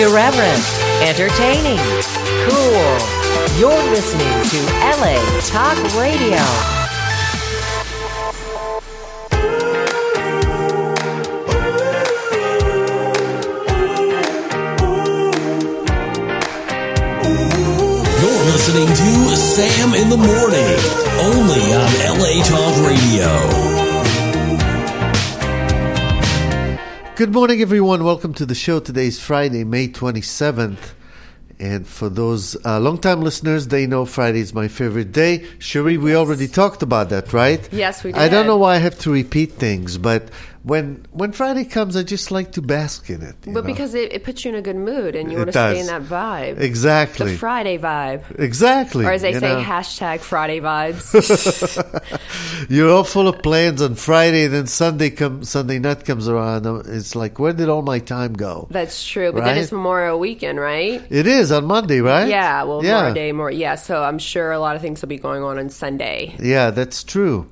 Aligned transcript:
Irreverent, 0.00 0.64
entertaining, 1.02 1.76
cool. 2.48 2.96
You're 3.58 3.84
listening 3.90 4.32
to 4.48 4.58
LA 4.96 5.20
Talk 5.44 5.76
Radio. 5.94 6.40
You're 18.22 18.44
listening 18.46 18.88
to 18.88 19.36
Sam 19.36 19.94
in 19.94 20.08
the 20.08 20.16
Morning, 20.16 20.78
only 21.20 21.74
on 21.74 22.18
LA 22.18 22.42
Talk 22.42 22.74
Radio. 22.88 23.79
Good 27.20 27.34
morning, 27.34 27.60
everyone. 27.60 28.02
Welcome 28.02 28.32
to 28.32 28.46
the 28.46 28.54
show. 28.54 28.80
Today 28.80 29.08
is 29.08 29.20
Friday, 29.20 29.62
May 29.62 29.88
27th. 29.88 30.94
And 31.58 31.86
for 31.86 32.08
those 32.08 32.56
uh, 32.64 32.80
long-time 32.80 33.20
listeners, 33.20 33.68
they 33.68 33.86
know 33.86 34.06
Friday 34.06 34.40
is 34.40 34.54
my 34.54 34.68
favorite 34.68 35.12
day. 35.12 35.44
Cherie, 35.58 35.98
we 35.98 36.14
already 36.14 36.48
talked 36.48 36.82
about 36.82 37.10
that, 37.10 37.34
right? 37.34 37.70
Yes, 37.70 38.02
we 38.02 38.12
did. 38.12 38.18
I 38.22 38.30
don't 38.30 38.46
know 38.46 38.56
why 38.56 38.76
I 38.76 38.78
have 38.78 38.98
to 39.00 39.12
repeat 39.12 39.52
things, 39.52 39.98
but 39.98 40.30
when 40.62 41.06
when 41.12 41.32
Friday 41.32 41.64
comes, 41.64 41.96
I 41.96 42.02
just 42.02 42.30
like 42.30 42.52
to 42.52 42.62
bask 42.62 43.08
in 43.08 43.22
it. 43.22 43.34
you 43.46 43.52
But 43.54 43.64
know? 43.64 43.72
because 43.72 43.94
it, 43.94 44.12
it 44.12 44.24
puts 44.24 44.44
you 44.44 44.50
in 44.50 44.56
a 44.56 44.62
good 44.62 44.76
mood 44.76 45.16
and 45.16 45.30
you 45.30 45.36
It 45.38 45.40
want 45.40 45.52
to 45.52 45.52
stay 45.52 45.80
in 45.80 45.86
that 45.86 46.02
vibe. 46.02 46.58
exactly, 46.60 47.32
The 47.32 47.38
Friday 47.38 47.78
vibe. 47.78 48.38
exactly. 48.38 49.06
Or 49.06 49.12
as 49.12 49.22
they 49.22 49.32
say, 49.32 49.54
know? 49.54 49.62
hashtag 49.62 50.20
Friday 50.20 50.60
vibes. 50.60 51.08
You're 52.68 52.90
all 52.90 53.04
full 53.04 53.26
of 53.28 53.42
plans 53.42 53.80
on 53.82 53.94
Friday, 53.94 54.46
then 54.48 54.66
Sunday 54.66 55.10
come 55.10 55.44
Sunday 55.44 55.78
night 55.78 56.04
comes 56.04 56.28
around. 56.28 56.66
It's 56.88 57.14
like, 57.16 57.38
where 57.38 57.52
did 57.52 57.68
all 57.68 57.82
my 57.82 57.98
time 57.98 58.34
go? 58.34 58.68
That's 58.70 59.04
true. 59.06 59.32
But 59.32 59.40
Right? 59.40 59.54
then 59.54 59.58
it's 59.58 59.72
Memorial 59.72 60.18
Weekend, 60.18 60.60
right? 60.60 61.02
It 61.10 61.26
is 61.26 61.50
on 61.52 61.64
Monday, 61.64 62.00
right? 62.00 62.28
Yeah, 62.28 62.64
well, 62.64 62.84
yeah. 62.84 63.02
more 63.04 63.14
day, 63.14 63.32
more. 63.32 63.50
Yeah, 63.50 63.76
so 63.76 64.02
I'm 64.02 64.18
sure 64.18 64.52
a 64.52 64.58
lot 64.60 64.76
of 64.76 64.82
things 64.82 65.00
will 65.00 65.08
be 65.08 65.18
going 65.18 65.42
on 65.42 65.58
on 65.58 65.70
Sunday. 65.70 66.36
Yeah, 66.38 66.70
that's 66.70 67.02
true. 67.02 67.48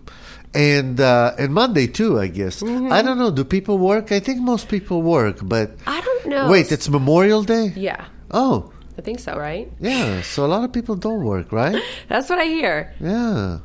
And 0.55 0.99
uh, 0.99 1.35
and 1.39 1.53
Monday 1.53 1.87
too, 1.87 2.19
I 2.19 2.29
guess. 2.29 2.63
Mm-hmm. 2.63 2.93
I 2.93 3.03
don't 3.03 3.19
know. 3.19 3.31
Do 3.31 3.45
people 3.45 3.79
work? 3.79 4.13
I 4.13 4.21
think 4.21 4.41
most 4.41 4.69
people 4.69 5.03
work, 5.03 5.39
but 5.43 5.73
I 5.87 6.01
don't 6.01 6.27
know. 6.27 6.51
wait, 6.51 6.73
it's 6.73 6.89
Memorial 6.89 7.43
Day. 7.43 7.73
Yeah, 7.77 8.07
Oh, 8.31 8.73
I 8.97 9.03
think 9.03 9.21
so, 9.21 9.37
right? 9.37 9.71
yeah. 9.79 10.23
So 10.23 10.45
a 10.45 10.49
lot 10.49 10.65
of 10.65 10.73
people 10.73 10.97
don't 10.97 11.23
work, 11.23 11.53
right? 11.53 11.81
That's 12.09 12.31
what 12.31 12.39
I 12.39 12.45
hear. 12.45 12.95
Yeah. 12.99 13.59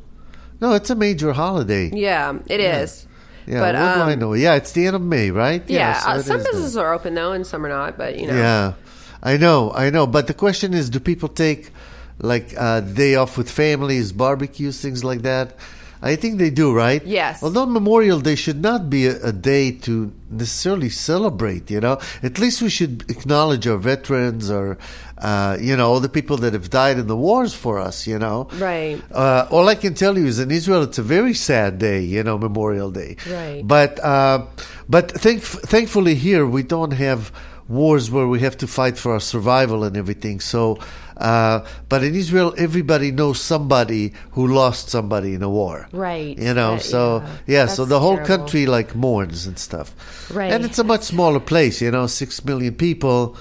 No, 0.59 0.73
it's 0.73 0.89
a 0.89 0.95
major 0.95 1.33
holiday. 1.33 1.89
Yeah, 1.93 2.37
it 2.47 2.59
is. 2.59 3.07
Yeah. 3.45 3.59
but, 3.59 3.71
do 3.73 3.77
I 3.77 4.13
um, 4.13 4.19
know? 4.19 4.33
Yeah, 4.33 4.55
it's 4.55 4.71
the 4.71 4.87
end 4.87 4.95
of 4.95 5.01
May, 5.01 5.31
right? 5.31 5.63
Yeah, 5.67 5.99
so 5.99 6.09
uh, 6.09 6.21
some 6.21 6.37
businesses 6.37 6.77
are 6.77 6.93
open 6.93 7.13
though, 7.13 7.33
and 7.33 7.45
some 7.45 7.65
are 7.65 7.69
not. 7.69 7.97
But 7.97 8.19
you 8.19 8.27
know, 8.27 8.35
Yeah, 8.35 8.73
I 9.21 9.37
know, 9.37 9.71
I 9.71 9.89
know. 9.89 10.07
But 10.07 10.27
the 10.27 10.33
question 10.33 10.73
is, 10.73 10.89
do 10.89 10.99
people 10.99 11.29
take 11.29 11.71
like 12.19 12.53
a 12.53 12.81
day 12.81 13.15
off 13.15 13.37
with 13.37 13.49
families, 13.49 14.11
barbecues, 14.11 14.81
things 14.81 15.03
like 15.03 15.23
that? 15.23 15.55
I 16.03 16.17
think 16.17 16.37
they 16.37 16.49
do, 16.49 16.73
right? 16.73 17.03
Yes. 17.05 17.41
Although 17.41 17.65
Memorial 17.65 18.19
Day 18.19 18.35
should 18.35 18.61
not 18.61 18.89
be 18.89 19.07
a, 19.07 19.15
a 19.23 19.31
day 19.31 19.71
to 19.87 20.11
necessarily 20.29 20.89
celebrate, 20.89 21.71
you 21.71 21.79
know. 21.79 21.99
At 22.21 22.39
least 22.39 22.61
we 22.61 22.69
should 22.69 23.09
acknowledge 23.09 23.65
our 23.67 23.77
veterans 23.77 24.51
or, 24.51 24.77
uh, 25.17 25.57
you 25.61 25.77
know, 25.77 25.89
all 25.89 26.01
the 26.01 26.09
people 26.09 26.35
that 26.37 26.51
have 26.51 26.69
died 26.69 26.99
in 26.99 27.07
the 27.07 27.15
wars 27.15 27.53
for 27.53 27.79
us, 27.79 28.05
you 28.05 28.19
know. 28.19 28.49
Right. 28.55 29.01
Uh, 29.11 29.47
all 29.49 29.69
I 29.69 29.75
can 29.75 29.93
tell 29.93 30.17
you 30.17 30.25
is 30.25 30.39
in 30.39 30.51
Israel, 30.51 30.83
it's 30.83 30.97
a 30.97 31.03
very 31.03 31.33
sad 31.33 31.79
day, 31.79 32.01
you 32.01 32.21
know, 32.21 32.37
Memorial 32.37 32.91
Day. 32.91 33.15
Right. 33.25 33.61
But 33.65 34.03
uh, 34.03 34.45
but 34.89 35.09
thank, 35.11 35.41
thankfully 35.41 36.15
here 36.15 36.45
we 36.45 36.63
don't 36.63 36.91
have 36.91 37.31
wars 37.69 38.11
where 38.11 38.27
we 38.27 38.41
have 38.41 38.57
to 38.57 38.67
fight 38.67 38.97
for 38.97 39.13
our 39.13 39.19
survival 39.21 39.85
and 39.85 39.95
everything. 39.95 40.41
So, 40.41 40.79
uh, 41.17 41.61
but 41.89 42.03
in 42.03 42.15
Israel, 42.15 42.53
everybody 42.57 43.11
knows 43.11 43.39
somebody 43.39 44.13
who 44.31 44.47
lost 44.47 44.89
somebody 44.89 45.33
in 45.33 45.43
a 45.43 45.49
war. 45.49 45.87
Right. 45.91 46.37
You 46.37 46.53
know, 46.53 46.75
That- 46.75 46.83
so 46.83 47.21
yeah. 47.21 47.35
yeah, 47.47 47.65
so 47.67 47.85
the 47.85 47.99
whole 47.99 48.15
terrible. 48.17 48.37
country 48.37 48.65
like 48.65 48.95
mourns 48.95 49.45
and 49.47 49.57
stuff. 49.59 49.93
Right. 50.33 50.51
And 50.51 50.65
it's 50.65 50.79
a 50.79 50.83
much 50.83 51.03
smaller 51.03 51.39
place. 51.39 51.81
You 51.81 51.91
know, 51.91 52.07
six 52.07 52.43
million 52.45 52.75
people 52.75 53.35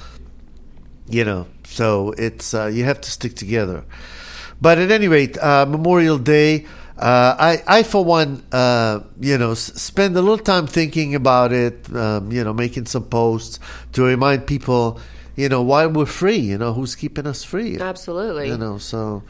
you 1.08 1.24
know 1.24 1.46
so 1.64 2.12
it's 2.16 2.54
uh, 2.54 2.66
you 2.66 2.84
have 2.84 3.00
to 3.00 3.10
stick 3.10 3.34
together 3.34 3.84
but 4.60 4.78
at 4.78 4.90
any 4.90 5.08
rate 5.08 5.36
uh, 5.38 5.66
memorial 5.66 6.16
day 6.16 6.64
uh, 6.96 7.34
I, 7.38 7.62
I 7.66 7.82
for 7.82 8.04
one 8.04 8.42
uh, 8.52 9.00
you 9.20 9.36
know 9.36 9.50
s- 9.52 9.74
spend 9.82 10.16
a 10.16 10.20
little 10.22 10.38
time 10.38 10.66
thinking 10.68 11.14
about 11.16 11.52
it 11.52 11.92
um, 11.94 12.30
you 12.30 12.44
know 12.44 12.52
making 12.54 12.86
some 12.86 13.04
posts 13.04 13.58
to 13.94 14.04
remind 14.04 14.46
people 14.46 15.00
you 15.36 15.48
know 15.48 15.62
why 15.62 15.86
we're 15.86 16.06
free 16.06 16.38
you 16.38 16.58
know 16.58 16.72
who's 16.72 16.94
keeping 16.94 17.26
us 17.26 17.42
free 17.44 17.78
absolutely. 17.78 18.48
you 18.48 18.56
know 18.56 18.78
so 18.78 19.22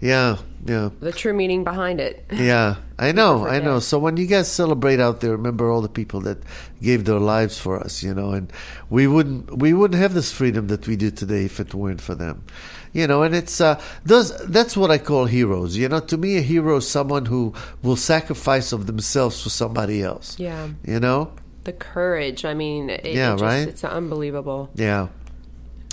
yeah 0.00 0.36
yeah 0.66 0.88
The 1.00 1.12
true 1.12 1.34
meaning 1.34 1.62
behind 1.64 2.00
it. 2.00 2.24
yeah, 2.32 2.76
I 2.98 3.12
know, 3.20 3.46
I 3.46 3.60
know. 3.60 3.80
So 3.80 3.98
when 3.98 4.16
you 4.16 4.26
guys 4.26 4.50
celebrate 4.50 4.98
out 5.00 5.20
there, 5.20 5.32
remember 5.32 5.70
all 5.70 5.82
the 5.82 5.88
people 5.90 6.20
that 6.22 6.38
gave 6.80 7.04
their 7.04 7.20
lives 7.20 7.58
for 7.58 7.78
us, 7.78 8.02
you 8.02 8.14
know, 8.14 8.30
and 8.32 8.50
we 8.88 9.06
wouldn't 9.06 9.58
we 9.58 9.72
wouldn't 9.74 10.00
have 10.00 10.14
this 10.14 10.32
freedom 10.32 10.68
that 10.68 10.86
we 10.88 10.96
do 10.96 11.10
today 11.10 11.44
if 11.44 11.60
it 11.60 11.74
weren't 11.74 12.00
for 12.00 12.14
them. 12.14 12.44
You 12.92 13.06
know, 13.06 13.22
and 13.22 13.34
it's 13.34 13.60
uh 13.60 13.76
those 14.04 14.32
that's 14.48 14.74
what 14.74 14.90
I 14.90 14.96
call 14.98 15.26
heroes. 15.26 15.76
You 15.76 15.88
know, 15.90 16.00
to 16.00 16.16
me 16.16 16.38
a 16.38 16.42
hero 16.42 16.76
is 16.76 16.88
someone 16.88 17.26
who 17.26 17.52
will 17.82 17.96
sacrifice 17.96 18.72
of 18.72 18.86
themselves 18.86 19.42
for 19.42 19.50
somebody 19.50 20.02
else. 20.02 20.38
Yeah. 20.38 20.68
You 20.86 21.00
know? 21.00 21.32
The 21.64 21.72
courage. 21.74 22.44
I 22.46 22.54
mean, 22.54 22.88
it, 22.88 23.04
it 23.04 23.14
Yeah, 23.16 23.32
just, 23.32 23.42
right? 23.44 23.68
It's 23.68 23.84
unbelievable. 23.84 24.70
Yeah, 24.74 25.08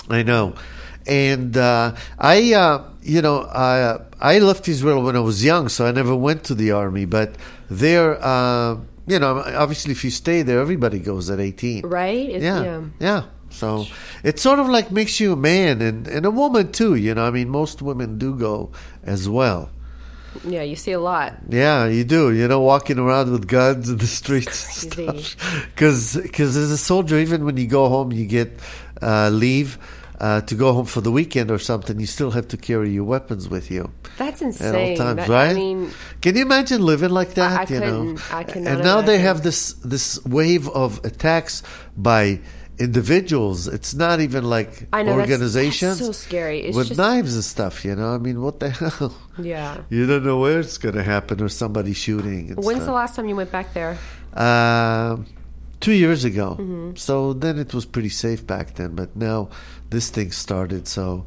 I 0.09 0.23
know. 0.23 0.53
And 1.05 1.55
uh, 1.55 1.95
I, 2.19 2.53
uh, 2.53 2.83
you 3.01 3.21
know, 3.21 3.41
I 3.43 3.99
I 4.19 4.39
left 4.39 4.67
Israel 4.67 5.03
when 5.03 5.15
I 5.15 5.21
was 5.21 5.43
young, 5.43 5.69
so 5.69 5.85
I 5.85 5.91
never 5.91 6.15
went 6.15 6.43
to 6.45 6.55
the 6.55 6.71
army. 6.71 7.05
But 7.05 7.35
there, 7.69 8.17
uh, 8.23 8.75
you 9.07 9.19
know, 9.19 9.41
obviously, 9.45 9.91
if 9.93 10.03
you 10.03 10.11
stay 10.11 10.41
there, 10.41 10.59
everybody 10.59 10.99
goes 10.99 11.29
at 11.29 11.39
eighteen, 11.39 11.85
Right? 11.85 12.27
It's- 12.29 12.43
Yeah, 12.43 12.63
yeah. 12.63 12.81
yeah. 12.99 13.23
So 13.49 13.85
it 14.23 14.39
sort 14.39 14.59
of 14.59 14.67
like 14.67 14.91
makes 14.91 15.21
you 15.21 15.31
a 15.31 15.37
man 15.37 15.81
and, 15.81 16.05
and 16.07 16.25
a 16.25 16.31
woman 16.31 16.73
too. 16.73 16.95
You 16.95 17.15
know, 17.15 17.25
I 17.25 17.31
mean, 17.31 17.47
most 17.49 17.81
women 17.81 18.17
do 18.17 18.35
go 18.35 18.71
as 19.03 19.29
well. 19.29 19.69
Yeah, 20.45 20.61
you 20.61 20.75
see 20.75 20.91
a 20.91 20.99
lot. 20.99 21.33
Yeah, 21.49 21.87
you 21.87 22.03
do. 22.03 22.31
You 22.33 22.47
know, 22.49 22.59
walking 22.59 22.99
around 22.99 23.31
with 23.31 23.47
guns 23.47 23.89
in 23.89 23.97
the 23.97 24.05
streets 24.05 24.57
stuff. 24.81 25.37
Because 25.73 26.17
as 26.39 26.57
a 26.57 26.77
soldier, 26.77 27.17
even 27.17 27.45
when 27.45 27.55
you 27.55 27.65
go 27.67 27.87
home, 27.87 28.11
you 28.11 28.25
get 28.25 28.59
uh, 29.01 29.29
leave 29.29 29.79
uh, 30.19 30.41
to 30.41 30.55
go 30.55 30.73
home 30.73 30.85
for 30.85 31.01
the 31.01 31.11
weekend 31.11 31.51
or 31.51 31.59
something. 31.59 31.99
You 31.99 32.07
still 32.07 32.31
have 32.31 32.47
to 32.49 32.57
carry 32.57 32.89
your 32.91 33.03
weapons 33.03 33.47
with 33.49 33.69
you 33.69 33.91
That's 34.17 34.41
insane. 34.41 34.67
at 34.67 34.75
all 34.75 34.97
times, 34.97 35.17
That- 35.17 35.29
right? 35.29 35.51
I 35.51 35.53
mean, 35.53 35.91
Can 36.21 36.35
you 36.35 36.41
imagine 36.41 36.81
living 36.81 37.11
like 37.11 37.35
that? 37.35 37.69
I 37.69 37.73
you 37.73 37.79
know, 37.79 37.85
couldn't- 38.15 38.33
I 38.33 38.43
cannot 38.43 38.71
and 38.73 38.83
now 38.83 39.01
they 39.01 39.19
have 39.19 39.43
this 39.43 39.73
this 39.85 40.23
wave 40.25 40.67
of 40.69 40.99
attacks 41.05 41.61
by 41.95 42.39
individuals. 42.79 43.67
It's 43.67 43.93
not 43.93 44.19
even 44.21 44.43
like 44.43 44.87
I 44.93 45.03
know, 45.03 45.17
that's- 45.17 45.29
organizations 45.29 45.97
that's 45.99 46.07
so 46.07 46.11
scary. 46.27 46.59
It's 46.61 46.75
with 46.77 46.87
just- 46.89 46.97
knives 46.97 47.33
and 47.35 47.43
stuff. 47.43 47.83
You 47.85 47.95
know, 47.95 48.13
I 48.13 48.17
mean, 48.17 48.41
what 48.41 48.59
the 48.59 48.69
hell? 48.79 49.13
yeah. 49.37 49.77
You 49.89 50.07
don't 50.07 50.23
know 50.25 50.39
where 50.39 50.59
it's 50.59 50.77
going 50.77 50.95
to 50.95 51.03
happen 51.03 51.41
or 51.41 51.49
somebody 51.49 51.93
shooting. 51.93 52.53
When's 52.55 52.81
stuff. 52.81 52.85
the 52.85 52.93
last 52.93 53.15
time 53.15 53.27
you 53.29 53.35
went 53.35 53.51
back 53.51 53.73
there? 53.73 53.97
Uh, 54.33 55.17
two 55.79 55.93
years 55.93 56.23
ago. 56.25 56.57
Mm-hmm. 56.59 56.95
So 56.95 57.33
then 57.33 57.57
it 57.59 57.73
was 57.73 57.85
pretty 57.85 58.09
safe 58.09 58.45
back 58.45 58.75
then, 58.75 58.95
but 58.95 59.15
now 59.15 59.49
this 59.89 60.09
thing 60.09 60.31
started. 60.31 60.87
So 60.87 61.25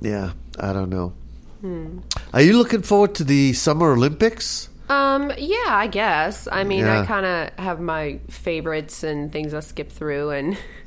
yeah, 0.00 0.32
I 0.58 0.72
don't 0.72 0.90
know. 0.90 1.12
Hmm. 1.60 1.98
Are 2.32 2.42
you 2.42 2.56
looking 2.58 2.82
forward 2.82 3.14
to 3.16 3.24
the 3.24 3.52
Summer 3.52 3.92
Olympics? 3.92 4.68
Um, 4.88 5.32
yeah, 5.38 5.68
I 5.68 5.86
guess. 5.86 6.48
I 6.52 6.64
mean, 6.64 6.80
Yeah. 6.80 7.00
I 7.00 7.06
kind 7.06 7.24
of 7.24 7.50
have 7.64 7.80
my 7.80 8.18
favorites 8.28 9.02
and 9.02 9.32
things 9.32 9.54
I 9.54 9.60
skip 9.60 9.90
through 9.90 10.30
and 10.30 10.56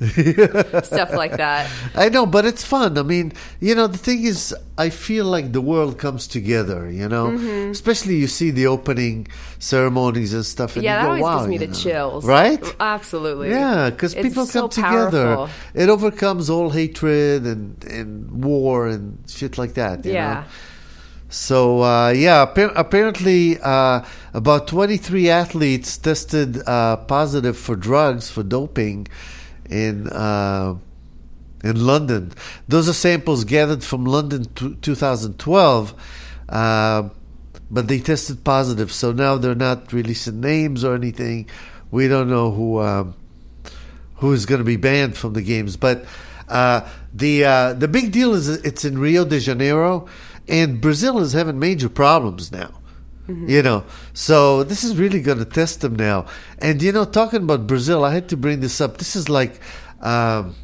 stuff 0.84 1.12
like 1.12 1.36
that. 1.38 1.68
I 1.94 2.08
know, 2.08 2.26
but 2.26 2.44
it's 2.44 2.64
fun. 2.64 2.98
I 2.98 3.02
mean, 3.02 3.32
you 3.60 3.74
know, 3.74 3.86
the 3.86 3.98
thing 3.98 4.22
is, 4.24 4.54
I 4.78 4.90
feel 4.90 5.24
like 5.24 5.52
the 5.52 5.60
world 5.60 5.98
comes 5.98 6.26
together. 6.28 6.90
You 6.90 7.08
know, 7.08 7.28
Mm-hmm. 7.28 7.70
especially 7.72 8.16
you 8.16 8.26
see 8.28 8.50
the 8.50 8.66
opening 8.68 9.26
ceremonies 9.58 10.32
and 10.34 10.44
stuff, 10.44 10.76
and 10.76 10.84
Yeah, 10.84 10.96
that 10.96 11.02
go, 11.02 11.08
always 11.08 11.22
"Wow," 11.22 11.38
gives 11.38 11.48
me 11.48 11.58
the 11.58 11.66
know. 11.68 11.72
chills. 11.74 12.24
right? 12.24 12.62
Absolutely. 12.78 13.50
Yeah, 13.50 13.90
because 13.90 14.14
people 14.14 14.46
so 14.46 14.62
come 14.62 14.70
together. 14.70 15.34
powerful. 15.36 15.48
It 15.74 15.88
overcomes 15.88 16.48
all 16.50 16.70
hatred 16.70 17.44
and, 17.44 17.82
and 17.84 18.44
war 18.44 18.86
and 18.86 19.18
shit 19.26 19.58
like 19.58 19.74
that. 19.74 20.04
you 20.04 20.12
Yeah. 20.12 20.34
know? 20.34 20.44
So 21.28 21.82
uh, 21.82 22.10
yeah, 22.10 22.42
appa- 22.42 22.72
apparently 22.76 23.58
uh, 23.60 24.04
about 24.32 24.68
23 24.68 25.28
athletes 25.28 25.98
tested 25.98 26.66
uh, 26.66 26.96
positive 26.98 27.56
for 27.56 27.74
drugs 27.74 28.30
for 28.30 28.42
doping 28.42 29.08
in 29.68 30.08
uh, 30.08 30.76
in 31.64 31.84
London. 31.84 32.32
Those 32.68 32.88
are 32.88 32.92
samples 32.92 33.44
gathered 33.44 33.82
from 33.82 34.04
London 34.04 34.44
t- 34.54 34.76
2012, 34.80 35.94
uh, 36.48 37.08
but 37.70 37.88
they 37.88 37.98
tested 37.98 38.44
positive. 38.44 38.92
So 38.92 39.10
now 39.10 39.36
they're 39.36 39.56
not 39.56 39.92
releasing 39.92 40.40
names 40.40 40.84
or 40.84 40.94
anything. 40.94 41.48
We 41.90 42.06
don't 42.06 42.30
know 42.30 42.52
who 42.52 42.80
um, 42.80 43.14
who 44.16 44.32
is 44.32 44.46
going 44.46 44.60
to 44.60 44.64
be 44.64 44.76
banned 44.76 45.16
from 45.16 45.32
the 45.32 45.42
games, 45.42 45.76
but. 45.76 46.04
Uh, 46.48 46.88
the 47.12 47.40
the 47.76 47.88
big 47.88 48.12
deal 48.12 48.32
is 48.32 48.48
it's 48.48 48.84
in 48.84 48.98
Rio 48.98 49.24
de 49.24 49.40
Janeiro, 49.40 50.06
and 50.48 50.80
Brazil 50.80 51.18
is 51.18 51.32
having 51.32 51.58
major 51.58 51.88
problems 51.88 52.52
now. 52.52 52.70
You 53.28 53.60
know, 53.60 53.84
so 54.12 54.62
this 54.62 54.84
is 54.84 54.96
really 54.96 55.20
going 55.20 55.38
to 55.38 55.44
test 55.44 55.80
them 55.80 55.96
now. 55.96 56.26
And 56.60 56.80
you 56.80 56.92
know, 56.92 57.04
talking 57.04 57.42
about 57.42 57.66
Brazil, 57.66 58.04
I 58.04 58.14
had 58.14 58.28
to 58.28 58.36
bring 58.36 58.60
this 58.60 58.80
up. 58.80 58.98
This 58.98 59.16
is 59.16 59.28
like, 59.28 59.60
um, 60.00 60.54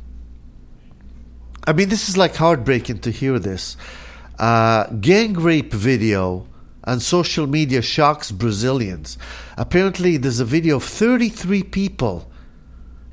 I 1.67 1.73
mean, 1.73 1.89
this 1.89 2.09
is 2.09 2.17
like 2.17 2.37
heartbreaking 2.37 3.01
to 3.01 3.11
hear 3.11 3.41
this. 3.41 3.77
Uh, 4.39 4.87
gang 4.87 5.35
rape 5.35 5.73
video 5.73 6.47
on 6.85 7.01
social 7.01 7.49
media 7.49 7.83
shocks 7.83 8.31
Brazilians. 8.31 9.19
Apparently, 9.57 10.17
there's 10.17 10.39
a 10.39 10.45
video 10.45 10.77
of 10.77 10.85
33 10.85 11.65
people 11.65 12.32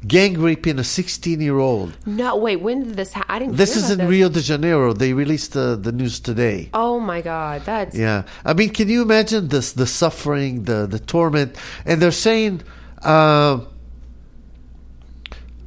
gang 0.08 0.40
raping 0.40 0.80
a 0.80 0.84
16 0.84 1.42
year 1.42 1.58
old. 1.60 1.98
No, 2.06 2.36
wait. 2.38 2.58
When 2.58 2.84
did 2.86 2.96
this? 2.96 3.14
happen? 3.14 3.36
I 3.36 3.40
didn't. 3.40 3.58
This 3.58 3.76
is 3.76 3.90
in 3.92 3.98
this. 4.00 4.08
Rio 4.08 4.30
de 4.30 4.40
Janeiro. 4.42 4.94
They 4.94 5.14
released 5.14 5.54
the, 5.54 5.76
the 5.76 5.92
news 5.92 6.20
today. 6.20 6.70
Oh 6.74 7.00
my 7.00 7.22
God, 7.22 7.64
that's 7.66 7.96
Yeah, 7.96 8.24
I 8.46 8.54
mean, 8.54 8.70
can 8.70 8.88
you 8.90 9.02
imagine 9.02 9.50
this? 9.50 9.74
The 9.74 9.86
suffering, 9.88 10.64
the 10.64 10.88
the 10.88 11.00
torment, 11.00 11.56
and 11.86 12.02
they're 12.02 12.12
saying, 12.12 12.62
uh, 13.04 13.60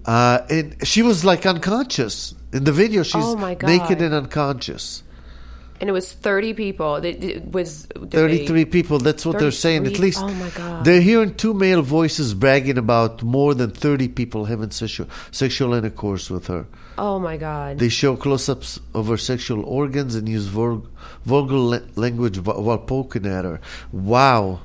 uh, 0.04 0.38
and 0.50 0.76
she 0.86 1.02
was 1.02 1.24
like 1.24 1.46
unconscious 1.46 2.34
in 2.52 2.64
the 2.64 2.72
video. 2.72 3.02
She's 3.02 3.24
Oh, 3.24 3.36
my 3.36 3.54
God. 3.54 3.66
naked 3.68 4.02
and 4.02 4.14
unconscious. 4.14 5.02
And 5.82 5.90
it 5.90 5.92
was 5.92 6.12
thirty 6.12 6.54
people. 6.54 6.94
It, 6.96 7.22
it 7.24 7.52
was 7.52 7.82
did 7.86 8.10
they- 8.12 8.16
Thirty-three 8.18 8.64
people. 8.66 8.98
That's 9.00 9.26
what 9.26 9.38
they're 9.40 9.50
saying. 9.50 9.84
At 9.86 9.98
least 9.98 10.20
Oh, 10.22 10.28
my 10.28 10.48
God. 10.50 10.84
they're 10.84 11.00
hearing 11.00 11.34
two 11.34 11.52
male 11.52 11.82
voices 11.82 12.34
bragging 12.34 12.78
about 12.78 13.22
more 13.24 13.52
than 13.52 13.70
thirty 13.72 14.06
people 14.08 14.44
having 14.44 14.70
sexual 14.70 15.08
sexual 15.32 15.74
intercourse 15.74 16.30
with 16.30 16.46
her. 16.46 16.66
Oh 16.96 17.18
my 17.18 17.36
God. 17.36 17.78
They 17.78 17.88
show 17.88 18.16
close-ups 18.16 18.78
of 18.94 19.08
her 19.08 19.16
sexual 19.16 19.64
organs 19.64 20.14
and 20.14 20.28
use 20.28 20.46
vulgar 20.46 20.86
language 21.96 22.38
while 22.38 22.78
poking 22.78 23.26
at 23.26 23.44
her. 23.44 23.60
Wow. 23.92 24.60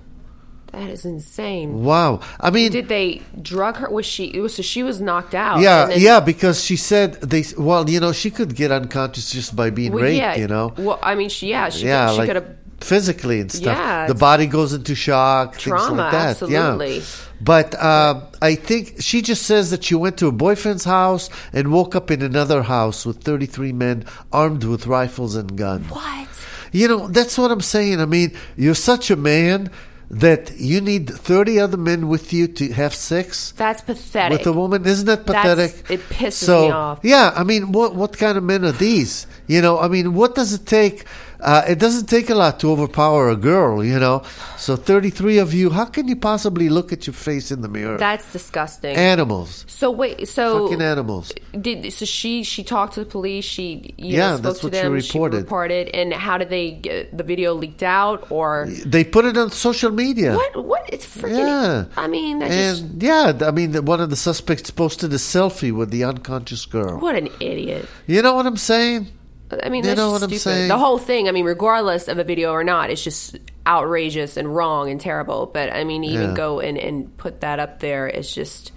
That 0.73 0.89
is 0.89 1.05
insane. 1.05 1.83
Wow. 1.83 2.19
I 2.39 2.49
mean, 2.51 2.71
Did 2.71 2.87
they 2.89 3.21
drug 3.41 3.77
her? 3.77 3.89
Was 3.89 4.05
she? 4.05 4.25
It 4.25 4.39
was 4.41 4.55
so 4.55 4.61
she 4.61 4.83
was 4.83 4.99
knocked 5.01 5.33
out. 5.33 5.59
yeah, 5.61 5.85
then- 5.87 5.99
yeah, 6.01 6.19
because 6.19 6.63
she 6.63 6.75
said 6.75 7.13
they. 7.21 7.43
Well, 7.57 7.89
you 7.89 7.99
know, 7.99 8.11
she 8.11 8.29
could 8.31 8.55
get 8.55 8.71
unconscious 8.71 9.31
just 9.31 9.55
by 9.55 9.69
being 9.69 9.93
Well, 9.93 10.03
raped. 10.03 10.17
yeah. 10.17 10.35
You 10.35 10.47
know. 10.47 10.73
Well, 10.77 10.99
I 11.01 11.15
mean, 11.15 11.29
she 11.29 11.49
yeah, 11.49 11.69
she 11.69 11.85
yeah, 11.87 12.07
could, 12.07 12.11
she 12.13 12.17
like 12.19 12.27
could 12.27 12.35
have 12.35 12.55
physically 12.81 13.39
and 13.39 13.51
stuff. 13.51 13.75
Yeah, 13.77 14.07
the 14.07 14.13
body 14.15 14.45
goes 14.45 14.73
into 14.73 14.93
shock. 14.93 15.53
things 15.53 15.63
Trauma, 15.63 15.95
like 16.03 16.11
that. 16.11 16.29
absolutely. 16.31 16.97
Yeah. 16.99 17.03
But 17.39 17.75
uh, 17.75 18.21
I 18.41 18.55
think 18.55 18.95
she 18.99 19.21
just 19.21 19.43
says 19.43 19.69
that 19.71 19.83
she 19.83 19.95
went 19.95 20.17
to 20.17 20.27
a 20.27 20.31
boyfriend's 20.31 20.83
house 20.85 21.29
and 21.53 21.71
woke 21.71 21.95
up 21.95 22.09
in 22.11 22.21
another 22.21 22.63
house 22.63 23.05
with 23.05 23.23
33 23.23 23.73
men 23.73 24.05
armed 24.31 24.63
with 24.63 24.85
rifles 24.87 25.35
and 25.35 25.55
guns. 25.57 25.89
what? 25.89 26.27
You 26.71 26.87
know, 26.87 27.07
that's 27.07 27.37
what 27.37 27.51
I'm 27.51 27.61
saying. 27.61 28.01
I 28.01 28.05
mean, 28.05 28.35
you're 28.57 28.75
such 28.75 29.09
a 29.11 29.15
man 29.15 29.71
that 30.09 30.57
you 30.57 30.79
need 30.79 31.09
30 31.09 31.59
other 31.59 31.75
men 31.77 32.07
with 32.07 32.31
you 32.31 32.47
to 32.47 32.71
have 32.71 32.95
sex 32.95 33.53
That's 33.57 33.81
pathetic. 33.81 34.39
with 34.39 34.47
a 34.47 34.53
woman. 34.53 34.85
Isn't 34.85 35.05
that 35.07 35.25
That's- 35.25 35.55
pathetic? 35.55 35.91
it 35.91 35.99
pisses 36.09 36.33
so, 36.45 36.61
me 36.67 36.71
off. 36.71 36.99
Yeah, 37.03 37.33
I 37.35 37.43
mean, 37.43 37.71
what 37.73 37.95
what 37.95 38.17
kind 38.17 38.37
of 38.37 38.43
men 38.43 38.63
are 38.63 38.71
these? 38.71 39.27
You 39.47 39.61
know, 39.61 39.79
I 39.79 39.87
mean, 39.89 40.13
what 40.13 40.35
does 40.35 40.53
it 40.53 40.65
take? 40.65 41.03
Uh, 41.39 41.63
it 41.67 41.77
doesn't 41.79 42.07
take 42.07 42.29
a 42.29 42.35
lot 42.35 42.59
to 42.59 42.71
overpower 42.71 43.29
a 43.29 43.35
girl, 43.35 43.83
you 43.83 43.99
know. 43.99 44.23
So, 44.57 44.75
33 44.75 45.37
of 45.37 45.53
you, 45.53 45.69
how 45.69 45.85
can 45.85 46.07
you 46.07 46.15
possibly 46.15 46.67
look 46.69 46.91
at 46.91 47.05
your 47.07 47.13
face 47.13 47.51
in 47.51 47.61
the 47.61 47.67
mirror? 47.69 47.97
That's 47.97 48.31
disgusting. 48.33 48.95
animals. 48.95 49.63
so 49.67 49.91
wait, 49.91 50.27
so 50.27 50.67
Fucking 50.67 50.81
animals. 50.81 51.31
did 51.59 51.91
so 51.93 52.05
she 52.05 52.43
she 52.43 52.63
talked 52.63 52.93
to 52.95 53.01
the 53.01 53.05
police? 53.05 53.45
She 53.45 53.93
you 53.97 54.15
Yeah, 54.17 54.29
know, 54.31 54.37
spoke 54.37 54.43
that's 54.43 54.59
to 54.61 54.65
what 54.67 54.73
she 54.75 54.81
them. 54.81 54.91
reported. 54.93 55.37
reported, 55.37 55.89
and 55.89 56.13
how 56.13 56.37
did 56.37 56.49
they 56.49 56.71
get 56.71 57.15
the 57.15 57.23
video 57.23 57.53
leaked 57.53 57.83
out 57.83 58.31
or 58.31 58.67
They 58.85 59.03
put 59.03 59.25
it 59.25 59.37
on 59.37 59.51
social 59.51 59.91
media. 59.91 60.35
what? 60.35 60.65
What? 60.65 60.89
It's 60.91 61.05
freaking. 61.05 61.37
Yeah. 61.37 61.85
I 61.97 62.07
mean, 62.07 62.39
that 62.39 62.49
just 62.51 62.83
And 62.83 63.03
yeah, 63.03 63.37
I 63.41 63.51
mean, 63.51 63.73
one 63.85 64.01
of 64.01 64.09
the 64.09 64.15
suspects 64.15 64.71
posted 64.71 65.11
a 65.13 65.17
selfie 65.17 65.71
with 65.71 65.91
the 65.91 66.03
unconscious 66.03 66.65
girl. 66.65 66.99
what 66.99 67.15
an 67.15 67.27
idiot. 67.39 67.87
You 68.07 68.21
know 68.21 68.33
what 68.35 68.45
I'm 68.47 68.57
saying? 68.57 69.07
I 69.49 69.69
mean, 69.69 69.83
You 69.83 69.89
that's 69.89 69.97
know 69.97 70.11
just 70.11 70.13
what 70.13 70.23
I'm 70.23 70.29
stupid. 70.29 70.41
saying? 70.41 70.67
The 70.67 70.77
whole 70.77 70.97
thing. 70.97 71.27
I 71.29 71.31
mean, 71.31 71.45
regardless 71.45 72.07
of 72.07 72.17
a 72.19 72.23
video 72.23 72.51
or 72.51 72.63
not, 72.63 72.89
it's 72.89 73.03
just 73.03 73.37
outrageous 73.65 74.35
and 74.37 74.53
wrong 74.53 74.89
and 74.89 74.99
terrible. 74.99 75.45
But 75.45 75.71
I 75.73 75.83
mean, 75.83 76.03
even 76.03 76.29
Yeah. 76.31 76.35
go 76.35 76.59
and 76.59 76.77
and 76.77 77.15
put 77.17 77.41
that 77.41 77.59
up 77.59 77.79
there, 77.79 78.07
it's 78.07 78.33
just 78.33 78.71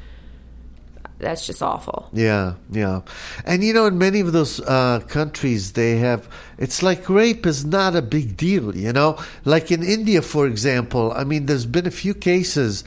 that's 1.19 1.47
just 1.47 1.63
awful. 1.63 2.09
Yeah, 2.15 2.55
yeah. 2.71 3.03
And 3.45 3.63
you 3.63 3.75
know, 3.75 3.85
in 3.87 3.99
many 3.99 4.21
of 4.21 4.33
those 4.33 4.59
uh, 4.61 5.01
countries, 5.01 5.73
they 5.73 5.99
have, 5.99 6.27
it's 6.57 6.83
like 6.83 7.09
rape 7.11 7.45
is 7.45 7.63
not 7.65 7.95
a 7.95 8.01
big 8.01 8.39
deal, 8.39 8.75
you 8.75 8.91
know? 8.93 9.19
Like 9.45 9.71
in 9.71 9.83
India, 9.83 10.23
for 10.23 10.47
example, 10.47 11.13
I 11.15 11.25
mean, 11.25 11.45
there's 11.45 11.67
been 11.67 11.87
a 11.87 11.91
few 11.91 12.15
cases 12.15 12.85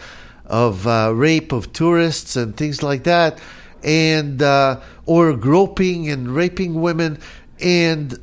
of 0.48 0.88
uh, 0.88 1.12
rape 1.14 1.52
of 1.52 1.74
tourists 1.74 2.36
and 2.36 2.58
things 2.58 2.82
like 2.82 3.04
that, 3.04 3.38
and, 3.84 4.42
uh, 4.42 4.80
or 5.06 5.36
groping 5.36 6.10
and 6.10 6.30
raping 6.34 6.82
women. 6.82 7.20
And 7.60 8.18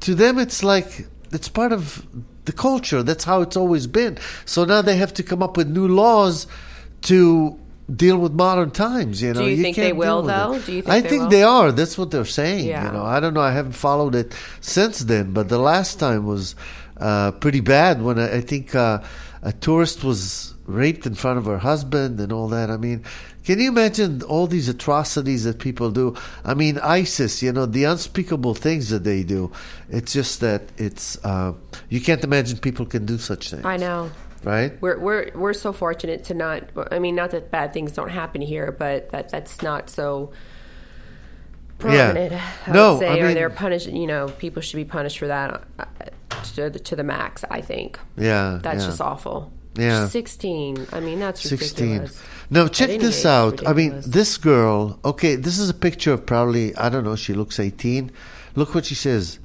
to 0.00 0.14
them, 0.14 0.38
it's 0.38 0.62
like, 0.62 1.06
it's 1.32 1.48
part 1.48 1.72
of 1.72 2.06
the 2.44 2.52
culture. 2.52 3.02
That's 3.02 3.24
how 3.24 3.42
it's 3.42 3.56
always 3.56 3.86
been. 3.86 4.18
So 4.44 4.64
now 4.64 4.82
they 4.82 4.96
have 4.96 5.12
to 5.14 5.22
come 5.22 5.42
up 5.42 5.56
with 5.56 5.68
new 5.68 5.88
laws 5.88 6.46
to 7.02 7.58
deal 7.94 8.18
with 8.18 8.32
modern 8.32 8.70
times. 8.70 9.22
You 9.22 9.32
know, 9.34 9.42
you 9.42 9.62
think 9.62 9.76
they 9.76 9.92
will, 9.92 10.22
though? 10.22 10.54
it. 10.54 10.66
Do 10.66 10.72
you 10.72 10.82
think 10.82 10.92
I 10.92 11.00
they 11.00 11.08
think 11.08 11.22
will? 11.22 11.30
they 11.30 11.42
are. 11.42 11.72
That's 11.72 11.96
what 11.96 12.10
they're 12.10 12.24
saying. 12.24 12.66
Yeah. 12.66 12.86
You 12.86 12.92
know, 12.92 13.04
I 13.04 13.20
don't 13.20 13.34
know. 13.34 13.40
I 13.40 13.52
haven't 13.52 13.72
followed 13.72 14.14
it 14.14 14.34
since 14.60 15.00
then, 15.00 15.32
but 15.32 15.48
the 15.48 15.58
last 15.58 15.98
time 15.98 16.26
was 16.26 16.54
uh, 16.98 17.32
pretty 17.32 17.60
bad 17.60 18.02
when 18.02 18.18
I, 18.18 18.36
I 18.36 18.40
think 18.40 18.74
uh, 18.74 19.02
a 19.42 19.52
tourist 19.52 20.04
was 20.04 20.54
raped 20.68 21.04
in 21.06 21.14
front 21.16 21.38
of 21.38 21.46
her 21.46 21.58
husband 21.58 22.20
and 22.20 22.32
all 22.32 22.46
that. 22.48 22.70
I 22.70 22.76
mean. 22.76 23.02
Can 23.44 23.58
you 23.60 23.68
imagine 23.68 24.20
all 24.24 24.46
these 24.46 24.68
atrocities 24.68 25.44
that 25.44 25.58
people 25.58 25.90
do? 25.90 26.14
I 26.44 26.52
mean, 26.52 26.76
ISIS, 26.80 27.42
you 27.42 27.50
know, 27.50 27.64
the 27.64 27.84
unspeakable 27.84 28.54
things 28.54 28.90
that 28.90 29.04
they 29.04 29.22
do. 29.22 29.50
It's 29.88 30.12
just 30.12 30.40
that 30.40 30.64
it's, 30.76 31.16
uh, 31.24 31.54
you 31.88 32.02
can't 32.02 32.22
imagine 32.22 32.58
people 32.58 32.84
can 32.84 33.06
do 33.06 33.16
such 33.16 33.48
things. 33.50 33.64
I 33.64 33.78
know. 33.78 34.10
Right? 34.44 34.78
We're 34.82 34.98
we're 34.98 35.30
we're 35.34 35.54
so 35.54 35.72
fortunate 35.72 36.24
to 36.24 36.34
not. 36.34 36.64
I 36.92 36.98
mean, 36.98 37.14
not 37.14 37.30
that 37.30 37.50
bad 37.50 37.72
things 37.72 37.92
don't 37.92 38.10
happen 38.10 38.42
here, 38.42 38.70
but 38.70 39.08
that 39.12 39.30
that's 39.30 39.62
not 39.62 39.88
so 39.88 40.30
prominent. 41.78 42.34
I 42.34 42.70
No, 42.70 42.94
would 42.94 43.00
say, 43.00 43.08
I 43.08 43.18
or 43.18 43.26
mean- 43.26 43.34
they're 43.34 43.50
punished. 43.50 43.88
You 43.88 44.06
know, 44.06 44.28
people 44.28 44.60
should 44.62 44.76
be 44.76 44.84
punished 44.84 45.18
for 45.18 45.28
that 45.28 45.64
uh, 45.78 45.84
to 46.54 46.70
the, 46.70 46.78
to 46.78 46.96
the 46.96 47.02
max. 47.04 47.44
I 47.50 47.62
think 47.62 47.98
Yeah. 48.16 48.58
that's 48.62 48.82
yeah. 48.82 48.86
just 48.90 49.00
awful. 49.00 49.52
Yeah. 49.74 50.08
Sixteen. 50.08 50.86
I 50.92 51.00
mean, 51.00 51.20
that's 51.20 51.40
16. 51.48 51.88
ridiculous. 51.88 52.22
No, 52.50 52.64
At 52.66 52.72
check 52.72 52.88
this 53.00 53.20
age, 53.20 53.26
out. 53.26 53.66
I 53.66 53.72
mean, 53.72 54.02
this 54.06 54.36
girl, 54.38 54.98
okay, 55.04 55.36
this 55.36 55.58
is 55.58 55.68
a 55.68 55.74
picture 55.74 56.12
of 56.12 56.24
probably, 56.26 56.74
I 56.76 56.88
don't 56.88 57.04
know, 57.04 57.14
she 57.16 57.34
looks 57.34 57.60
18. 57.60 58.10
Look 58.56 58.74
what 58.74 58.86
she 58.86 58.94
says. 58.94 59.38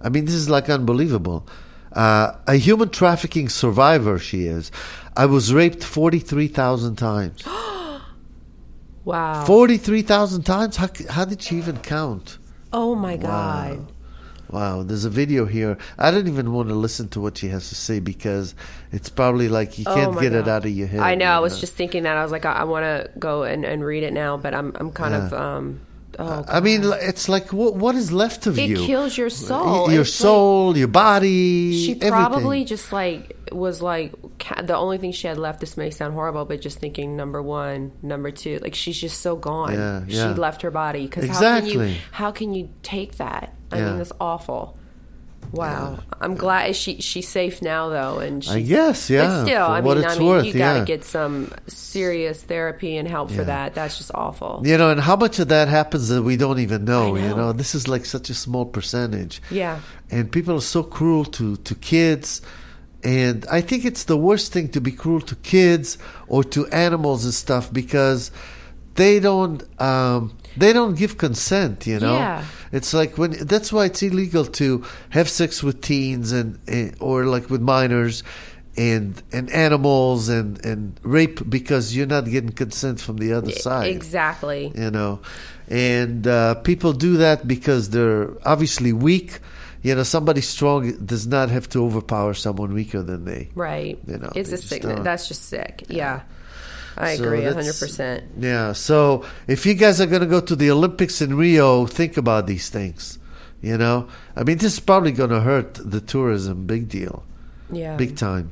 I 0.00 0.08
mean, 0.08 0.24
this 0.24 0.34
is 0.34 0.48
like 0.48 0.68
unbelievable. 0.70 1.46
Uh, 1.92 2.32
a 2.46 2.56
human 2.56 2.88
trafficking 2.88 3.48
survivor, 3.48 4.18
she 4.18 4.46
is. 4.46 4.70
I 5.16 5.26
was 5.26 5.52
raped 5.54 5.84
43,000 5.84 6.96
times. 6.96 7.42
Wow. 9.04 9.44
43,000 9.44 10.42
times? 10.42 10.76
How, 10.78 10.88
how 11.10 11.24
did 11.24 11.40
she 11.40 11.56
even 11.58 11.78
count? 11.78 12.38
oh 12.72 12.96
my 12.96 13.16
god. 13.16 13.92
Wow, 14.50 14.82
there's 14.82 15.04
a 15.04 15.10
video 15.10 15.44
here. 15.46 15.76
I 15.98 16.10
don't 16.10 16.28
even 16.28 16.52
want 16.52 16.68
to 16.68 16.74
listen 16.74 17.08
to 17.10 17.20
what 17.20 17.38
she 17.38 17.48
has 17.48 17.68
to 17.70 17.74
say 17.74 18.00
because 18.00 18.54
it's 18.92 19.08
probably 19.08 19.48
like 19.48 19.78
you 19.78 19.84
Oh 19.88 19.94
can't 19.94 20.14
my 20.14 20.20
get 20.22 20.32
it 20.32 20.46
out 20.48 20.64
of 20.64 20.70
your 20.70 20.86
head. 20.86 21.00
I 21.00 21.14
know. 21.14 21.24
you 21.26 21.30
I 21.30 21.38
was 21.40 21.58
just 21.60 21.74
thinking 21.74 22.04
that. 22.04 22.16
I 22.16 22.22
was 22.22 22.32
like, 22.32 22.44
I, 22.44 22.52
I 22.52 22.64
want 22.64 22.84
to 22.84 23.10
go 23.18 23.42
and, 23.42 23.64
and 23.64 23.84
read 23.84 24.02
it 24.02 24.12
now, 24.12 24.36
but 24.36 24.54
I'm 24.54 24.72
I'm 24.76 24.92
kind 24.92 25.14
of 25.14 25.32
um. 25.32 25.80
Oh, 26.18 26.44
I 26.48 26.60
mean, 26.60 26.80
it's 26.84 27.28
like 27.28 27.52
what 27.52 27.74
what 27.74 27.94
is 27.94 28.10
left 28.10 28.46
of 28.46 28.58
it 28.58 28.70
you? 28.70 28.76
It 28.82 28.86
kills 28.86 29.18
your 29.18 29.28
soul. 29.28 29.90
Your 29.92 30.00
It's 30.02 30.10
like- 30.18 30.26
soul, 30.26 30.76
your 30.76 30.88
body. 30.88 31.72
she 31.84 31.90
everything. 31.92 32.10
probably 32.10 32.64
just 32.64 32.90
like 32.90 33.36
was 33.52 33.82
like 33.82 34.12
the 34.62 34.74
only 34.76 34.96
thing 34.96 35.12
she 35.12 35.26
had 35.26 35.36
left. 35.36 35.60
This 35.60 35.76
may 35.76 35.90
sound 35.90 36.14
horrible, 36.14 36.46
but 36.46 36.62
just 36.62 36.78
thinking 36.78 37.16
number 37.16 37.42
one, 37.42 37.92
number 38.02 38.30
two, 38.30 38.58
like 38.60 38.74
she's 38.74 38.98
just 38.98 39.20
so 39.20 39.36
gone. 39.36 39.74
Yeah, 39.74 40.04
yeah. 40.06 40.32
She 40.32 40.40
left 40.40 40.62
her 40.62 40.70
body 40.70 41.02
because 41.02 41.26
how 41.28 41.38
can 41.58 41.66
you 41.66 41.80
Exactly. 41.82 41.96
how 42.12 42.30
can 42.30 42.54
you 42.54 42.70
take 42.82 43.16
that? 43.16 43.52
I 43.72 43.78
Yeah. 43.78 43.86
mean, 43.88 43.98
that's 43.98 44.12
awful. 44.20 44.76
Wow, 45.52 45.98
I'm 46.20 46.34
glad 46.34 46.74
she 46.74 47.00
she's 47.00 47.28
safe 47.28 47.62
now 47.62 47.88
though, 47.88 48.18
and 48.18 48.42
she's, 48.42 48.52
I 48.52 48.60
guess, 48.62 49.08
yeah, 49.08 49.26
But 49.28 49.44
still, 49.46 49.62
I 49.62 49.80
what 49.80 49.96
mean, 49.96 50.04
it's 50.04 50.16
I 50.16 50.18
mean, 50.18 50.28
worth, 50.28 50.44
you 50.44 50.52
got 50.54 50.72
to 50.72 50.78
yeah. 50.80 50.84
get 50.84 51.04
some 51.04 51.52
serious 51.68 52.42
therapy 52.42 52.96
and 52.96 53.06
help 53.06 53.30
for 53.30 53.44
that. 53.44 53.72
That's 53.74 53.96
just 53.96 54.10
awful. 54.12 54.60
You 54.64 54.76
know, 54.76 54.90
and 54.90 55.00
how 55.00 55.14
much 55.14 55.38
of 55.38 55.46
that 55.48 55.68
happens 55.68 56.08
that 56.08 56.24
we 56.24 56.36
don't 56.36 56.58
even 56.58 56.84
know, 56.84 57.14
I 57.14 57.20
You 57.20 57.28
know. 57.28 57.36
know, 57.36 57.52
this 57.52 57.76
is 57.76 57.86
like 57.86 58.06
such 58.06 58.28
a 58.28 58.34
small 58.34 58.66
percentage. 58.66 59.40
Yeah. 59.50 59.78
And 60.10 60.32
people 60.32 60.56
are 60.56 60.60
so 60.60 60.82
cruel 60.82 61.24
to 61.38 61.56
to 61.58 61.74
kids. 61.76 62.42
And 63.04 63.46
I 63.48 63.60
think 63.60 63.84
it's 63.84 64.04
the 64.04 64.16
worst 64.16 64.52
thing 64.52 64.68
to 64.70 64.80
be 64.80 64.90
cruel 64.90 65.20
to 65.20 65.36
kids 65.36 65.96
or 66.26 66.42
to 66.44 66.66
animals 66.68 67.24
and 67.24 67.32
stuff 67.32 67.72
because 67.72 68.32
they 68.96 69.20
don't 69.20 69.62
um, 69.80 70.36
they 70.56 70.72
don't 70.72 70.96
give 70.96 71.18
consent. 71.18 71.86
You 71.86 72.00
know, 72.00 72.14
Yeah. 72.14 72.44
it's 72.72 72.92
like 72.94 73.18
when 73.18 73.32
that's 73.46 73.72
why 73.72 73.86
it's 73.86 74.02
illegal 74.02 74.44
to 74.60 74.84
have 75.10 75.28
sex 75.28 75.62
with 75.62 75.80
teens 75.80 76.32
and, 76.32 76.58
and 76.66 76.94
or 77.00 77.24
like 77.24 77.50
with 77.50 77.60
minors. 77.60 78.22
And 78.78 79.22
and 79.32 79.48
animals 79.52 80.28
and, 80.28 80.62
and 80.62 81.00
rape 81.02 81.48
because 81.48 81.96
you're 81.96 82.06
not 82.06 82.26
getting 82.26 82.52
consent 82.52 83.00
from 83.00 83.16
the 83.16 83.32
other 83.32 83.50
side 83.52 83.88
Exactly. 83.88 84.70
you 84.76 84.90
know 84.90 85.20
and 85.68 86.26
uh, 86.26 86.56
people 86.56 86.92
do 86.92 87.16
that 87.16 87.48
because 87.48 87.88
they're 87.88 88.28
obviously 88.46 88.92
weak 88.92 89.40
you 89.82 89.94
know 89.94 90.02
somebody 90.02 90.42
strong 90.42 90.92
does 91.06 91.26
not 91.26 91.48
have 91.48 91.66
to 91.70 91.82
overpower 91.86 92.34
someone 92.34 92.74
weaker 92.74 93.00
than 93.00 93.24
they 93.24 93.48
Right. 93.54 93.98
You 94.06 94.18
know, 94.18 94.30
it's 94.34 94.52
a 94.52 94.58
sickness. 94.58 95.00
That's 95.02 95.26
just 95.26 95.44
sick. 95.48 95.84
Yeah. 95.88 96.20
I 96.96 97.16
So 97.16 97.24
agree 97.24 97.44
a 97.44 97.52
100%. 97.54 98.22
yeah 98.38 98.72
so 98.72 99.24
if 99.46 99.66
you 99.66 99.74
guys 99.74 100.00
are 100.00 100.06
going 100.06 100.22
to 100.22 100.26
go 100.36 100.40
to 100.40 100.56
the 100.56 100.70
olympics 100.70 101.20
in 101.20 101.36
rio 101.36 101.86
think 101.86 102.16
about 102.16 102.46
these 102.46 102.68
things 102.70 103.18
you 103.60 103.76
know 103.76 104.08
i 104.34 104.42
mean 104.42 104.58
this 104.58 104.74
is 104.74 104.80
probably 104.80 105.12
going 105.12 105.30
to 105.30 105.40
hurt 105.40 105.74
the 105.74 106.00
tourism 106.00 106.66
big 106.66 106.88
deal 106.88 107.22
Yeah. 107.70 107.96
big 107.96 108.16
time 108.16 108.50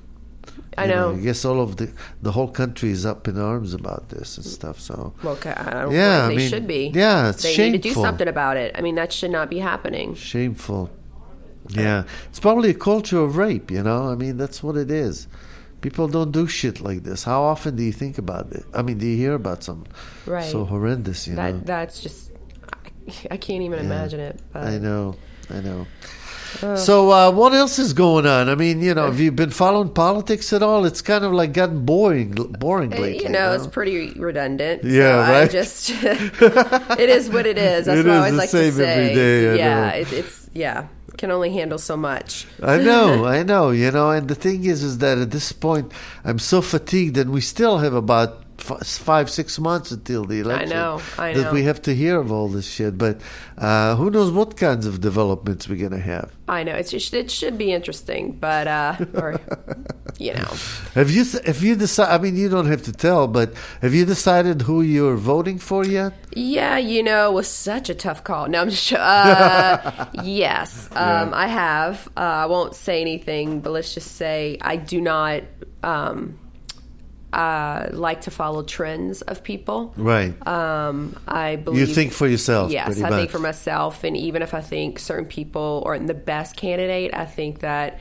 I 0.76 0.84
You 0.86 0.90
know. 0.94 1.08
i 1.14 1.20
guess 1.26 1.44
all 1.44 1.60
of 1.60 1.76
the 1.76 1.86
the 2.20 2.32
whole 2.32 2.48
country 2.50 2.90
is 2.90 3.06
up 3.06 3.28
in 3.28 3.38
arms 3.38 3.72
about 3.74 4.08
this 4.08 4.36
and 4.38 4.44
stuff 4.46 4.80
so 4.80 5.14
Well, 5.22 5.38
I 5.44 5.70
don't 5.70 5.92
Yeah, 5.92 6.26
they 6.28 6.34
I 6.34 6.36
mean, 6.36 6.50
should 6.50 6.66
be. 6.66 6.90
yeah, 6.94 7.30
it's 7.30 7.42
they 7.44 7.56
need 7.56 7.82
to 7.82 7.88
do 7.90 7.94
something 7.94 8.28
about 8.28 8.56
it. 8.56 8.70
I 8.78 8.80
mean, 8.82 8.96
that 8.96 9.12
should 9.12 9.30
not 9.30 9.48
be 9.48 9.60
happening. 9.60 10.14
Shameful. 10.16 10.90
Yeah. 11.68 12.04
It's 12.28 12.40
probably 12.40 12.70
a 12.70 12.74
culture 12.90 13.18
of 13.26 13.36
rape, 13.36 13.70
you 13.70 13.82
know? 13.82 14.10
I 14.12 14.14
mean, 14.16 14.36
that's 14.36 14.62
what 14.64 14.76
it 14.76 14.90
is. 14.90 15.28
People 15.85 16.09
don't 16.09 16.33
do 16.33 16.47
shit 16.49 16.81
like 16.88 17.00
this. 17.09 17.25
How 17.25 17.41
often 17.53 17.76
do 17.76 17.83
you 17.83 17.93
think 17.93 18.17
about 18.17 18.47
it? 18.59 18.64
I 18.73 18.81
mean, 18.87 18.97
do 18.97 19.07
you 19.07 19.19
hear 19.25 19.35
about 19.35 19.62
something 19.62 19.93
Right. 20.25 20.50
so 20.55 20.64
horrendous, 20.64 21.29
you 21.29 21.35
know? 21.37 21.61
That's 21.64 22.00
just 22.00 22.33
I, 22.73 23.35
I 23.35 23.37
can't 23.37 23.62
even 23.62 23.79
imagine 23.81 24.21
it. 24.31 24.41
But 24.53 24.62
I 24.64 24.79
know. 24.79 25.17
I 25.50 25.61
know. 25.61 25.87
So, 26.76 27.11
uh, 27.11 27.31
what 27.33 27.53
else 27.53 27.79
is 27.81 27.93
going 27.93 28.26
on? 28.26 28.49
I 28.49 28.55
mean, 28.55 28.81
you 28.81 28.95
know, 28.95 29.07
have 29.11 29.19
you 29.21 29.33
been 29.33 29.50
following 29.50 29.91
politics 29.91 30.53
at 30.53 30.62
all? 30.62 30.87
It's 30.87 31.03
kind 31.03 31.25
of 31.25 31.33
like 31.33 31.53
gotten 31.53 31.85
boring, 31.85 32.31
boring 32.31 32.95
Uh, 32.95 33.00
lately. 33.05 33.25
you 33.25 33.29
know, 33.29 33.53
it's 33.53 33.67
pretty 33.67 34.12
redundant. 34.29 34.85
Yeah, 34.85 35.26
so 35.26 35.33
I 35.33 35.41
right? 35.41 35.50
just 35.50 35.91
it 37.05 37.11
is 37.11 37.29
what 37.29 37.45
it 37.47 37.59
is. 37.59 37.87
That's 37.87 37.99
It 38.00 38.07
what 38.07 38.14
I 38.14 38.17
always 38.19 38.33
the 38.33 38.38
like 38.38 38.49
same 38.50 38.71
to 38.71 38.76
say. 38.76 38.93
every 39.03 39.14
day, 39.14 39.59
yeah, 39.59 39.88
it, 40.00 40.12
it's 40.12 40.49
yeah, 40.55 40.87
can 41.16 41.30
only 41.30 41.50
handle 41.50 41.78
so 41.78 41.97
much. 41.97 42.47
I 42.62 42.78
know, 42.78 43.25
I 43.37 43.42
know, 43.42 43.71
you 43.71 43.90
know, 43.90 44.11
and 44.11 44.28
the 44.28 44.35
thing 44.35 44.64
is, 44.64 44.83
is 44.83 44.99
that 44.99 45.18
at 45.18 45.30
this 45.30 45.52
point, 45.52 45.92
I'm 46.25 46.38
so 46.38 46.61
fatigued, 46.61 47.16
and 47.16 47.30
we 47.30 47.40
still 47.40 47.78
have 47.78 47.94
about 47.94 48.43
five, 48.64 49.30
six 49.30 49.59
months 49.59 49.90
until 49.90 50.25
the 50.25 50.40
election. 50.40 50.73
I 50.73 50.75
know, 50.75 51.02
I 51.18 51.33
know. 51.33 51.42
That 51.42 51.52
we 51.52 51.62
have 51.64 51.80
to 51.83 51.94
hear 51.94 52.18
of 52.18 52.33
all 52.33 52.49
this 52.49 52.66
shit, 52.66 52.97
but 52.97 53.21
uh, 53.59 53.97
who 53.97 54.11
knows 54.11 54.30
what 54.30 54.56
kinds 54.56 54.87
of 54.87 55.00
developments 55.00 55.68
we're 55.68 55.83
gonna 55.88 56.00
have? 56.02 56.33
I 56.49 56.62
know 56.64 56.75
it's 56.75 56.90
just, 56.90 57.14
it 57.14 57.30
should 57.30 57.56
be 57.56 57.73
interesting, 57.73 58.33
but 58.33 58.66
uh, 58.66 58.97
or 59.14 59.40
you 60.18 60.35
know, 60.35 60.52
Have 60.94 61.11
you, 61.11 61.25
have 61.44 61.62
you 61.62 61.76
decided? 61.76 62.12
I 62.12 62.18
mean, 62.18 62.37
you 62.37 62.49
don't 62.49 62.66
have 62.66 62.83
to 62.85 62.92
tell, 62.92 63.26
but 63.28 63.52
have 63.83 63.94
you 63.94 64.04
decided 64.04 64.62
who 64.62 64.83
you're 64.83 65.16
voting 65.16 65.59
for 65.59 65.85
yet? 65.85 66.12
yeah, 66.37 66.78
you 66.78 67.02
know, 67.02 67.30
it 67.30 67.33
was 67.33 67.49
such 67.49 67.88
a 67.88 67.94
tough 67.94 68.25
call. 68.25 68.49
No, 68.49 68.61
I'm 68.62 68.71
just 68.71 68.92
uh, 68.92 70.06
yes, 70.25 70.88
um, 70.92 71.33
I 71.33 71.47
have. 71.47 72.09
Uh, 72.16 72.21
I 72.21 72.47
won't 72.47 72.75
say 72.75 73.00
anything, 73.00 73.61
but 73.61 73.71
let's 73.71 73.94
just 73.94 74.12
say 74.16 74.59
I 74.61 74.76
do 74.76 75.00
not. 75.00 75.42
Um, 75.83 76.38
uh, 77.35 77.88
like 77.93 78.23
to 78.23 78.31
follow 78.31 78.62
trends 78.62 79.23
of 79.23 79.43
people. 79.43 79.93
Right. 79.97 80.35
Um, 80.47 81.17
I 81.26 81.57
believe 81.57 81.88
you 81.88 81.95
think 81.95 82.12
for 82.12 82.26
yourself, 82.29 82.71
Yes, 82.71 82.87
pretty 82.87 83.05
I 83.05 83.11
much. 83.11 83.19
think 83.19 83.31
for 83.31 83.38
myself, 83.41 84.05
and 84.05 84.17
even 84.17 84.43
if 84.43 84.55
I 84.55 84.61
think 84.61 84.99
certain 84.99 85.26
people 85.26 85.83
aren't 85.85 86.07
the 86.07 86.14
best 86.14 86.57
candidate, 86.57 87.12
I 87.14 87.25
think 87.26 87.61
that 87.61 87.99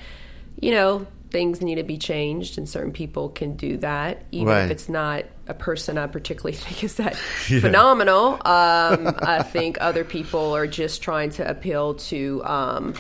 you 0.62 0.72
know 0.72 1.08
things 1.32 1.62
need 1.62 1.76
to 1.76 1.84
be 1.84 1.98
changed, 1.98 2.60
and 2.60 2.70
certain 2.70 2.92
people 2.92 3.30
can 3.30 3.56
do 3.56 3.78
that, 3.78 4.24
even 4.32 4.50
Right. 4.50 4.66
if 4.66 4.72
it's 4.72 4.88
not 4.88 5.26
a 5.48 5.56
person 5.56 5.98
I 5.98 6.06
particularly 6.06 6.56
think 6.58 6.84
is 6.84 6.96
that 6.98 7.16
phenomenal. 7.62 8.34
Um, 8.36 9.16
I 9.20 9.42
think 9.44 9.78
other 9.82 10.04
people 10.04 10.56
are 10.56 10.68
just 10.68 11.02
trying 11.02 11.32
to 11.32 11.50
appeal 11.50 11.96
to. 11.96 12.44
Um, 12.46 12.94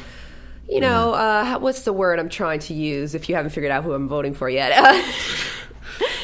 you 0.67 0.79
know, 0.79 1.13
uh, 1.13 1.59
what's 1.59 1.81
the 1.81 1.93
word 1.93 2.19
I'm 2.19 2.29
trying 2.29 2.59
to 2.61 2.73
use? 2.73 3.13
If 3.15 3.27
you 3.29 3.35
haven't 3.35 3.51
figured 3.51 3.71
out 3.71 3.83
who 3.83 3.93
I'm 3.93 4.07
voting 4.07 4.33
for 4.33 4.49
yet, 4.49 4.71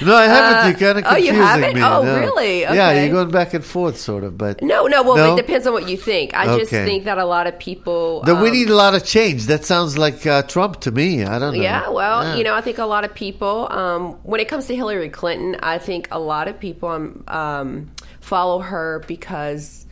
no, 0.01 0.15
I 0.15 0.25
haven't. 0.25 0.79
you're 0.79 0.93
kind 0.93 1.05
of 1.05 1.11
oh, 1.11 1.17
you 1.17 1.31
confusing 1.31 1.61
haven't? 1.61 1.75
me. 1.75 1.81
Oh, 1.83 2.03
no. 2.03 2.19
really? 2.19 2.61
Yeah, 2.61 3.03
you're 3.03 3.11
going 3.13 3.31
back 3.31 3.53
and 3.53 3.63
forth, 3.63 3.97
sort 3.97 4.23
of, 4.23 4.37
but 4.37 4.61
No, 4.61 4.87
no. 4.87 5.03
Well, 5.03 5.15
No? 5.15 5.33
it 5.33 5.37
depends 5.37 5.67
on 5.67 5.73
what 5.73 5.87
you 5.89 5.97
think. 5.97 6.33
I 6.35 6.57
just 6.57 6.71
think 6.71 7.05
that 7.05 7.17
a 7.17 7.25
lot 7.25 7.47
of 7.47 7.57
people. 7.59 8.21
That 8.23 8.41
we 8.41 8.47
um, 8.49 8.53
need 8.53 8.69
a 8.69 8.75
lot 8.75 8.95
of 8.95 9.05
change. 9.05 9.45
That 9.47 9.65
sounds 9.65 9.97
like 9.97 10.25
uh, 10.25 10.43
Trump 10.43 10.81
to 10.81 10.91
me. 10.91 11.23
I 11.23 11.39
don't 11.39 11.55
know. 11.55 11.61
Yeah, 11.61 11.89
well, 11.89 12.23
Yeah. 12.23 12.35
you 12.35 12.43
know, 12.43 12.55
I 12.55 12.61
think 12.61 12.77
a 12.77 12.85
lot 12.85 13.03
of 13.05 13.13
people, 13.13 13.67
um, 13.71 14.13
when 14.23 14.39
it 14.39 14.47
comes 14.47 14.67
to 14.67 14.75
Hillary 14.75 15.09
Clinton, 15.09 15.57
I 15.61 15.77
think 15.77 16.07
a 16.11 16.19
lot 16.19 16.47
of 16.47 16.59
people 16.59 16.89
um, 16.89 17.23
um, 17.27 17.91
follow 18.21 18.59
her 18.59 19.03
because 19.07 19.85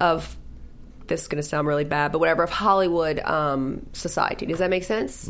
of 0.00 0.36
this 1.06 1.22
is 1.22 1.28
going 1.28 1.42
to 1.42 1.48
sound 1.48 1.66
really 1.66 1.84
bad, 1.84 2.12
but 2.12 2.18
whatever 2.18 2.42
of 2.42 2.50
Hollywood 2.50 3.18
um, 3.20 3.86
society. 3.94 4.46
Does 4.46 4.58
that 4.58 4.70
make 4.70 4.84
sense? 4.84 5.26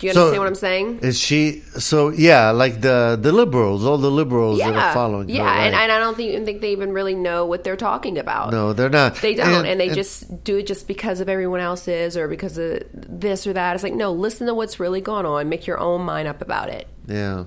Do 0.00 0.06
you 0.06 0.12
Mm. 0.12 0.14
So- 0.14 0.20
understand 0.22 0.40
what 0.40 0.48
I'm 0.48 0.54
saying? 0.54 0.98
Is 1.02 1.18
she 1.20 1.62
so? 1.78 2.08
Yeah, 2.08 2.50
like 2.50 2.80
the 2.80 3.18
the 3.20 3.32
liberals, 3.32 3.84
all 3.84 3.98
the 3.98 4.10
liberals 4.10 4.58
that 4.58 4.74
are 4.74 4.94
following 4.94 5.28
yeah, 5.28 5.42
her. 5.42 5.48
and, 5.48 5.74
right. 5.74 5.82
and 5.82 5.92
I 5.92 5.98
don't 5.98 6.16
think, 6.16 6.44
think 6.46 6.60
they 6.62 6.72
even 6.72 6.92
really 6.92 7.14
know 7.14 7.44
what 7.46 7.64
they're 7.64 7.76
talking 7.76 8.16
about. 8.18 8.50
no, 8.50 8.72
they're 8.72 8.88
not. 8.88 9.16
They 9.16 9.34
don't, 9.34 9.66
and, 9.66 9.78
they 9.78 9.90
just 9.90 10.42
do 10.42 10.56
it 10.56 10.66
just 10.66 10.88
because 10.88 11.20
of 11.20 11.28
everyone 11.28 11.60
else 11.60 11.86
is, 11.86 12.16
or 12.16 12.26
because 12.28 12.56
of 12.58 12.82
this 12.92 13.46
or 13.46 13.52
that. 13.52 13.74
It's 13.74 13.84
like, 13.84 13.94
no, 13.94 14.12
listen 14.12 14.46
to 14.46 14.54
what's 14.54 14.80
really 14.80 15.00
going 15.02 15.26
on. 15.26 15.48
Make 15.48 15.66
your 15.66 15.78
own 15.78 16.02
mind 16.02 16.26
up 16.28 16.40
about 16.42 16.70
it. 16.70 16.88
Yeah. 17.06 17.44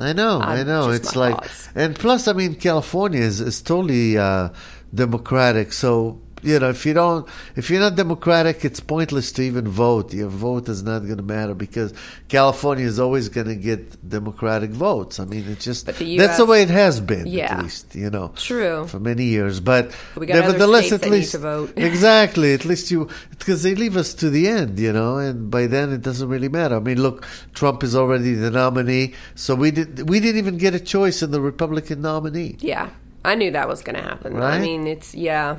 I 0.00 0.12
know, 0.14 0.40
I 0.40 0.62
know. 0.64 0.90
It's 0.90 1.14
like, 1.14 1.34
thoughts. 1.34 1.68
and 1.74 1.94
plus, 1.94 2.26
I 2.26 2.32
mean, 2.32 2.54
California 2.54 3.20
is, 3.20 3.40
is 3.40 3.60
totally 3.60 4.16
uh, 4.18 4.48
democratic. 4.94 5.72
So 5.72 6.20
you 6.42 6.58
know, 6.58 6.68
if 6.70 6.84
you 6.84 6.94
don't, 6.94 7.28
if 7.56 7.70
you're 7.70 7.80
not 7.80 7.94
democratic, 7.96 8.64
it's 8.64 8.80
pointless 8.80 9.32
to 9.32 9.42
even 9.42 9.68
vote. 9.68 10.12
Your 10.12 10.28
vote 10.28 10.68
is 10.68 10.82
not 10.82 11.00
going 11.00 11.16
to 11.16 11.22
matter 11.22 11.54
because 11.54 11.94
California 12.28 12.84
is 12.84 12.98
always 12.98 13.28
going 13.28 13.46
to 13.46 13.54
get 13.56 14.08
democratic 14.08 14.70
votes. 14.70 15.20
I 15.20 15.24
mean, 15.24 15.44
it's 15.48 15.64
just 15.64 15.86
the 15.86 16.16
that's 16.16 16.36
the 16.38 16.44
way 16.46 16.62
it 16.62 16.70
has 16.70 17.00
been, 17.00 17.26
Yeah. 17.26 17.54
at 17.54 17.62
least 17.62 17.94
you 17.94 18.10
know, 18.10 18.32
True. 18.36 18.86
for 18.86 18.98
many 18.98 19.24
years. 19.24 19.60
But 19.60 19.92
we 20.16 20.26
got 20.26 20.34
nevertheless, 20.40 20.92
at 20.92 21.08
least 21.08 21.32
to 21.32 21.38
vote. 21.38 21.72
exactly, 21.76 22.54
at 22.54 22.64
least 22.64 22.90
you 22.90 23.08
because 23.30 23.62
they 23.62 23.74
leave 23.74 23.96
us 23.96 24.14
to 24.14 24.30
the 24.30 24.48
end, 24.48 24.78
you 24.78 24.92
know, 24.92 25.18
and 25.18 25.50
by 25.50 25.66
then 25.66 25.92
it 25.92 26.02
doesn't 26.02 26.28
really 26.28 26.48
matter. 26.48 26.76
I 26.76 26.80
mean, 26.80 27.00
look, 27.00 27.26
Trump 27.54 27.82
is 27.82 27.94
already 27.94 28.34
the 28.34 28.50
nominee, 28.50 29.14
so 29.34 29.54
we 29.54 29.70
did 29.70 30.08
we 30.08 30.20
didn't 30.20 30.38
even 30.38 30.58
get 30.58 30.74
a 30.74 30.80
choice 30.80 31.22
in 31.22 31.30
the 31.30 31.40
Republican 31.40 32.02
nominee. 32.02 32.56
Yeah, 32.60 32.90
I 33.24 33.34
knew 33.34 33.50
that 33.52 33.68
was 33.68 33.82
going 33.82 33.96
to 33.96 34.02
happen. 34.02 34.34
Right? 34.34 34.54
I 34.54 34.60
mean, 34.60 34.86
it's 34.86 35.14
yeah. 35.14 35.58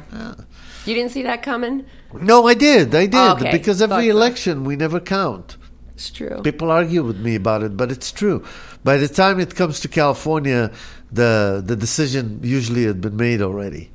You 0.86 0.94
didn't 0.96 1.12
see 1.12 1.24
that 1.24 1.42
coming. 1.44 1.86
No, 2.14 2.48
I 2.48 2.54
did, 2.54 2.94
I 2.94 3.06
did, 3.08 3.16
Okay, 3.16 3.52
because 3.52 3.82
every 3.82 4.08
thought 4.08 4.12
so. 4.12 4.18
election 4.18 4.64
we 4.66 4.76
never 4.76 5.00
count. 5.00 5.58
It's 5.96 6.10
true. 6.10 6.42
People 6.44 6.70
argue 6.72 7.04
with 7.04 7.20
me 7.20 7.36
about 7.36 7.64
it, 7.64 7.78
but 7.78 7.92
it's 7.92 8.12
true. 8.12 8.44
By 8.84 8.98
the 8.98 9.08
time 9.08 9.40
it 9.40 9.56
comes 9.56 9.80
to 9.82 9.88
California, 9.88 10.72
the 11.12 11.62
the 11.66 11.76
decision 11.76 12.40
usually 12.44 12.86
had 12.86 13.00
been 13.00 13.16
made 13.16 13.42
already. 13.42 13.92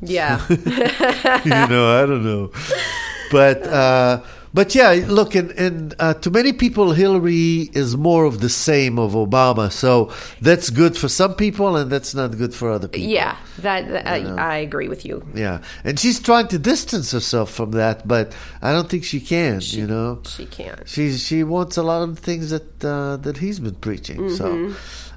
Yeah, 0.00 0.44
you 0.48 1.50
know, 1.72 2.02
I 2.02 2.06
don't 2.06 2.24
know. 2.24 2.50
But 3.30 3.66
uh, 3.66 4.20
but 4.54 4.74
yeah, 4.74 5.04
look, 5.08 5.34
and, 5.34 5.50
and 5.52 5.94
uh, 5.98 6.14
to 6.14 6.30
many 6.30 6.52
people, 6.52 6.92
Hillary 6.92 7.68
is 7.74 7.96
more 7.96 8.24
of 8.24 8.40
the 8.40 8.48
same 8.48 8.98
of 8.98 9.12
Obama. 9.12 9.70
So 9.70 10.12
that's 10.40 10.70
good 10.70 10.96
for 10.96 11.08
some 11.08 11.34
people, 11.34 11.76
and 11.76 11.90
that's 11.90 12.14
not 12.14 12.36
good 12.38 12.54
for 12.54 12.70
other 12.70 12.88
people. 12.88 13.08
yeah. 13.08 13.36
That, 13.58 13.88
that 13.88 14.06
I, 14.06 14.54
I 14.54 14.56
agree 14.58 14.88
with 14.88 15.04
you. 15.06 15.26
Yeah, 15.34 15.62
and 15.84 15.98
she's 15.98 16.20
trying 16.20 16.48
to 16.48 16.58
distance 16.58 17.10
herself 17.12 17.50
from 17.50 17.70
that, 17.72 18.06
but 18.06 18.36
I 18.60 18.72
don't 18.72 18.88
think 18.88 19.04
she 19.04 19.20
can. 19.20 19.60
you 19.62 19.86
know, 19.86 20.20
She 20.26 20.44
can't. 20.46 20.86
she 20.86 21.16
she 21.16 21.42
wants 21.42 21.76
a 21.78 21.82
lot 21.82 22.02
of 22.02 22.16
the 22.16 22.20
things 22.20 22.50
that 22.50 22.84
uh, 22.84 23.16
that 23.18 23.38
he's 23.38 23.58
been 23.58 23.74
preaching. 23.76 24.28
So 24.30 24.72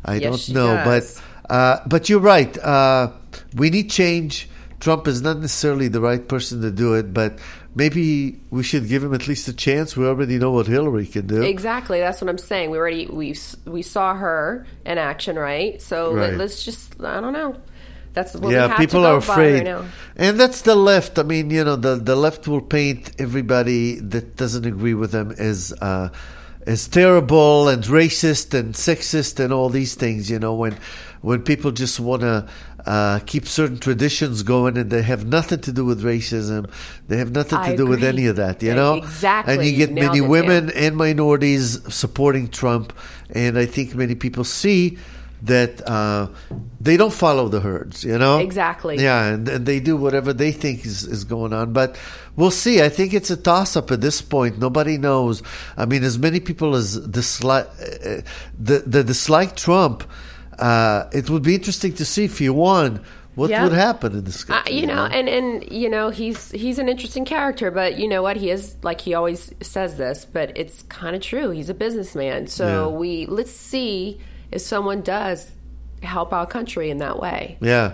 I 0.05 0.15
Yes, 0.15 0.23
don't 0.23 0.33
Mm-hmm. 0.39 0.53
know, 0.53 0.75
does. 0.83 1.21
but 1.47 1.53
uh, 1.53 1.79
but 1.85 2.07
you're 2.09 2.21
right. 2.21 2.57
Uh, 2.57 3.11
we 3.55 3.69
need 3.69 3.89
change. 3.89 4.47
Trump 4.79 5.07
is 5.09 5.21
not 5.21 5.39
necessarily 5.39 5.89
the 5.89 5.99
right 5.99 6.25
person 6.25 6.61
to 6.61 6.71
do 6.71 6.93
it, 6.93 7.13
but 7.13 7.37
maybe 7.75 8.39
we 8.49 8.63
should 8.63 8.87
give 8.87 9.03
him 9.03 9.13
at 9.13 9.27
least 9.27 9.47
a 9.47 9.53
chance. 9.53 9.95
We 9.95 10.05
already 10.05 10.37
know 10.37 10.51
what 10.51 10.67
Hillary 10.67 11.05
can 11.05 11.27
do. 11.27 11.41
Exactly. 11.41 11.99
That's 11.99 12.21
what 12.21 12.29
I'm 12.29 12.37
saying. 12.37 12.71
We 12.71 12.77
already 12.77 13.07
we 13.07 13.35
we 13.65 13.81
saw 13.81 14.15
her 14.15 14.65
in 14.85 14.97
action, 14.97 15.37
right? 15.37 15.81
So 15.81 16.13
Right. 16.13 16.33
let, 16.33 16.41
us 16.41 16.63
just 16.63 16.99
I 17.01 17.19
don't 17.21 17.33
know. 17.33 17.55
That's 18.13 18.33
what 18.33 18.45
we 18.45 18.53
yeah, 18.53 18.75
people 18.75 19.05
are 19.05 19.17
afraid, 19.17 19.67
right 19.67 19.85
and 20.15 20.39
that's 20.39 20.63
the 20.63 20.75
left. 20.75 21.19
I 21.19 21.23
mean, 21.23 21.51
you 21.51 21.63
know, 21.63 21.75
the 21.75 21.95
the 21.95 22.15
left 22.15 22.47
will 22.47 22.61
paint 22.61 23.11
everybody 23.19 23.99
that 23.99 24.35
doesn't 24.35 24.65
agree 24.65 24.95
with 24.95 25.11
them 25.11 25.31
as 25.37 25.71
uh, 25.79 26.09
as 26.65 26.87
terrible 26.87 27.69
and 27.69 27.83
racist 27.83 28.57
and 28.57 28.73
sexist 28.73 29.39
and 29.39 29.53
all 29.53 29.69
these 29.69 29.93
things. 29.93 30.29
You 30.29 30.39
know, 30.39 30.55
when 30.55 30.75
when 31.21 31.43
people 31.43 31.71
just 31.71 31.99
want 31.99 32.23
to 32.23 32.47
uh, 32.89 33.19
keep 33.27 33.45
certain 33.45 33.77
traditions 33.77 34.41
going, 34.41 34.75
and 34.75 34.89
they 34.89 35.03
have 35.03 35.23
nothing 35.23 35.59
to 35.61 35.71
do 35.71 35.85
with 35.85 36.03
racism. 36.03 36.67
They 37.07 37.17
have 37.17 37.31
nothing 37.31 37.59
to 37.59 37.73
I 37.73 37.75
do 37.75 37.85
with 37.85 38.03
any 38.03 38.25
of 38.25 38.37
that, 38.37 38.63
you 38.63 38.69
Yeah, 38.69 38.75
know. 38.75 38.95
exactly. 38.95 39.53
And 39.53 39.63
you 39.63 39.77
get 39.77 39.91
nailed 39.91 40.07
many 40.07 40.21
women 40.21 40.71
and 40.71 40.97
minorities 40.97 41.77
supporting 41.93 42.47
Trump, 42.47 42.91
and 43.29 43.59
I 43.59 43.67
think 43.67 43.93
many 43.93 44.15
people 44.15 44.43
see 44.43 44.97
that 45.43 45.87
uh, 45.87 46.29
they 46.81 46.97
don't 46.97 47.13
follow 47.13 47.47
the 47.47 47.59
herds, 47.59 48.03
you 48.03 48.17
know. 48.17 48.39
Exactly. 48.39 48.97
Yeah, 48.97 49.23
and, 49.33 49.47
and 49.47 49.65
they 49.67 49.79
do 49.79 49.95
whatever 49.95 50.33
they 50.33 50.51
think 50.51 50.83
is, 50.83 51.03
is 51.03 51.23
going 51.25 51.53
on. 51.53 51.73
But 51.73 51.95
we'll 52.35 52.49
see. 52.49 52.81
I 52.81 52.89
think 52.89 53.13
it's 53.13 53.29
a 53.29 53.37
toss 53.37 53.77
up 53.77 53.91
at 53.91 54.01
this 54.01 54.19
point. 54.19 54.57
Nobody 54.57 54.97
knows. 54.97 55.43
I 55.77 55.85
mean, 55.85 56.03
as 56.03 56.17
many 56.17 56.39
people 56.39 56.75
as 56.75 56.97
dislike 56.97 57.67
uh, 57.67 58.21
the 58.57 58.79
the 58.85 59.03
dislike 59.03 59.55
Trump, 59.55 60.03
uh, 60.59 61.09
it 61.13 61.29
would 61.29 61.43
be 61.43 61.55
interesting 61.55 61.93
to 61.93 62.05
see 62.05 62.25
if 62.25 62.37
he 62.39 62.49
won. 62.49 63.01
What 63.35 63.49
Yeah. 63.51 63.63
would 63.63 63.73
happen 63.73 64.13
in 64.13 64.23
this 64.25 64.43
Uh, 64.49 64.61
you 64.69 64.85
know, 64.85 65.05
and 65.05 65.29
and 65.29 65.71
you 65.71 65.87
know, 65.89 66.09
he's 66.09 66.51
he's 66.51 66.77
an 66.77 66.89
interesting 66.89 67.23
character, 67.25 67.71
but 67.71 67.97
you 67.97 68.07
know 68.07 68.21
what? 68.21 68.35
He 68.37 68.49
is 68.49 68.75
like 68.83 68.99
he 68.99 69.13
always 69.13 69.53
says 69.61 69.95
this, 69.95 70.25
but 70.25 70.51
it's 70.57 70.81
kind 70.89 71.15
of 71.15 71.21
true. 71.21 71.49
He's 71.51 71.69
a 71.69 71.73
businessman, 71.73 72.47
so 72.47 72.65
Yeah. 72.91 72.97
we 72.97 73.25
let's 73.27 73.51
see 73.51 74.19
if 74.51 74.61
someone 74.61 75.01
does 75.01 75.51
help 76.03 76.33
our 76.33 76.45
country 76.47 76.89
in 76.89 76.97
that 76.97 77.19
way. 77.19 77.57
yeah. 77.61 77.91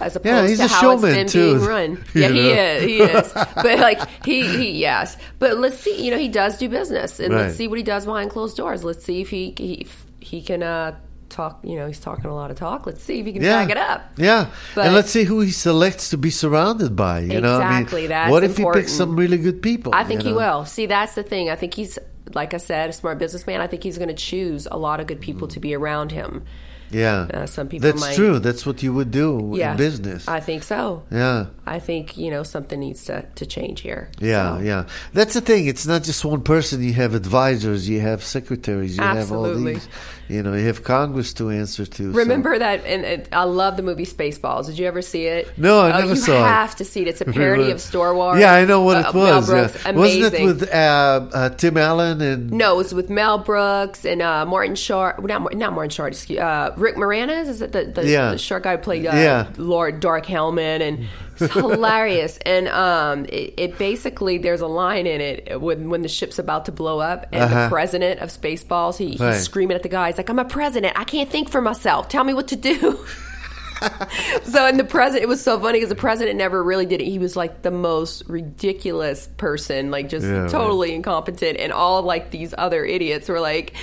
as 0.00 0.16
opposed 0.16 0.26
Yeah, 0.34 0.48
he's 0.48 0.58
to 0.58 0.64
a 0.64 0.68
how 0.68 0.80
showman, 0.80 1.10
it's 1.14 1.32
been 1.34 1.42
too. 1.42 1.54
being 1.58 1.68
run. 1.68 2.04
Yeah, 2.14 2.28
he 2.28 2.50
is. 2.50 2.84
He 2.84 2.96
is. 3.18 3.32
But 3.34 3.78
like 3.80 4.00
he, 4.24 4.46
he, 4.56 4.70
yes. 4.80 5.16
But 5.38 5.58
let's 5.58 5.78
see. 5.78 6.02
You 6.04 6.10
know, 6.12 6.18
he 6.18 6.28
does 6.28 6.56
do 6.56 6.68
business, 6.68 7.18
and 7.20 7.34
Right. 7.34 7.42
let's 7.42 7.56
see 7.56 7.68
what 7.68 7.76
he 7.78 7.84
does 7.84 8.04
behind 8.06 8.30
closed 8.30 8.56
doors. 8.56 8.82
Let's 8.84 9.04
see 9.04 9.20
if 9.20 9.28
he 9.30 9.54
he, 9.58 9.72
if 9.84 10.06
he 10.20 10.40
can 10.40 10.62
uh, 10.62 10.94
talk. 11.28 11.60
You 11.62 11.76
know, 11.76 11.86
he's 11.86 12.00
talking 12.00 12.26
a 12.26 12.34
lot 12.34 12.50
of 12.50 12.56
talk. 12.56 12.86
Let's 12.86 13.02
see 13.02 13.20
if 13.20 13.26
he 13.26 13.32
can 13.32 13.42
Yeah. 13.42 13.62
back 13.62 13.70
it 13.70 13.76
up. 13.76 14.10
Yeah. 14.16 14.46
But- 14.74 14.86
and 14.86 14.94
let's 14.94 15.10
see 15.10 15.24
who 15.24 15.40
he 15.40 15.50
selects 15.50 16.10
to 16.10 16.18
be 16.18 16.30
surrounded 16.30 16.94
by. 16.96 17.20
You 17.20 17.40
know, 17.40 17.58
I 17.60 17.80
Exactly, 17.80 18.00
mean, 18.02 18.08
that's 18.10 18.30
what 18.30 18.44
if 18.44 18.56
he 18.56 18.64
picks 18.72 18.92
some 18.92 19.16
really 19.16 19.38
good 19.38 19.62
people? 19.62 19.92
I 19.94 20.04
think 20.04 20.22
you 20.22 20.28
he 20.30 20.34
will. 20.34 20.64
See, 20.64 20.86
that's 20.86 21.14
the 21.14 21.22
thing. 21.22 21.50
I 21.50 21.56
think 21.56 21.74
he's, 21.74 21.98
like 22.32 22.54
I 22.54 22.58
said, 22.58 22.90
a 22.90 22.92
smart 22.92 23.18
businessman. 23.18 23.60
I 23.60 23.66
think 23.66 23.82
he's 23.82 23.98
going 23.98 24.08
to 24.08 24.14
choose 24.14 24.66
a 24.70 24.76
lot 24.78 25.00
of 25.00 25.06
good 25.06 25.20
people 25.20 25.48
to 25.48 25.60
be 25.60 25.74
around 25.74 26.12
him. 26.12 26.44
Yeah. 26.90 27.26
Uh, 27.34 27.46
some 27.46 27.66
people 27.66 27.88
That's 27.90 28.00
might- 28.00 28.14
true. 28.14 28.38
That's 28.38 28.64
what 28.64 28.82
you 28.82 28.92
would 28.92 29.10
do 29.10 29.54
Yeah, 29.56 29.72
in 29.72 29.76
business. 29.78 30.28
I 30.28 30.38
think 30.38 30.62
so. 30.62 31.02
yeah. 31.10 31.46
I 31.66 31.80
think 31.80 32.16
you 32.16 32.30
know 32.30 32.42
something 32.44 32.78
needs 32.78 33.04
to 33.06 33.24
to 33.34 33.46
change 33.46 33.80
here. 33.80 34.10
Yeah, 34.20 34.58
So, 34.58 34.62
yeah. 34.62 34.84
That's 35.12 35.34
the 35.34 35.40
thing. 35.40 35.66
It's 35.66 35.86
not 35.86 36.04
just 36.04 36.24
one 36.24 36.42
person. 36.42 36.84
You 36.84 36.92
have 36.92 37.14
advisors, 37.14 37.88
you 37.88 38.00
have 38.00 38.22
secretaries, 38.22 38.96
you 38.98 39.02
have 39.02 39.32
all 39.32 39.52
these. 39.54 39.88
You 40.28 40.42
know, 40.42 40.54
you 40.54 40.66
have 40.66 40.82
Congress 40.82 41.32
to 41.34 41.50
answer 41.50 41.84
to. 41.84 42.12
so- 42.12 42.18
Remember 42.18 42.58
that, 42.58 42.84
and, 42.86 43.04
and 43.04 43.28
I 43.32 43.44
love 43.44 43.76
the 43.76 43.82
movie 43.82 44.06
Spaceballs. 44.06 44.66
Did 44.66 44.78
you 44.78 44.86
ever 44.86 45.02
see 45.02 45.26
it? 45.26 45.56
No, 45.58 45.80
I 45.80 45.98
oh, 45.98 46.00
never 46.00 46.16
saw 46.16 46.32
it. 46.32 46.38
You 46.38 46.44
have 46.44 46.76
to 46.76 46.84
see 46.84 47.02
it. 47.02 47.08
It's 47.08 47.20
a 47.20 47.24
parody 47.32 47.70
of 47.70 47.80
Star 47.80 48.14
Wars. 48.14 48.40
Yeah, 48.40 48.52
I 48.54 48.64
know 48.64 48.80
what 48.82 48.96
uh, 49.04 49.08
it 49.08 49.14
was. 49.14 49.48
Yeah. 49.50 49.92
Wasn't 49.92 50.34
it 50.34 50.44
with 50.44 50.62
uh, 50.72 51.28
uh, 51.32 51.48
Tim 51.50 51.76
Allen 51.76 52.20
and? 52.22 52.50
No, 52.50 52.74
it 52.74 52.76
was 52.76 52.94
with 52.94 53.10
Mel 53.10 53.38
Brooks 53.38 54.04
and 54.04 54.22
uh, 54.22 54.46
Martin 54.46 54.74
Short. 54.76 55.22
Not, 55.22 55.54
not 55.54 55.72
Martin 55.72 55.90
Short. 55.90 56.12
Excuse, 56.12 56.40
uh, 56.40 56.72
Rick 56.76 56.96
Moranis. 56.96 57.48
Is 57.48 57.60
it 57.60 57.72
the, 57.72 57.84
the, 57.84 58.06
Yeah. 58.08 58.30
the 58.32 58.38
short 58.38 58.62
guy 58.62 58.76
who 58.76 58.82
played 58.82 59.06
uh, 59.06 59.12
Yeah. 59.14 59.50
Lord 59.58 60.00
Dark 60.00 60.26
Helmet? 60.26 60.80
And 60.80 61.06
it's 61.38 61.52
hilarious. 61.52 62.38
And 62.44 62.68
um, 62.68 63.24
it, 63.26 63.54
it 63.56 63.78
basically 63.78 64.38
there's 64.38 64.60
a 64.60 64.66
line 64.66 65.06
in 65.06 65.20
it 65.20 65.60
when 65.60 65.88
when 65.90 66.02
the 66.02 66.08
ship's 66.08 66.38
about 66.38 66.66
to 66.66 66.72
blow 66.72 66.98
up, 67.00 67.26
and 67.32 67.42
Uh-huh. 67.44 67.64
the 67.64 67.68
president 67.70 68.20
of 68.20 68.28
Spaceballs 68.30 68.96
he, 68.96 69.12
he's 69.12 69.42
screaming 69.42 69.74
at 69.76 69.82
the 69.82 69.88
guy. 69.88 70.08
He's 70.08 70.18
like, 70.18 70.28
"I'm 70.30 70.38
a 70.38 70.44
president. 70.44 70.98
I 70.98 71.04
can't 71.04 71.28
think 71.30 71.48
for 71.50 71.60
myself. 71.60 72.08
Tell 72.08 72.24
me 72.24 72.34
what 72.34 72.48
to 72.48 72.56
do." 72.56 72.98
so 74.44 74.66
and 74.66 74.78
the 74.78 74.84
president 74.84 75.24
it 75.24 75.28
was 75.28 75.42
so 75.42 75.58
funny 75.60 75.78
because 75.78 75.88
the 75.90 75.94
president 75.96 76.36
never 76.38 76.62
really 76.62 76.86
did 76.86 77.00
it 77.02 77.04
he 77.06 77.18
was 77.18 77.36
like 77.36 77.60
the 77.62 77.70
most 77.72 78.22
ridiculous 78.28 79.28
person 79.36 79.90
like 79.90 80.08
just 80.08 80.24
Yeah, 80.24 80.32
right. 80.42 80.50
totally 80.50 80.94
incompetent 80.94 81.58
and 81.58 81.72
all 81.72 82.00
like 82.02 82.30
these 82.30 82.54
other 82.56 82.84
idiots 82.84 83.28
were 83.28 83.40
like 83.40 83.74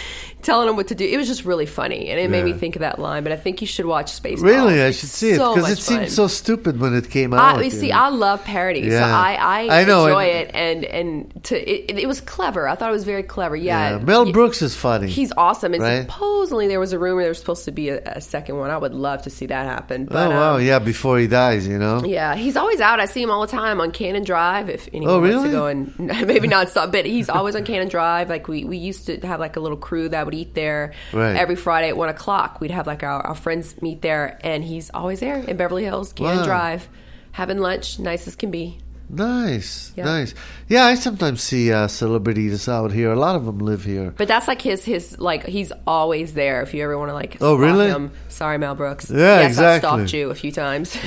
telling 0.43 0.67
him 0.69 0.75
what 0.75 0.88
to 0.88 0.95
do 0.95 1.06
it 1.06 1.17
was 1.17 1.27
just 1.27 1.45
really 1.45 1.65
funny 1.65 2.10
and 2.10 2.19
it 2.19 2.30
made 2.30 2.43
me 2.43 2.51
Yeah. 2.51 2.58
think 2.58 2.75
of 2.75 2.82
that 2.82 2.99
line 2.99 3.23
but 3.23 3.32
i 3.32 3.36
think 3.36 3.62
you 3.62 3.67
should 3.67 3.86
watch 3.86 4.12
space 4.12 4.39
Really, 4.41 4.82
I 4.82 4.88
It's 4.88 4.99
should 4.99 5.10
see 5.10 5.30
it 5.32 5.38
so 5.38 5.54
because 5.56 5.69
much 5.69 5.80
it 5.80 5.82
seemed 5.82 5.99
fun. 6.01 6.10
so 6.10 6.27
stupid 6.27 6.80
when 6.80 6.93
it 6.95 7.10
came 7.10 7.34
out. 7.34 7.58
I, 7.58 7.62
you 7.62 7.69
see, 7.69 7.89
know. 7.89 7.95
I 7.97 8.10
love 8.10 8.43
parodies, 8.43 8.91
so 8.91 8.99
Yeah. 8.99 9.15
I, 9.15 9.34
I, 9.36 9.82
I 9.82 9.84
know, 9.86 10.06
enjoy 10.08 10.23
and- 10.23 10.49
it, 10.49 10.56
and 10.56 10.86
and 10.86 11.43
to 11.45 11.56
it, 11.56 11.97
it 11.99 12.08
was 12.08 12.21
clever. 12.21 12.67
I 12.67 12.75
thought 12.75 12.89
it 12.89 12.93
was 12.93 13.04
very 13.04 13.23
clever. 13.23 13.56
Yeah, 13.56 13.97
Yeah. 13.97 14.04
Mel 14.04 14.32
Brooks 14.32 14.62
is 14.62 14.75
funny. 14.75 15.08
He's 15.08 15.32
awesome, 15.38 15.73
and 15.73 15.84
Right? 15.84 16.01
supposedly 16.04 16.67
there 16.67 16.80
was 16.80 16.93
a 16.93 16.99
rumor 16.99 17.21
there 17.21 17.30
was 17.30 17.39
supposed 17.39 17.65
to 17.65 17.71
be 17.71 17.89
a, 17.89 18.01
a 18.06 18.21
second 18.21 18.58
one. 18.58 18.69
I 18.71 18.77
would 18.77 18.93
love 18.93 19.21
to 19.23 19.30
see 19.30 19.45
that 19.47 19.65
happen. 19.65 20.08
oh 20.10 20.13
But, 20.13 20.30
wow, 20.30 20.56
um, 20.56 20.62
yeah. 20.65 20.80
Before 20.80 21.19
he 21.19 21.27
dies, 21.27 21.67
you 21.67 21.77
know. 21.77 22.01
yeah, 22.06 22.36
he's 22.36 22.56
always 22.58 22.80
out. 22.82 22.99
I 22.99 23.06
see 23.06 23.21
him 23.21 23.30
all 23.32 23.41
the 23.41 23.51
time 23.51 23.80
on 23.82 23.91
Canon 23.91 24.23
Drive. 24.23 24.69
If 24.69 24.88
anyone 24.93 25.13
Oh, 25.15 25.19
wants 25.19 25.36
really? 25.36 25.49
to 25.49 25.56
go 25.56 25.67
and 25.67 25.99
maybe 26.27 26.47
not 26.47 26.69
stop, 26.69 26.91
but 26.91 27.06
he's 27.06 27.30
always 27.30 27.56
on 27.56 27.63
Canon 27.65 27.88
Drive. 27.89 28.30
Like 28.30 28.47
we, 28.47 28.63
we 28.65 28.77
used 28.77 29.06
to 29.08 29.19
have 29.27 29.39
like 29.39 29.56
a 29.56 29.60
little 29.60 29.77
crew 29.77 30.10
that 30.10 30.25
would 30.25 30.31
eat 30.34 30.54
there 30.54 30.94
Right. 31.13 31.36
every 31.36 31.56
Friday 31.56 31.89
at 31.89 31.98
one 31.98 32.10
o'clock. 32.10 32.60
We'd 32.62 32.72
have 32.72 32.88
like 32.88 33.04
our, 33.04 33.22
our 33.22 33.36
friends 33.36 33.82
meet 33.82 34.02
there, 34.02 34.39
and 34.44 34.63
he's 34.63 34.89
always 34.94 35.20
there 35.20 35.38
in 35.38 35.58
Beverly 35.58 35.84
Hills, 35.84 36.13
Canon 36.13 36.38
Wow. 36.38 36.46
Drive, 36.46 36.89
having 37.32 37.58
lunch, 37.60 38.00
nice 38.00 38.28
as 38.28 38.36
can 38.36 38.52
be. 38.52 38.78
Nice, 39.13 39.91
Yeah. 39.97 40.06
nice. 40.06 40.34
Yeah, 40.69 40.86
I 40.86 40.95
sometimes 40.95 41.43
see 41.43 41.69
uh, 41.74 41.89
celebrities 41.89 42.69
out 42.69 42.93
here. 42.93 43.12
A 43.12 43.15
lot 43.19 43.36
of 43.36 43.43
them 43.45 43.58
live 43.60 43.84
here. 43.84 44.13
But 44.15 44.30
that's 44.30 44.47
like 44.47 44.62
his 44.62 44.86
his 44.86 45.19
like 45.19 45.45
he's 45.45 45.74
always 45.86 46.34
there. 46.34 46.62
If 46.62 46.74
you 46.74 46.82
ever 46.84 46.97
want 46.97 47.10
to 47.10 47.13
like 47.13 47.36
Oh, 47.41 47.56
really? 47.56 47.88
him. 47.89 48.12
Sorry, 48.30 48.58
Mel 48.58 48.74
Brooks. 48.74 49.10
Yeah, 49.12 49.41
yes, 49.41 49.50
exactly. 49.52 49.89
I've 49.89 50.08
stalked 50.08 50.13
you 50.13 50.30
a 50.30 50.36
few 50.36 50.52
times 50.54 50.95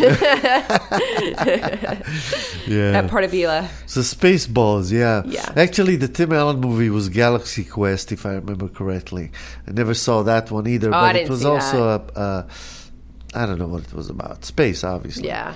Yeah. 2.66 2.98
at 2.98 3.08
Porta 3.08 3.28
Via. 3.28 3.68
So 3.86 4.00
Spaceballs, 4.00 4.92
yeah. 4.92 5.22
Yeah. 5.26 5.50
Actually, 5.56 5.96
the 5.96 6.08
Tim 6.08 6.32
Allen 6.32 6.60
movie 6.60 6.90
was 6.90 7.08
Galaxy 7.08 7.64
Quest, 7.64 8.12
if 8.12 8.26
I 8.26 8.34
remember 8.34 8.68
correctly. 8.68 9.30
I 9.66 9.70
never 9.72 9.94
saw 9.94 10.22
that 10.24 10.50
one 10.50 10.66
either, 10.66 10.88
Oh, 10.88 10.92
but 10.92 11.16
I 11.16 11.20
it 11.20 11.28
was 11.30 11.44
also 11.44 11.88
a, 11.88 12.20
a. 12.20 12.46
I 13.34 13.46
don't 13.46 13.58
know 13.58 13.66
what 13.68 13.82
it 13.84 13.92
was 13.94 14.10
about. 14.10 14.44
Space, 14.44 14.84
obviously. 14.84 15.28
Yeah. 15.28 15.54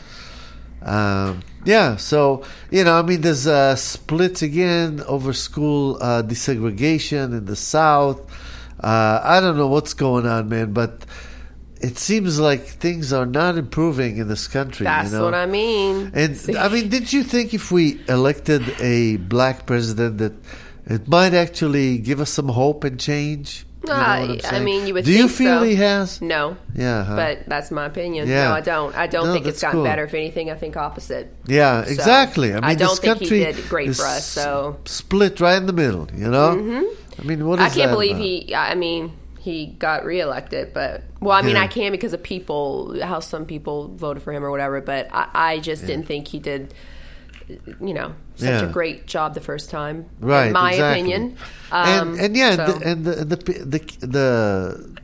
Um, 0.82 1.42
yeah. 1.68 1.96
So 1.96 2.44
you 2.70 2.82
know, 2.82 2.98
I 2.98 3.02
mean, 3.02 3.20
there's 3.20 3.46
uh, 3.46 3.76
splits 3.76 4.40
again 4.40 5.02
over 5.06 5.32
school 5.34 5.98
uh, 6.00 6.22
desegregation 6.22 7.36
in 7.36 7.44
the 7.44 7.56
South. 7.56 8.20
Uh, 8.80 9.20
I 9.22 9.40
don't 9.40 9.58
know 9.58 9.68
what's 9.68 9.92
going 9.92 10.26
on, 10.26 10.48
man, 10.48 10.72
but 10.72 11.04
it 11.80 11.98
seems 11.98 12.40
like 12.40 12.62
things 12.62 13.12
are 13.12 13.26
not 13.26 13.58
improving 13.58 14.16
in 14.16 14.28
this 14.28 14.48
country. 14.48 14.84
That's 14.84 15.12
you 15.12 15.18
know? 15.18 15.24
what 15.24 15.34
I 15.34 15.46
mean. 15.46 16.10
And? 16.14 16.56
I 16.56 16.68
mean, 16.68 16.88
did 16.88 17.12
you 17.12 17.22
think 17.22 17.52
if 17.52 17.70
we 17.70 18.00
elected 18.08 18.62
a 18.80 19.16
black 19.16 19.66
president 19.66 20.18
that 20.18 20.34
it 20.86 21.06
might 21.06 21.34
actually 21.34 21.98
give 21.98 22.18
us 22.20 22.30
some 22.30 22.48
hope 22.48 22.82
and 22.84 22.98
change? 22.98 23.67
You 23.88 23.94
know 23.94 24.34
what 24.34 24.46
I'm 24.46 24.54
I 24.54 24.64
mean, 24.64 24.86
you 24.86 24.94
would 24.94 25.04
Do 25.04 25.12
you 25.12 25.28
feel 25.28 25.60
so. 25.60 25.64
he 25.64 25.74
has? 25.76 26.20
No. 26.22 26.56
Yeah, 26.74 27.04
huh? 27.04 27.16
But 27.16 27.38
that's 27.46 27.70
my 27.70 27.86
opinion. 27.86 28.28
Yeah. 28.28 28.44
No, 28.48 28.52
I 28.52 28.60
don't. 28.60 28.94
I 28.96 29.06
don't 29.06 29.26
No, 29.26 29.32
think 29.32 29.46
it's 29.46 29.60
gotten 29.62 29.78
cool. 29.78 29.84
better. 29.84 30.04
If 30.04 30.14
anything, 30.14 30.50
I 30.50 30.54
think 30.54 30.76
opposite. 30.76 31.34
Yeah, 31.46 31.84
So, 31.84 31.90
exactly. 31.90 32.50
I 32.52 32.56
mean, 32.56 32.64
I 32.64 32.74
don't 32.74 32.90
this 32.90 32.98
think 33.00 33.18
he 33.18 33.28
country 33.28 33.38
did 33.52 33.68
great 33.68 33.96
for 33.96 34.04
us, 34.06 34.24
so- 34.26 34.78
split 34.84 35.40
right 35.40 35.56
in 35.56 35.66
the 35.66 35.72
middle. 35.72 36.08
You 36.14 36.28
know, 36.28 36.56
mm-hmm. 36.56 37.20
I 37.20 37.24
mean, 37.24 37.46
what 37.46 37.58
is 37.58 37.64
I 37.64 37.68
can't 37.70 37.90
that 37.90 37.94
believe 37.94 38.12
about? 38.16 38.22
he. 38.22 38.54
I 38.54 38.74
mean, 38.74 39.12
he 39.40 39.66
got 39.66 40.04
reelected, 40.04 40.72
but 40.74 41.02
well, 41.20 41.36
I 41.36 41.42
mean, 41.42 41.56
Yeah. 41.56 41.62
I 41.62 41.66
can 41.66 41.90
because 41.92 42.12
of 42.12 42.22
people, 42.22 43.00
how 43.02 43.20
some 43.20 43.44
people 43.46 43.88
voted 43.88 44.22
for 44.22 44.32
him 44.32 44.44
or 44.44 44.50
whatever. 44.50 44.80
But 44.80 45.08
I, 45.12 45.28
I 45.34 45.58
just 45.58 45.86
didn't 45.86 46.06
think 46.06 46.28
he 46.28 46.38
did. 46.38 46.74
You 47.80 47.94
know, 47.94 48.12
such 48.36 48.48
Yeah. 48.62 48.68
a 48.68 48.72
great 48.72 49.06
job 49.06 49.34
the 49.34 49.40
first 49.40 49.70
time. 49.70 50.06
right? 50.20 50.48
in 50.48 50.52
my 50.52 50.72
exactly. 50.72 51.00
opinion. 51.00 51.36
and 51.72 52.08
Um, 52.10 52.18
and 52.20 52.36
yeah, 52.36 52.56
so- 52.56 52.72
the, 52.72 52.88
and 52.90 53.04
the 53.04 53.14
the 53.24 53.36
the, 53.64 54.06
the 54.06 54.98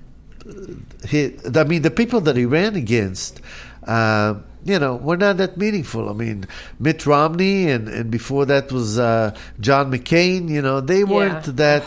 he, 1.08 1.34
I 1.54 1.64
mean, 1.64 1.82
the 1.82 1.90
people 1.90 2.20
that 2.22 2.36
he 2.36 2.44
ran 2.44 2.74
against. 2.76 3.40
Uh, 3.86 4.34
you 4.66 4.78
know, 4.78 4.96
were 4.96 5.18
not 5.18 5.36
that 5.36 5.58
meaningful. 5.58 6.08
I 6.08 6.14
mean, 6.14 6.46
Mitt 6.80 7.04
Romney 7.04 7.68
and, 7.70 7.86
and 7.86 8.10
before 8.10 8.46
that 8.46 8.72
was 8.72 8.98
uh, 8.98 9.36
John 9.60 9.92
McCain. 9.92 10.48
You 10.48 10.62
know, 10.62 10.80
they 10.80 11.04
weren't 11.04 11.44
that 11.56 11.82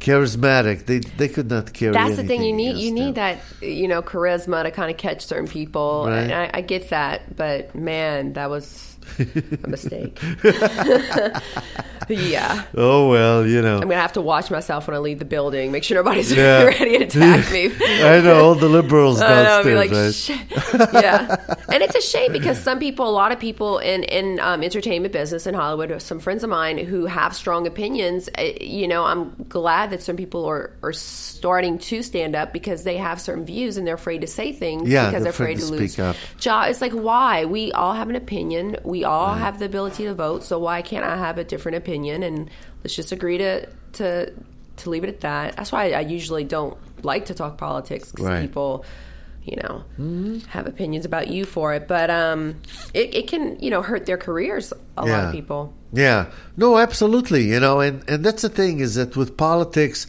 charismatic. 0.00 0.86
They 0.86 0.98
they 0.98 1.28
could 1.28 1.48
not 1.48 1.72
carry. 1.72 1.92
That's 1.92 2.16
the 2.16 2.24
thing 2.24 2.42
you 2.42 2.52
need. 2.52 2.78
You 2.78 2.90
need 2.90 3.14
them. 3.14 3.38
that 3.38 3.62
you 3.62 3.86
know 3.86 4.02
charisma 4.02 4.64
to 4.64 4.72
kind 4.72 4.90
of 4.90 4.96
catch 4.96 5.24
certain 5.24 5.46
people, 5.46 6.06
Right. 6.08 6.18
and 6.18 6.32
I, 6.32 6.50
I 6.54 6.60
get 6.62 6.90
that. 6.90 7.36
But 7.36 7.76
man, 7.76 8.32
that 8.32 8.50
was 8.50 8.95
a 9.18 9.68
mistake. 9.68 10.18
yeah. 12.08 12.64
Oh 12.76 13.08
well, 13.10 13.46
you 13.46 13.62
know. 13.62 13.76
I'm 13.76 13.82
gonna 13.82 13.96
have 13.96 14.12
to 14.14 14.20
watch 14.20 14.50
myself 14.50 14.86
when 14.86 14.94
I 14.94 14.98
leave 14.98 15.18
the 15.18 15.24
building. 15.24 15.72
Make 15.72 15.84
sure 15.84 15.96
nobody's 15.96 16.32
Yeah. 16.36 16.64
ready 16.64 16.98
to 16.98 17.04
attack 17.04 17.50
me. 17.52 17.66
I 17.80 18.20
know 18.20 18.44
all 18.44 18.54
the 18.54 18.68
liberals 18.68 19.20
I 19.20 19.62
know, 19.62 19.74
like, 19.74 19.90
right? 19.90 20.14
shit. 20.14 20.38
yeah, 20.92 21.36
and 21.72 21.82
it's 21.82 21.96
a 21.96 22.00
shame 22.00 22.32
because 22.32 22.58
some 22.58 22.78
people, 22.78 23.08
a 23.08 23.10
lot 23.10 23.32
of 23.32 23.40
people 23.40 23.78
in 23.78 24.02
in 24.04 24.38
um, 24.40 24.62
entertainment 24.62 25.12
business 25.12 25.46
in 25.46 25.54
Hollywood, 25.54 26.00
some 26.02 26.20
friends 26.20 26.44
of 26.44 26.50
mine 26.50 26.78
who 26.78 27.06
have 27.06 27.34
strong 27.34 27.66
opinions. 27.66 28.28
uh, 28.38 28.42
You 28.60 28.86
know, 28.88 29.04
I'm 29.04 29.34
glad 29.48 29.90
that 29.90 30.02
some 30.02 30.16
people 30.16 30.44
are 30.46 30.70
are 30.82 30.92
starting 30.92 31.78
to 31.78 32.02
stand 32.02 32.34
up 32.36 32.52
because 32.52 32.84
they 32.84 32.96
have 32.96 33.20
certain 33.20 33.44
views 33.44 33.76
and 33.76 33.86
they're 33.86 33.94
afraid 33.94 34.20
to 34.20 34.26
say 34.26 34.52
things 34.52 34.88
Yeah, 34.88 35.06
because 35.10 35.22
they're 35.22 35.30
afraid 35.30 35.56
afraid 35.58 35.64
to 35.66 35.66
to 35.74 35.80
lose 35.80 35.92
speak 35.92 36.04
up. 36.04 36.16
job. 36.38 36.70
It's 36.70 36.80
like 36.80 36.92
why 36.92 37.44
we 37.44 37.72
all 37.72 37.92
have 37.94 38.08
an 38.08 38.16
opinion, 38.16 38.76
we 38.84 38.95
all 39.04 39.34
have 39.34 39.58
the 39.58 39.64
ability 39.66 40.04
to 40.04 40.14
vote, 40.14 40.42
so 40.44 40.58
why 40.58 40.82
can't 40.82 41.04
I 41.04 41.16
have 41.16 41.38
a 41.38 41.44
different 41.44 41.76
opinion? 41.76 42.22
And 42.22 42.50
let's 42.82 42.94
just 42.94 43.12
agree 43.12 43.38
to 43.38 43.66
to 43.94 44.32
to 44.76 44.90
leave 44.90 45.04
it 45.04 45.08
at 45.08 45.20
that. 45.20 45.56
That's 45.56 45.72
why 45.72 45.92
I 45.92 46.00
usually 46.00 46.44
don't 46.44 46.76
like 47.02 47.26
to 47.26 47.34
talk 47.34 47.56
politics 47.58 48.10
because 48.10 48.26
Right. 48.26 48.40
people, 48.42 48.84
you 49.42 49.56
know, 49.62 50.42
have 50.48 50.66
opinions 50.66 51.04
about 51.04 51.28
you 51.28 51.44
for 51.44 51.72
it. 51.74 51.86
But 51.88 52.10
um, 52.10 52.60
it, 52.92 53.14
it 53.14 53.28
can 53.28 53.58
you 53.60 53.70
know 53.70 53.82
hurt 53.82 54.06
their 54.06 54.18
careers. 54.18 54.72
A 54.96 55.06
lot 55.06 55.24
of 55.26 55.32
people. 55.32 55.72
Yeah, 55.92 56.26
no, 56.56 56.76
absolutely. 56.78 57.44
You 57.44 57.60
know, 57.60 57.80
and 57.80 58.02
and 58.08 58.24
that's 58.24 58.42
the 58.42 58.48
thing 58.48 58.80
is 58.80 58.96
that 58.96 59.16
with 59.16 59.36
politics, 59.36 60.06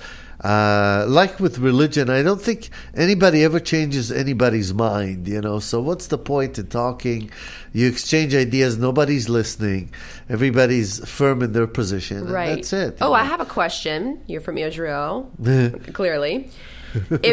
uh, 0.47 1.05
like 1.19 1.39
with 1.43 1.57
religion, 1.59 2.09
I 2.09 2.21
don't 2.23 2.41
think 2.41 2.69
anybody 2.95 3.43
ever 3.43 3.59
changes 3.59 4.11
anybody's 4.11 4.73
mind. 4.73 5.27
You 5.27 5.41
know, 5.41 5.59
so 5.59 5.81
what's 5.81 6.07
the 6.07 6.17
point 6.17 6.57
in 6.61 6.67
talking? 6.67 7.29
You 7.73 7.87
exchange 7.87 8.33
ideas, 8.33 8.77
nobody's 8.77 9.27
listening, 9.29 9.91
everybody's 10.29 10.91
firm 11.17 11.41
in 11.45 11.51
their 11.51 11.67
position, 11.67 12.17
and 12.17 12.31
Right. 12.31 12.55
that's 12.55 12.71
it. 12.73 12.97
Oh, 13.01 13.07
know. 13.07 13.13
I 13.13 13.23
have 13.23 13.41
a 13.41 13.45
question. 13.59 13.99
You're 14.27 14.41
from 14.41 14.57
Israel, 14.57 15.29
clearly. 15.99 16.49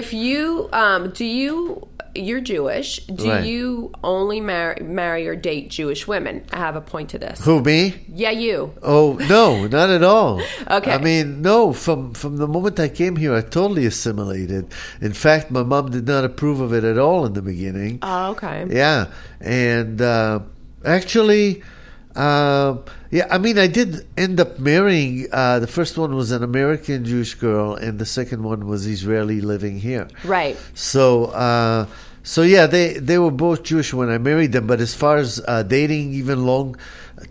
if 0.01 0.13
you 0.13 0.69
um, 0.73 1.11
do 1.11 1.25
you 1.25 1.87
you're 2.15 2.41
Jewish, 2.41 2.99
do 3.07 3.31
Right. 3.31 3.45
you 3.45 3.93
only 4.03 4.41
marry, 4.41 4.83
marry 4.83 5.27
or 5.27 5.37
date 5.37 5.71
Jewish 5.71 6.07
women? 6.07 6.43
I 6.53 6.59
have 6.59 6.77
a 6.77 6.81
point 6.81 7.11
to 7.11 7.19
this. 7.19 7.45
Who 7.45 7.61
me? 7.63 7.95
Yeah, 8.13 8.31
you. 8.31 8.73
Oh 8.83 9.15
no, 9.29 9.67
not 9.67 9.91
at 9.91 10.03
all. 10.03 10.41
Okay. 10.71 10.93
I 10.93 10.99
mean, 10.99 11.43
no. 11.43 11.73
From 11.73 12.15
from 12.15 12.37
the 12.39 12.49
moment 12.49 12.81
I 12.81 12.89
came 12.89 13.17
here, 13.17 13.35
I 13.35 13.41
totally 13.43 13.87
assimilated. 13.87 14.73
In 15.01 15.13
fact, 15.13 15.51
my 15.51 15.63
mom 15.63 15.91
did 15.91 16.07
not 16.07 16.25
approve 16.25 16.61
of 16.61 16.73
it 16.73 16.85
at 16.85 16.99
all 16.99 17.27
in 17.27 17.33
the 17.35 17.43
beginning. 17.43 17.99
Oh, 18.03 18.31
okay. 18.33 18.67
Yeah, 18.71 19.07
and 19.41 20.01
uh, 20.01 20.41
actually, 20.85 21.63
uh, 22.17 22.79
yeah, 23.11 23.27
I 23.31 23.39
mean, 23.39 23.59
I 23.59 23.67
did 23.67 24.07
end 24.17 24.41
up 24.41 24.59
marrying. 24.59 25.27
Uh, 25.33 25.59
the 25.59 25.67
first 25.67 25.99
one 25.99 26.15
was 26.15 26.31
an 26.31 26.43
American 26.43 27.05
Jewish 27.05 27.35
girl, 27.35 27.75
and 27.75 27.99
the 27.99 28.07
second 28.07 28.43
one 28.43 28.67
was 28.67 28.87
Israeli 28.87 29.41
living 29.41 29.79
here. 29.79 30.09
Right. 30.25 30.57
So, 30.75 31.27
uh, 31.27 31.87
so 32.23 32.43
yeah, 32.43 32.67
they 32.67 32.95
they 32.95 33.19
were 33.19 33.31
both 33.31 33.65
Jewish 33.65 33.93
when 33.93 34.11
I 34.11 34.19
married 34.19 34.53
them. 34.53 34.67
But 34.67 34.81
as 34.81 34.95
far 34.95 35.17
as 35.17 35.41
uh, 35.47 35.63
dating, 35.65 36.15
even 36.15 36.47
long 36.47 36.77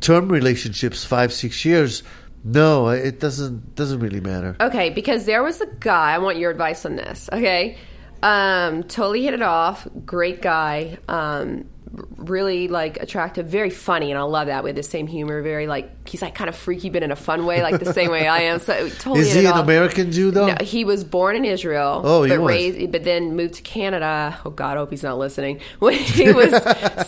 term 0.01 0.29
relationships, 0.29 1.05
five 1.05 1.31
six 1.31 1.63
years, 1.63 2.03
no, 2.43 2.89
it 2.89 3.19
doesn't 3.19 3.75
doesn't 3.75 3.99
really 3.99 4.21
matter. 4.21 4.57
Okay, 4.59 4.89
because 4.89 5.25
there 5.25 5.43
was 5.43 5.61
a 5.61 5.67
guy. 5.79 6.13
I 6.13 6.17
want 6.17 6.37
your 6.37 6.51
advice 6.51 6.85
on 6.85 6.97
this. 6.97 7.29
Okay, 7.31 7.77
um, 8.21 8.83
totally 8.83 9.23
hit 9.23 9.33
it 9.33 9.41
off. 9.41 9.87
Great 10.05 10.41
guy. 10.41 10.97
Um, 11.07 11.69
really 12.17 12.67
like 12.67 12.97
attractive, 12.97 13.45
very 13.47 13.69
funny, 13.69 14.09
and 14.11 14.17
I 14.19 14.23
love 14.23 14.47
that 14.47 14.63
with 14.63 14.75
the 14.75 14.83
same 14.83 15.05
humor. 15.07 15.41
Very 15.43 15.67
like 15.67 16.07
he's 16.07 16.21
like 16.21 16.33
kind 16.33 16.49
of 16.49 16.55
freaky, 16.55 16.89
but 16.89 17.03
in 17.03 17.11
a 17.11 17.15
fun 17.15 17.45
way, 17.45 17.61
like 17.61 17.79
the 17.79 17.93
same 17.93 18.09
way 18.09 18.27
I 18.27 18.39
am. 18.43 18.59
So 18.59 18.89
totally. 18.99 19.19
Is 19.21 19.33
he 19.33 19.45
an. 19.45 19.53
American 19.57 20.11
Jew 20.11 20.31
though? 20.31 20.47
No, 20.47 20.55
he 20.61 20.83
was 20.85 21.03
born 21.03 21.35
in 21.35 21.45
Israel. 21.45 22.01
Oh, 22.03 22.23
he 22.23 22.29
but 22.31 22.41
was. 22.41 22.49
raised, 22.49 22.91
but 22.91 23.03
then 23.03 23.35
moved 23.35 23.55
to 23.55 23.61
Canada. 23.61 24.39
Oh 24.45 24.49
God, 24.49 24.77
I 24.77 24.79
hope 24.79 24.89
he's 24.89 25.03
not 25.03 25.17
listening. 25.17 25.61
When 25.79 25.93
he 25.93 26.31
was 26.31 26.51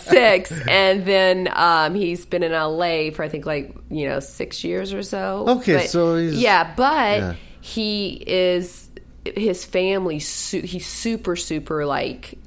six, 0.02 0.52
and 0.68 1.04
then 1.04 1.48
um, 1.54 1.94
he's 1.94 2.24
been 2.26 2.42
in 2.42 2.52
LA 2.52 3.10
for 3.10 3.22
I 3.24 3.28
think 3.28 3.44
like 3.46 3.74
you 3.90 4.08
know 4.08 4.20
six 4.20 4.62
years 4.62 4.92
or 4.92 5.02
so. 5.02 5.44
Okay, 5.58 5.76
But- 5.78 5.90
so 5.90 6.16
he's- 6.16 6.34
yeah, 6.34 6.74
but 6.76 7.18
yeah. 7.18 7.34
he 7.60 8.22
is 8.26 8.88
his 9.24 9.64
family. 9.64 10.20
Su- 10.20 10.60
he's 10.62 10.86
super 10.86 11.34
super 11.34 11.84
like 11.84 12.38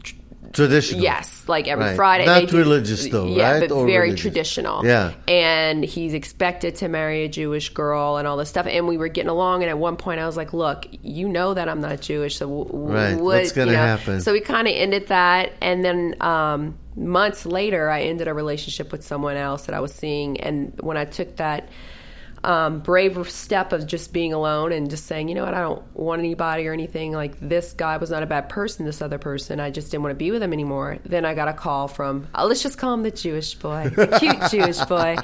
Traditional. 0.53 1.01
Yes, 1.01 1.43
like 1.47 1.67
every 1.67 1.85
Right. 1.85 1.95
Friday. 1.95 2.25
Not 2.25 2.47
do- 2.47 2.57
religious, 2.57 3.07
though, 3.07 3.27
yeah, 3.27 3.51
right? 3.53 3.59
but 3.69 3.71
Or 3.75 3.85
very 3.85 4.07
religious? 4.09 4.21
traditional. 4.21 4.85
Yeah. 4.85 5.12
and 5.27 5.83
he's 5.83 6.13
expected 6.13 6.75
to 6.77 6.88
marry 6.88 7.23
a 7.25 7.27
Jewish 7.29 7.69
girl 7.69 8.17
and 8.17 8.27
all 8.27 8.38
this 8.38 8.49
stuff. 8.49 8.65
And 8.67 8.88
we 8.88 8.97
were 8.97 9.07
getting 9.09 9.29
along, 9.29 9.62
and 9.63 9.69
at 9.69 9.77
one 9.77 9.95
point 9.95 10.19
I 10.19 10.25
was 10.25 10.35
like, 10.38 10.53
"Look, 10.53 10.85
you 11.03 11.27
know 11.29 11.53
that 11.53 11.69
I'm 11.69 11.81
not 11.81 12.01
Jewish, 12.01 12.38
so 12.38 12.47
w- 12.47 12.69
Right. 12.93 13.13
what- 13.15 13.23
What's 13.23 13.51
gonna 13.51 13.71
you 13.71 13.77
know? 13.77 13.83
happen? 13.83 14.21
So 14.21 14.33
we 14.33 14.39
kind 14.41 14.67
of 14.67 14.73
ended 14.75 15.07
that, 15.07 15.51
and 15.62 15.85
then 15.85 16.15
um, 16.21 16.75
months 16.95 17.45
later, 17.45 17.89
I 17.89 18.01
ended 18.01 18.27
a 18.27 18.33
relationship 18.33 18.91
with 18.91 19.03
someone 19.05 19.38
else 19.38 19.65
that 19.67 19.75
I 19.75 19.79
was 19.79 19.93
seeing, 19.93 20.39
and 20.41 20.73
when 20.81 20.97
I 20.97 21.05
took 21.05 21.35
that 21.38 21.69
um, 22.43 22.80
brave 22.80 23.30
step 23.30 23.73
of 23.73 23.86
just 23.86 24.13
being 24.13 24.34
alone 24.34 24.71
and 24.71 24.89
just 24.89 25.06
saying, 25.06 25.28
you 25.28 25.36
know 25.36 25.43
what, 25.43 25.54
I 25.54 25.62
don't 25.62 25.84
want 25.95 26.19
anybody 26.19 26.67
or 26.67 26.73
anything. 26.73 27.12
Like 27.12 27.39
this 27.39 27.73
guy 27.73 27.97
was 27.97 28.10
not 28.10 28.23
a 28.23 28.25
bad 28.25 28.49
person. 28.49 28.86
This 28.86 29.02
other 29.02 29.17
person, 29.17 29.60
I 29.60 29.71
just 29.71 29.91
didn't 29.91 30.04
want 30.04 30.12
to 30.12 30.17
be 30.17 30.32
with 30.32 30.41
him 30.41 30.54
anymore. 30.54 30.99
Then 31.04 31.25
I 31.25 31.34
got 31.34 31.47
a 31.47 31.54
call 31.54 31.88
from, 31.88 32.28
uh, 32.34 32.45
let's 32.45 32.63
just 32.63 32.78
call 32.78 32.93
him 32.93 33.04
the 33.04 33.12
Jewish 33.12 33.56
boy, 33.56 33.89
the 33.95 34.08
cute 34.19 34.52
Jewish 34.52 34.80
boy, 34.86 35.17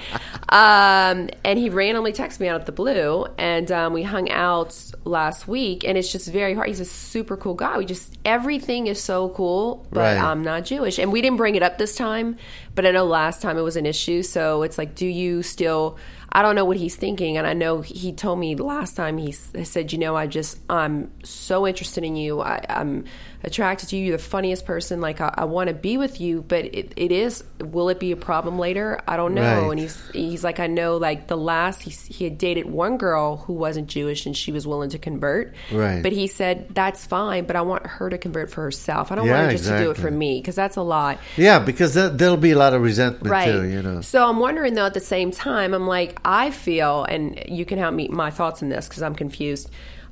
um, 0.50 1.30
and 1.44 1.58
he 1.58 1.70
randomly 1.70 2.14
texted 2.14 2.40
me 2.40 2.48
out 2.48 2.60
of 2.60 2.66
the 2.66 2.72
blue, 2.72 3.26
and 3.38 3.72
um, 3.72 3.94
we 3.94 4.04
hung 4.04 4.30
out 4.30 4.80
last 5.04 5.48
week. 5.48 5.84
And 5.86 5.98
it's 5.98 6.12
just 6.12 6.30
very 6.32 6.54
hard. 6.54 6.68
He's 6.68 6.80
a 6.80 6.86
super 6.86 7.38
cool 7.38 7.54
guy. 7.56 7.78
We 7.78 7.86
just 7.86 8.18
everything 8.26 8.88
is 8.88 9.02
so 9.02 9.30
cool, 9.30 9.86
but 9.92 10.00
Right. 10.02 10.18
I'm 10.18 10.44
not 10.44 10.66
Jewish, 10.66 11.00
and 11.00 11.12
we 11.12 11.22
didn't 11.22 11.38
bring 11.38 11.56
it 11.56 11.64
up 11.64 11.78
this 11.78 11.96
time. 11.96 12.38
But 12.76 12.86
I 12.86 12.92
know 12.92 13.06
last 13.06 13.42
time 13.42 13.58
it 13.58 13.62
was 13.62 13.78
an 13.78 13.86
issue, 13.86 14.22
so 14.22 14.62
it's 14.64 14.78
like, 14.78 14.96
do 14.96 15.08
you 15.08 15.42
still? 15.44 15.98
I 16.32 16.42
don't 16.42 16.56
know 16.56 16.66
what 16.66 16.78
he's 16.78 16.96
thinking, 16.96 17.38
and 17.38 17.48
I 17.48 17.54
know 17.54 17.82
he 17.82 18.12
told 18.12 18.40
me 18.40 18.56
last 18.56 18.96
time 18.96 19.18
he 19.18 19.32
said, 19.32 19.94
"You 19.94 20.00
know, 20.00 20.16
I 20.16 20.28
just 20.28 20.60
I'm 20.70 21.12
so 21.24 21.66
interested 21.66 22.04
in 22.04 22.16
you. 22.16 22.42
I, 22.42 22.64
I'm 22.68 23.06
attracted 23.46 23.90
to 23.90 23.98
you. 23.98 24.06
You're 24.08 24.18
the 24.18 24.24
funniest 24.24 24.66
person. 24.66 25.02
Like 25.02 25.22
I, 25.22 25.34
I 25.38 25.46
want 25.46 25.70
to 25.70 25.74
be 25.74 25.98
with 25.98 26.20
you, 26.20 26.42
but 26.42 26.66
it, 26.66 26.94
it 26.96 27.12
is. 27.12 27.44
Will 27.60 27.90
it 27.90 28.00
be 28.00 28.12
a 28.12 28.18
problem 28.18 28.60
later? 28.60 29.00
I 29.08 29.18
don't 29.18 29.34
know." 29.34 29.62
Right. 29.64 29.72
And 29.72 29.80
he's 29.80 30.10
he's 30.12 30.44
like, 30.44 30.60
"I 30.60 30.68
know. 30.68 30.98
Like 30.98 31.28
the 31.28 31.38
last 31.38 31.82
he 31.82 31.92
he 31.92 32.24
had 32.24 32.38
dated 32.38 32.66
one 32.66 32.98
girl 32.98 33.38
who 33.38 33.54
wasn't 33.54 33.88
Jewish, 33.88 34.26
and 34.26 34.36
she 34.36 34.52
was 34.52 34.68
willing 34.68 34.90
to 34.90 35.00
convert. 35.00 35.54
Right. 35.72 36.02
But 36.02 36.12
he 36.12 36.28
said 36.28 36.74
that's 36.74 37.06
fine, 37.06 37.46
but 37.46 37.56
I 37.56 37.62
want 37.62 37.86
her 37.86 38.10
to 38.10 38.18
convert 38.18 38.52
for 38.52 38.62
herself. 38.62 39.12
I 39.12 39.16
don't 39.16 39.28
Yeah, 39.28 39.40
want 39.40 39.46
her 39.46 39.58
just 39.58 39.70
to 39.70 39.78
do 39.78 39.92
it 39.92 39.98
for 39.98 40.12
me 40.12 40.40
because 40.40 40.56
that's 40.56 40.78
a 40.78 40.82
lot." 40.82 41.20
Yeah, 41.38 41.60
because 41.60 41.94
that, 41.94 42.18
there'll 42.18 42.38
be 42.38 42.52
a 42.52 42.58
lot 42.58 42.74
of 42.74 42.82
resentment 42.82 43.32
right. 43.32 43.52
too. 43.52 43.64
You 43.64 43.82
know. 43.82 44.02
So 44.02 44.28
I'm 44.28 44.40
wondering 44.40 44.74
though, 44.74 44.86
at 44.86 44.94
the 44.94 45.00
same 45.00 45.32
time, 45.32 45.74
I'm 45.74 45.88
like, 45.88 46.20
I 46.26 46.52
feel, 46.52 47.04
and 47.04 47.44
you 47.48 47.66
can 47.66 47.78
help 47.78 47.94
me 47.94 48.08
my 48.08 48.32
thoughts 48.32 48.64
on 48.64 48.70
this 48.70 48.88
because 48.88 49.04
I'm 49.04 49.16
confused. 49.16 49.70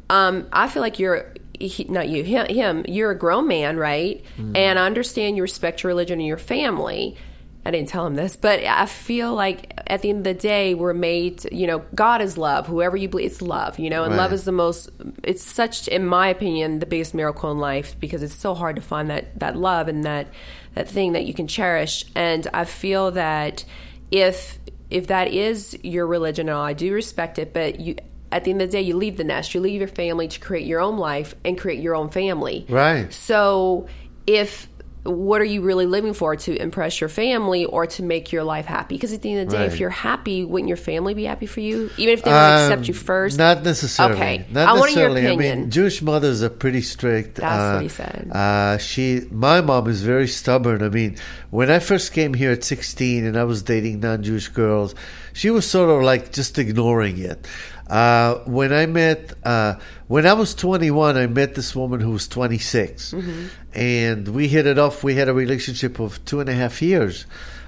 Um, 0.09 0.47
I 0.51 0.67
feel 0.67 0.81
like 0.81 0.99
you're. 0.99 1.32
He, 1.67 1.85
not 1.85 2.09
you, 2.09 2.23
him, 2.23 2.47
him. 2.47 2.85
You're 2.87 3.11
a 3.11 3.17
grown 3.17 3.47
man, 3.47 3.77
right? 3.77 4.23
Mm-hmm. 4.37 4.55
And 4.55 4.79
I 4.79 4.85
understand 4.85 5.37
you 5.37 5.41
respect 5.41 5.83
your 5.83 5.89
religion 5.89 6.19
and 6.19 6.27
your 6.27 6.37
family. 6.37 7.17
I 7.65 7.71
didn't 7.71 7.87
tell 7.87 8.05
him 8.05 8.15
this, 8.15 8.35
but 8.35 8.59
I 8.65 8.85
feel 8.85 9.33
like 9.33 9.81
at 9.87 10.01
the 10.01 10.09
end 10.09 10.19
of 10.19 10.23
the 10.25 10.33
day, 10.33 10.73
we're 10.73 10.93
made. 10.93 11.39
To, 11.39 11.55
you 11.55 11.65
know, 11.65 11.85
God 11.95 12.21
is 12.21 12.37
love. 12.37 12.67
Whoever 12.67 12.97
you 12.97 13.07
believe, 13.07 13.27
it's 13.27 13.41
love. 13.41 13.79
You 13.79 13.89
know, 13.89 14.03
and 14.03 14.17
love 14.17 14.33
is 14.33 14.43
the 14.43 14.51
most. 14.51 14.89
It's 15.23 15.43
such, 15.43 15.87
in 15.87 16.05
my 16.05 16.27
opinion, 16.27 16.79
the 16.79 16.85
biggest 16.85 17.13
miracle 17.13 17.51
in 17.51 17.59
life 17.59 17.95
because 18.01 18.21
it's 18.21 18.35
so 18.35 18.53
hard 18.53 18.75
to 18.75 18.81
find 18.81 19.09
that 19.09 19.39
that 19.39 19.55
love 19.55 19.87
and 19.87 20.03
that 20.03 20.27
that 20.75 20.89
thing 20.89 21.13
that 21.13 21.23
you 21.23 21.33
can 21.33 21.47
cherish. 21.47 22.03
And 22.15 22.45
I 22.53 22.65
feel 22.65 23.11
that 23.11 23.63
if 24.11 24.59
if 24.89 25.07
that 25.07 25.29
is 25.29 25.77
your 25.83 26.05
religion, 26.05 26.49
and 26.49 26.57
all, 26.57 26.65
I 26.65 26.73
do 26.73 26.93
respect 26.93 27.39
it, 27.39 27.53
but 27.53 27.79
you. 27.79 27.95
At 28.33 28.43
the 28.45 28.51
end 28.51 28.61
of 28.61 28.69
the 28.69 28.77
day, 28.77 28.81
you 28.81 28.97
leave 28.97 29.17
the 29.17 29.23
nest, 29.23 29.53
you 29.53 29.61
leave 29.61 29.79
your 29.79 29.87
family 29.87 30.27
to 30.27 30.39
create 30.39 30.65
your 30.65 30.81
own 30.81 30.97
life 30.97 31.35
and 31.45 31.57
create 31.57 31.79
your 31.79 31.95
own 31.95 32.09
family. 32.09 32.65
Right. 32.67 33.13
So, 33.13 33.87
if 34.27 34.67
what 35.05 35.41
are 35.41 35.45
you 35.45 35.59
really 35.61 35.85
living 35.85 36.13
for 36.13 36.33
to 36.37 36.55
impress 36.55 37.01
your 37.01 37.09
family 37.09 37.65
or 37.65 37.85
to 37.85 38.01
make 38.01 38.31
your 38.31 38.45
life 38.45 38.63
happy? 38.65 38.95
Because 38.95 39.11
at 39.11 39.21
the 39.21 39.31
end 39.33 39.41
of 39.41 39.47
the 39.49 39.57
day, 39.57 39.63
Right. 39.63 39.73
if 39.73 39.77
you're 39.77 39.89
happy, 39.89 40.45
wouldn't 40.45 40.69
your 40.69 40.77
family 40.77 41.13
be 41.13 41.25
happy 41.25 41.45
for 41.45 41.59
you, 41.59 41.89
even 41.97 42.13
if 42.13 42.23
they 42.23 42.31
would 42.31 42.37
accept 42.37 42.87
you 42.87 42.93
Um, 42.93 42.99
first? 43.01 43.37
Not 43.37 43.63
necessarily. 43.65 44.15
Okay. 44.15 44.45
Not 44.49 44.69
I 44.69 44.71
want 44.79 44.93
your 44.95 45.09
necessarily. 45.09 45.21
I 45.27 45.31
opinion. 45.33 45.59
mean, 45.63 45.71
Jewish 45.71 46.01
mothers 46.01 46.41
are 46.41 46.47
pretty 46.49 46.81
strict. 46.81 47.35
That's 47.35 47.61
uh, 47.61 47.73
what 47.73 47.83
he 47.83 47.89
said. 47.89 48.29
Uh, 48.31 48.77
she, 48.77 49.23
my 49.29 49.59
mom 49.59 49.89
is 49.89 50.01
very 50.03 50.27
stubborn. 50.29 50.81
I 50.81 50.87
mean, 50.87 51.17
when 51.49 51.69
I 51.69 51.79
first 51.79 52.13
came 52.13 52.33
here 52.33 52.51
at 52.51 52.63
16 52.63 53.25
and 53.25 53.37
I 53.37 53.43
was 53.43 53.61
dating 53.61 53.99
non-Jewish 53.99 54.47
girls, 54.49 54.95
she 55.33 55.49
was 55.49 55.69
sort 55.69 55.89
of 55.89 56.01
like 56.01 56.31
just 56.31 56.57
ignoring 56.57 57.17
it. 57.19 57.45
Uh, 57.89 58.35
when 58.45 58.71
I 58.73 58.85
met, 58.85 59.33
uh, 59.43 59.75
when 60.07 60.25
I 60.25 60.33
was 60.33 60.55
21, 60.55 61.17
I 61.17 61.27
met 61.27 61.55
this 61.55 61.75
woman 61.75 61.99
who 61.99 62.11
was 62.11 62.27
26, 62.27 63.11
Mm-hmm. 63.13 63.45
and 63.73 64.27
we 64.29 64.47
hit 64.47 64.65
it 64.65 64.79
off. 64.79 65.03
We 65.03 65.15
had 65.15 65.27
a 65.29 65.33
relationship 65.33 65.99
of 65.99 66.23
two 66.25 66.39
and 66.39 66.49
a 66.49 66.53
half 66.53 66.81
years. 66.81 67.25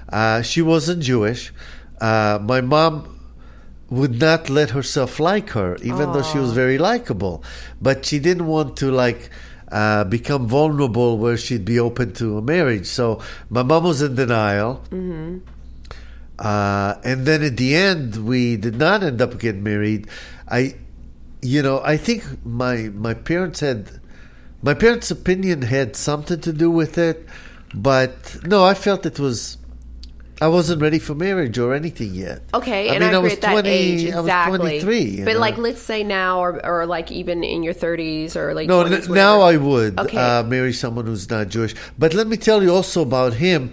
Uh, 0.08 0.40
she 0.42 0.62
wasn't 0.62 1.02
Jewish. 1.02 1.52
Uh, 2.00 2.38
my 2.42 2.60
mom 2.60 3.12
would 3.90 4.18
not 4.18 4.48
let 4.50 4.70
herself 4.70 5.20
like 5.20 5.50
her, 5.50 5.76
even 5.82 6.12
though 6.12 6.22
she 6.22 6.38
was 6.38 6.52
very 6.52 6.78
likable. 6.78 7.44
But 7.80 8.04
she 8.04 8.18
didn't 8.18 8.46
want 8.46 8.76
to 8.78 8.90
like 8.90 9.30
uh, 9.70 10.04
become 10.04 10.48
vulnerable 10.48 11.18
where 11.18 11.36
she'd 11.36 11.64
be 11.64 11.78
open 11.78 12.12
to 12.14 12.38
a 12.38 12.42
marriage. 12.42 12.86
So 12.86 13.20
my 13.50 13.62
mom 13.62 13.84
was 13.84 14.00
in 14.02 14.14
denial. 14.14 14.82
Uh, 16.38 16.94
and 17.04 17.24
then 17.26 17.42
at 17.42 17.56
the 17.56 17.74
end, 17.74 18.26
we 18.26 18.56
did 18.56 18.76
not 18.76 19.02
end 19.02 19.22
up 19.22 19.38
getting 19.38 19.62
married. 19.62 20.06
I, 20.48 20.76
you 21.42 21.62
know, 21.62 21.80
I 21.84 21.96
think 21.96 22.24
my 22.44 22.90
my 22.94 23.14
parents 23.14 23.60
had, 23.60 23.88
my 24.62 24.74
parents' 24.74 25.10
opinion 25.10 25.62
had 25.62 25.96
something 25.96 26.40
to 26.40 26.52
do 26.52 26.70
with 26.70 26.98
it, 26.98 27.26
but 27.74 28.36
no, 28.44 28.64
I 28.64 28.74
felt 28.74 29.06
it 29.06 29.18
was. 29.18 29.56
I 30.38 30.48
wasn't 30.48 30.82
ready 30.82 30.98
for 30.98 31.14
marriage 31.14 31.56
or 31.56 31.72
anything 31.72 32.12
yet. 32.14 32.42
Okay, 32.52 32.90
I 32.90 32.94
and 32.96 33.00
mean, 33.02 33.08
I 33.08 33.14
I 33.14 33.16
agree 33.16 33.30
was 33.30 33.38
20 33.38 33.68
age 33.70 34.12
I 34.12 34.20
was 34.20 34.28
23. 34.48 35.24
but 35.24 35.32
know. 35.32 35.38
like, 35.40 35.56
let's 35.56 35.80
say 35.80 36.04
now, 36.04 36.40
or 36.40 36.60
or 36.66 36.84
like 36.84 37.10
even 37.10 37.42
in 37.42 37.62
your 37.62 37.72
30s 37.72 38.36
or 38.36 38.52
like 38.52 38.68
No, 38.68 38.84
20s, 38.84 39.08
n- 39.08 39.14
now. 39.14 39.40
I 39.40 39.56
would 39.56 39.98
Okay. 39.98 40.18
uh, 40.18 40.42
marry 40.42 40.74
someone 40.74 41.06
who's 41.06 41.30
not 41.30 41.48
Jewish. 41.48 41.74
But 41.98 42.12
let 42.12 42.26
me 42.26 42.36
tell 42.36 42.62
you 42.62 42.70
also 42.70 43.00
about 43.00 43.32
him. 43.40 43.72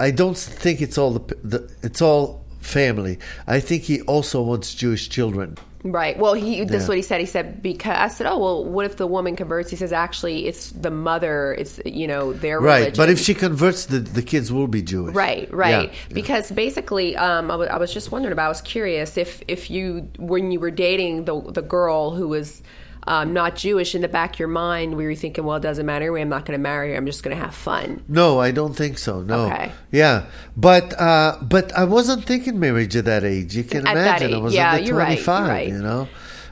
I 0.00 0.10
don't 0.10 0.36
think 0.36 0.80
it's 0.80 0.98
all 0.98 1.12
the, 1.12 1.34
the 1.44 1.70
it's 1.82 2.00
all 2.02 2.44
family. 2.60 3.18
I 3.46 3.60
think 3.60 3.82
he 3.84 4.00
also 4.02 4.42
wants 4.42 4.74
Jewish 4.74 5.08
children. 5.08 5.56
Right. 5.82 6.18
Well, 6.18 6.34
he 6.34 6.62
this 6.64 6.82
is 6.82 6.82
Yeah. 6.82 6.88
what 6.88 6.96
he 6.98 7.02
said. 7.02 7.20
He 7.20 7.26
said 7.26 7.62
because 7.62 7.96
I 7.96 8.08
said, 8.08 8.26
"Oh, 8.26 8.38
well, 8.38 8.64
what 8.66 8.84
if 8.84 8.96
the 8.96 9.06
woman 9.06 9.34
converts?" 9.34 9.70
He 9.70 9.76
says, 9.76 9.92
"Actually, 9.94 10.46
it's 10.46 10.72
the 10.72 10.90
mother. 10.90 11.54
It's 11.58 11.80
you 11.86 12.06
know 12.06 12.34
their 12.34 12.60
Right, 12.60 12.78
religion." 12.80 12.96
but 13.02 13.08
if 13.08 13.18
she 13.18 13.32
converts, 13.32 13.86
the 13.86 13.98
the 14.00 14.20
kids 14.20 14.52
will 14.52 14.66
be 14.66 14.82
Jewish. 14.82 15.14
Right, 15.14 15.48
right. 15.52 15.70
Yeah, 15.70 15.82
yeah. 16.08 16.14
Because 16.14 16.50
basically, 16.52 17.16
um, 17.16 17.50
I 17.50 17.54
I 17.54 17.78
was 17.78 17.94
just 17.94 18.12
wondering 18.12 18.32
about. 18.32 18.44
I 18.46 18.48
was 18.56 18.60
curious 18.60 19.16
if 19.16 19.42
if 19.48 19.70
you 19.70 20.08
when 20.18 20.50
you 20.52 20.60
were 20.60 20.70
dating 20.70 21.24
the 21.24 21.40
the 21.40 21.62
girl 21.62 22.10
who 22.10 22.28
was. 22.28 22.60
Um, 23.06 23.32
not 23.32 23.56
Jewish 23.56 23.94
in 23.94 24.02
the 24.02 24.08
back 24.08 24.34
of 24.34 24.38
your 24.38 24.48
mind, 24.48 24.96
We 24.96 25.04
were 25.04 25.10
you 25.10 25.16
thinking, 25.16 25.44
well, 25.44 25.56
it 25.56 25.62
doesn't 25.62 25.86
matter. 25.86 26.16
I'm 26.16 26.28
not 26.28 26.44
going 26.44 26.58
to 26.58 26.62
marry 26.62 26.90
her. 26.90 26.96
I'm 26.96 27.06
just 27.06 27.22
going 27.22 27.36
to 27.36 27.42
have 27.42 27.54
fun. 27.54 28.04
No, 28.08 28.38
I 28.38 28.50
don't 28.50 28.74
think 28.74 28.98
so. 28.98 29.22
No. 29.22 29.46
Okay. 29.46 29.72
Yeah, 29.90 30.26
but 30.56 30.98
uh, 31.00 31.38
but 31.40 31.72
I 31.72 31.84
wasn't 31.84 32.26
thinking 32.26 32.60
marriage 32.60 32.94
at 32.96 33.06
that 33.06 33.24
age. 33.24 33.56
You 33.56 33.64
can 33.64 33.86
At 33.86 33.94
that 33.94 34.22
imagine. 34.22 34.34
I 34.34 34.38
was 34.38 34.54
yeah, 34.54 34.72
under 34.72 34.84
you're 34.84 34.96
right, 34.96 35.18
twenty 35.18 35.40
you're 35.40 35.48
right. 35.48 35.68
You 35.68 35.82
know, 35.82 36.08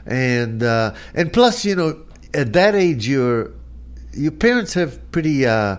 and 0.06 0.62
uh, 0.62 0.94
and 1.14 1.32
plus, 1.32 1.64
you 1.64 1.76
know, 1.76 2.02
at 2.32 2.52
that 2.54 2.74
age, 2.74 3.06
your 3.06 3.52
your 4.14 4.32
parents 4.32 4.74
have 4.74 5.12
pretty 5.12 5.46
uh, 5.46 5.76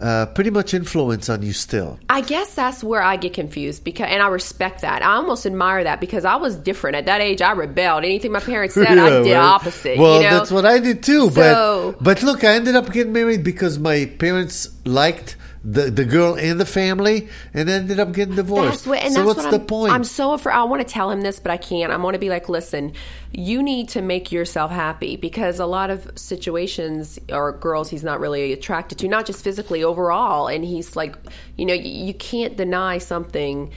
uh, 0.00 0.26
pretty 0.26 0.50
much 0.50 0.74
influence 0.74 1.28
on 1.28 1.42
you 1.42 1.52
still. 1.52 1.98
I 2.08 2.20
guess 2.22 2.54
that's 2.54 2.82
where 2.82 3.02
I 3.02 3.16
get 3.16 3.34
confused 3.34 3.84
because, 3.84 4.08
and 4.10 4.22
I 4.22 4.28
respect 4.28 4.80
that. 4.82 5.02
I 5.02 5.14
almost 5.16 5.46
admire 5.46 5.84
that 5.84 6.00
because 6.00 6.24
I 6.24 6.36
was 6.36 6.56
different 6.56 6.96
at 6.96 7.06
that 7.06 7.20
age. 7.20 7.42
I 7.42 7.52
rebelled. 7.52 8.04
Anything 8.04 8.32
my 8.32 8.40
parents 8.40 8.74
said, 8.74 8.86
I 8.98 9.22
did 9.22 9.32
right. 9.32 9.36
opposite. 9.36 9.98
Well, 9.98 10.16
you 10.16 10.28
know? 10.28 10.38
that's 10.38 10.50
what 10.50 10.64
I 10.64 10.78
did 10.78 11.02
too. 11.02 11.30
So- 11.30 11.94
but 11.98 12.02
but 12.02 12.22
look, 12.22 12.44
I 12.44 12.54
ended 12.54 12.76
up 12.76 12.92
getting 12.92 13.12
married 13.12 13.44
because 13.44 13.78
my 13.78 14.06
parents 14.18 14.68
liked 14.84 15.36
the 15.62 15.90
the 15.90 16.04
girl 16.04 16.36
and 16.36 16.58
the 16.58 16.66
family, 16.66 17.28
and 17.52 17.68
ended 17.68 18.00
up 18.00 18.12
getting 18.12 18.34
divorced. 18.34 18.86
What, 18.86 19.00
so 19.12 19.26
what's 19.26 19.42
what 19.42 19.50
the 19.50 19.58
I'm, 19.58 19.66
point? 19.66 19.92
I'm 19.92 20.04
so 20.04 20.32
afraid. 20.32 20.54
I 20.54 20.64
want 20.64 20.86
to 20.86 20.90
tell 20.90 21.10
him 21.10 21.20
this, 21.20 21.38
but 21.38 21.50
I 21.50 21.58
can't. 21.58 21.92
I 21.92 21.96
want 21.96 22.14
to 22.14 22.18
be 22.18 22.30
like, 22.30 22.48
listen, 22.48 22.92
you 23.32 23.62
need 23.62 23.88
to 23.90 24.00
make 24.00 24.32
yourself 24.32 24.70
happy 24.70 25.16
because 25.16 25.58
a 25.58 25.66
lot 25.66 25.90
of 25.90 26.10
situations 26.18 27.18
or 27.28 27.52
girls 27.52 27.90
he's 27.90 28.02
not 28.02 28.20
really 28.20 28.52
attracted 28.52 28.98
to, 28.98 29.08
not 29.08 29.26
just 29.26 29.44
physically, 29.44 29.84
overall. 29.84 30.48
And 30.48 30.64
he's 30.64 30.96
like, 30.96 31.16
you 31.56 31.66
know, 31.66 31.74
you, 31.74 32.06
you 32.06 32.14
can't 32.14 32.56
deny 32.56 32.98
something. 32.98 33.70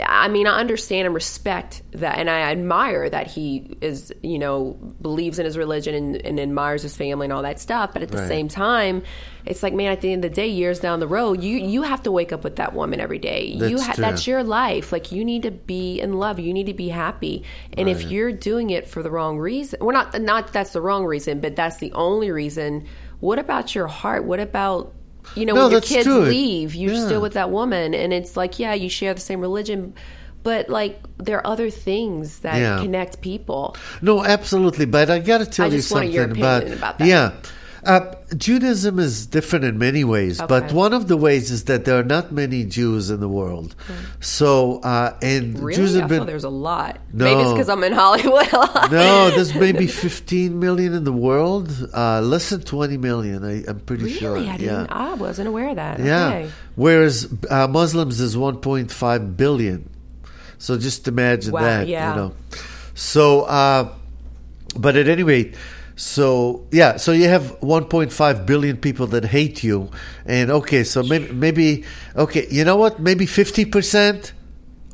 I 0.00 0.28
mean, 0.28 0.46
I 0.46 0.58
understand 0.58 1.04
and 1.06 1.14
respect 1.14 1.82
that, 1.92 2.16
and 2.18 2.30
I 2.30 2.50
admire 2.50 3.10
that 3.10 3.26
he 3.26 3.76
is, 3.82 4.10
you 4.22 4.38
know, 4.38 4.78
believes 5.02 5.38
in 5.38 5.44
his 5.44 5.58
religion 5.58 5.94
and, 5.94 6.16
and 6.16 6.40
admires 6.40 6.82
his 6.82 6.96
family 6.96 7.26
and 7.26 7.32
all 7.32 7.42
that 7.42 7.60
stuff. 7.60 7.92
But 7.92 8.02
at 8.02 8.08
the 8.10 8.16
Right. 8.18 8.28
same 8.28 8.48
time, 8.48 9.02
it's 9.44 9.62
like, 9.62 9.74
man, 9.74 9.92
at 9.92 10.00
the 10.00 10.10
end 10.12 10.24
of 10.24 10.30
the 10.30 10.34
day, 10.34 10.48
years 10.48 10.80
down 10.80 11.00
the 11.00 11.06
road, 11.08 11.42
you 11.42 11.58
you 11.58 11.82
have 11.82 12.02
to 12.04 12.12
wake 12.12 12.32
up 12.32 12.42
with 12.42 12.56
that 12.56 12.72
woman 12.72 13.00
every 13.00 13.18
day. 13.18 13.44
you 13.46 13.76
That's 13.76 13.82
ha- 13.82 13.92
true. 13.94 14.02
that's 14.02 14.26
your 14.26 14.42
life. 14.42 14.92
Like 14.92 15.12
you 15.12 15.24
need 15.26 15.42
to 15.42 15.50
be 15.50 16.00
in 16.00 16.14
love. 16.14 16.38
You 16.38 16.54
need 16.54 16.66
to 16.66 16.74
be 16.74 16.88
happy. 16.88 17.44
And 17.76 17.88
if 17.88 18.10
you're 18.10 18.32
doing 18.32 18.70
it 18.70 18.88
for 18.88 19.02
the 19.02 19.10
wrong 19.10 19.38
reason, 19.38 19.78
well, 19.82 19.92
not 19.92 20.18
not 20.22 20.52
that's 20.54 20.72
the 20.72 20.80
wrong 20.80 21.04
reason, 21.04 21.40
but 21.40 21.54
that's 21.54 21.76
the 21.78 21.92
only 21.92 22.30
reason. 22.30 22.86
What 23.20 23.38
about 23.38 23.74
your 23.74 23.88
heart? 23.88 24.24
What 24.24 24.40
about 24.40 24.94
you 25.34 25.46
know 25.46 25.54
No, 25.54 25.62
when 25.64 25.72
your 25.72 25.80
kids 25.80 26.04
true. 26.04 26.20
leave, 26.20 26.74
you're 26.74 26.92
Yeah. 26.94 27.06
still 27.06 27.20
with 27.20 27.32
that 27.34 27.50
woman, 27.50 27.94
and 27.94 28.12
it's 28.12 28.36
like, 28.36 28.58
yeah, 28.58 28.74
you 28.74 28.88
share 28.88 29.14
the 29.14 29.20
same 29.20 29.40
religion. 29.40 29.94
But 30.42 30.68
like 30.68 31.00
there 31.18 31.38
are 31.38 31.46
other 31.46 31.70
things 31.70 32.40
that 32.40 32.58
Yeah. 32.58 32.78
connect 32.80 33.20
people. 33.20 33.76
No, 34.00 34.24
absolutely. 34.24 34.86
But 34.86 35.08
I 35.08 35.20
got 35.20 35.38
to 35.38 35.46
tell 35.46 35.66
I 35.70 35.74
you 35.76 35.80
something 35.82 36.18
about, 36.32 36.64
about 36.66 36.98
that. 36.98 37.06
yeah. 37.06 37.30
Uh, 37.84 38.14
Judaism 38.36 39.00
is 39.00 39.26
different 39.26 39.64
in 39.64 39.76
many 39.76 40.04
ways, 40.04 40.40
but 40.40 40.72
one 40.72 40.92
of 40.92 41.08
the 41.08 41.16
ways 41.16 41.50
is 41.50 41.64
that 41.64 41.84
there 41.84 41.98
are 41.98 42.04
not 42.04 42.30
many 42.30 42.64
Jews 42.64 43.10
in 43.10 43.18
the 43.18 43.28
world. 43.28 43.74
So, 44.20 44.78
uh, 44.82 45.16
and 45.20 45.58
Really, 45.58 45.74
Jews 45.76 45.96
have 45.96 46.08
been 46.08 46.24
there's 46.26 46.44
a 46.44 46.48
lot. 46.48 47.00
No. 47.12 47.24
Maybe 47.24 47.40
it's 47.40 47.50
because 47.52 47.68
I'm 47.68 47.82
in 47.82 47.92
Hollywood. 47.92 48.52
a 48.52 48.56
lot. 48.56 48.92
no, 48.92 49.30
there's 49.30 49.52
maybe 49.66 49.88
15 49.88 50.60
million 50.60 50.94
in 50.94 51.02
the 51.02 51.12
world, 51.12 51.70
uh, 51.92 52.20
less 52.20 52.50
than 52.50 52.60
20 52.62 52.98
million. 52.98 53.44
I, 53.44 53.64
I'm 53.68 53.80
pretty 53.80 54.04
really, 54.04 54.16
sure. 54.16 54.38
I 54.38 54.56
didn't. 54.56 54.86
I 54.92 55.14
wasn't 55.14 55.48
aware 55.48 55.70
of 55.70 55.76
that. 55.76 55.98
Yeah. 55.98 56.28
Okay. 56.28 56.50
Whereas 56.76 57.28
uh, 57.50 57.66
Muslims 57.66 58.20
is 58.20 58.36
1.5 58.36 59.36
billion. 59.36 59.90
So 60.58 60.78
just 60.78 61.08
imagine 61.08 61.52
Wow, 61.52 61.62
that. 61.62 61.88
yeah. 61.88 62.10
You 62.10 62.16
know. 62.16 62.34
So, 62.94 63.42
uh, 63.42 63.92
but 64.76 64.94
at 64.96 65.08
any 65.08 65.24
rate, 65.24 65.56
so 66.02 66.66
yeah, 66.72 66.96
so 66.96 67.12
you 67.12 67.28
have 67.28 67.60
1.5 67.60 68.44
billion 68.44 68.76
people 68.76 69.06
that 69.06 69.24
hate 69.24 69.62
you, 69.62 69.88
and 70.26 70.50
okay, 70.50 70.82
so 70.82 71.00
maybe 71.04 71.32
maybe 71.32 71.84
okay, 72.16 72.48
you 72.50 72.64
know 72.64 72.74
what? 72.74 72.98
Maybe 72.98 73.24
50 73.24 73.66
percent 73.66 74.32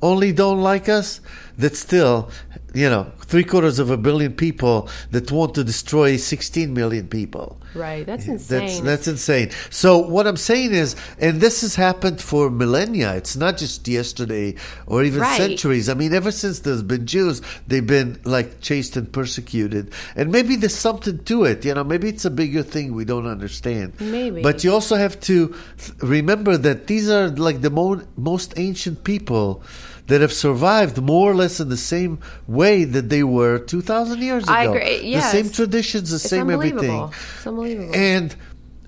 only 0.03 0.33
don't 0.33 0.61
like 0.61 0.91
us. 0.91 1.23
That's 1.59 1.81
still, 1.81 2.31
you 2.73 2.89
know, 2.89 3.11
three 3.23 3.43
quarters 3.43 3.81
of 3.81 3.91
a 3.91 3.97
billion 3.97 4.33
people 4.33 4.89
that 5.11 5.31
want 5.33 5.55
to 5.57 5.65
destroy 5.65 6.17
16 6.17 6.73
million 6.73 7.09
people. 7.09 7.61
Right. 7.75 8.07
That's 8.07 8.27
insane. 8.29 8.61
That's 8.61 8.81
that's 8.81 9.09
insane. 9.09 9.51
So 9.69 9.99
what 9.99 10.27
I'm 10.27 10.37
saying 10.37 10.73
is, 10.73 10.95
and 11.19 11.41
this 11.41 11.61
has 11.61 11.75
happened 11.75 12.21
for 12.21 12.49
millennia. 12.49 13.15
It's 13.17 13.37
not 13.37 13.59
just 13.59 13.87
yesterday 13.89 14.55
or 14.87 15.03
even 15.05 15.21
Right. 15.21 15.37
centuries. 15.37 15.89
I 15.89 15.95
mean, 15.95 16.15
ever 16.15 16.31
since 16.31 16.61
there's 16.61 16.83
been 16.83 17.07
Jews, 17.07 17.43
they've 17.67 17.87
been 17.87 18.19
like 18.25 18.61
chased 18.61 18.97
and 18.97 19.13
persecuted. 19.13 19.91
And 20.17 20.31
maybe 20.33 20.57
there's 20.57 20.75
something 20.77 21.19
to 21.25 21.45
it. 21.45 21.65
You 21.65 21.75
know, 21.75 21.85
maybe 21.85 22.09
it's 22.09 22.25
a 22.25 22.31
bigger 22.31 22.63
thing 22.63 22.95
we 22.95 23.05
don't 23.05 23.27
understand. 23.27 23.93
Maybe. 24.01 24.43
But 24.43 24.63
you 24.65 24.73
also 24.73 24.97
have 24.97 25.21
to 25.23 25.55
th- 25.79 25.93
remember 26.03 26.57
that 26.57 26.87
these 26.87 27.11
are 27.11 27.29
like 27.29 27.61
the 27.63 27.71
mo- 27.71 28.03
most 28.17 28.55
ancient 28.57 29.03
people. 29.05 29.63
That 30.09 30.21
have 30.23 30.33
survived 30.33 31.01
more 31.03 31.31
or 31.31 31.35
less 31.35 31.61
in 31.61 31.69
the 31.69 31.77
same 31.77 32.19
way 32.47 32.85
that 32.85 33.09
they 33.11 33.23
were 33.23 33.59
two 33.59 33.83
thousand 33.83 34.21
years 34.23 34.45
ago. 34.45 34.53
I 34.53 34.65
agree. 34.65 35.13
The 35.15 35.21
same 35.21 35.51
traditions, 35.51 36.11
the 36.11 36.17
It's 36.17 36.25
same 36.25 36.49
everything. 36.51 36.79
unbelievable. 36.79 37.13
It's 37.37 37.47
unbelievable. 37.47 37.95
And 37.95 38.35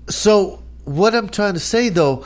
so, 0.09 0.63
what 0.85 1.13
I'm 1.13 1.29
trying 1.29 1.53
to 1.53 1.59
say 1.59 1.89
though, 1.89 2.25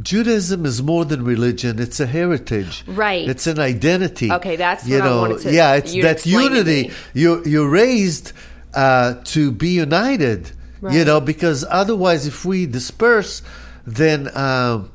Judaism 0.00 0.64
is 0.64 0.80
more 0.82 1.04
than 1.04 1.24
religion; 1.24 1.78
it's 1.80 1.98
a 1.98 2.06
heritage. 2.06 2.84
Right. 2.86 3.28
It's 3.28 3.46
an 3.48 3.58
identity. 3.58 4.30
Okay, 4.32 4.54
that's 4.56 4.86
you 4.86 4.98
what 4.98 5.02
I 5.02 5.08
know. 5.10 5.20
wanted 5.22 5.40
to- 5.42 5.52
yeah, 5.52 5.74
it's 5.74 5.92
that 5.94 6.24
unity. 6.24 6.88
me. 6.88 6.94
You 7.14 7.42
you're 7.44 7.68
raised 7.68 8.32
uh, 8.74 9.14
to 9.24 9.50
be 9.50 9.70
united. 9.70 10.52
You 10.90 11.04
know, 11.04 11.20
because 11.20 11.62
otherwise, 11.68 12.26
if 12.26 12.44
we 12.44 12.64
disperse, 12.66 13.42
then. 13.86 14.30
Um, 14.36 14.90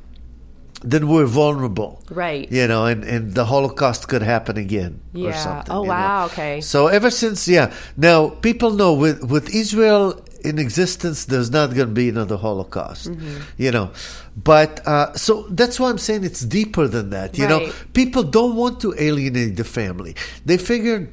then 0.92 1.08
we're 1.08 1.26
vulnerable, 1.26 1.92
Right. 2.10 2.46
You 2.58 2.66
know, 2.70 2.86
and, 2.86 3.02
and 3.04 3.34
the 3.34 3.44
Holocaust 3.44 4.06
could 4.10 4.22
happen 4.22 4.56
again, 4.56 4.92
or 5.14 5.30
Yeah. 5.30 5.42
something. 5.46 5.74
Oh, 5.74 5.82
you 5.82 5.88
know. 5.88 5.94
wow, 5.94 6.26
okay. 6.26 6.60
So 6.60 6.86
ever 6.98 7.10
since, 7.10 7.48
yeah. 7.56 7.66
Now 7.96 8.18
people 8.48 8.70
know 8.80 8.92
with 9.04 9.18
with 9.34 9.46
Israel 9.62 10.04
in 10.48 10.58
existence, 10.66 11.18
there's 11.30 11.50
not 11.50 11.66
going 11.74 11.88
to 11.88 11.98
be 12.04 12.08
another 12.08 12.36
Holocaust. 12.36 13.10
Mm-hmm. 13.10 13.38
You 13.64 13.70
know, 13.74 13.86
but 14.52 14.72
uh, 14.86 15.12
so 15.24 15.32
that's 15.50 15.76
why 15.80 15.90
I'm 15.90 15.98
saying 15.98 16.22
it's 16.30 16.44
deeper 16.58 16.86
than 16.86 17.10
that. 17.10 17.36
You 17.40 17.48
know, 17.50 17.60
people 17.92 18.22
don't 18.38 18.54
want 18.62 18.80
to 18.84 18.94
alienate 19.06 19.56
the 19.56 19.64
family. 19.80 20.14
They 20.48 20.56
figure. 20.72 21.10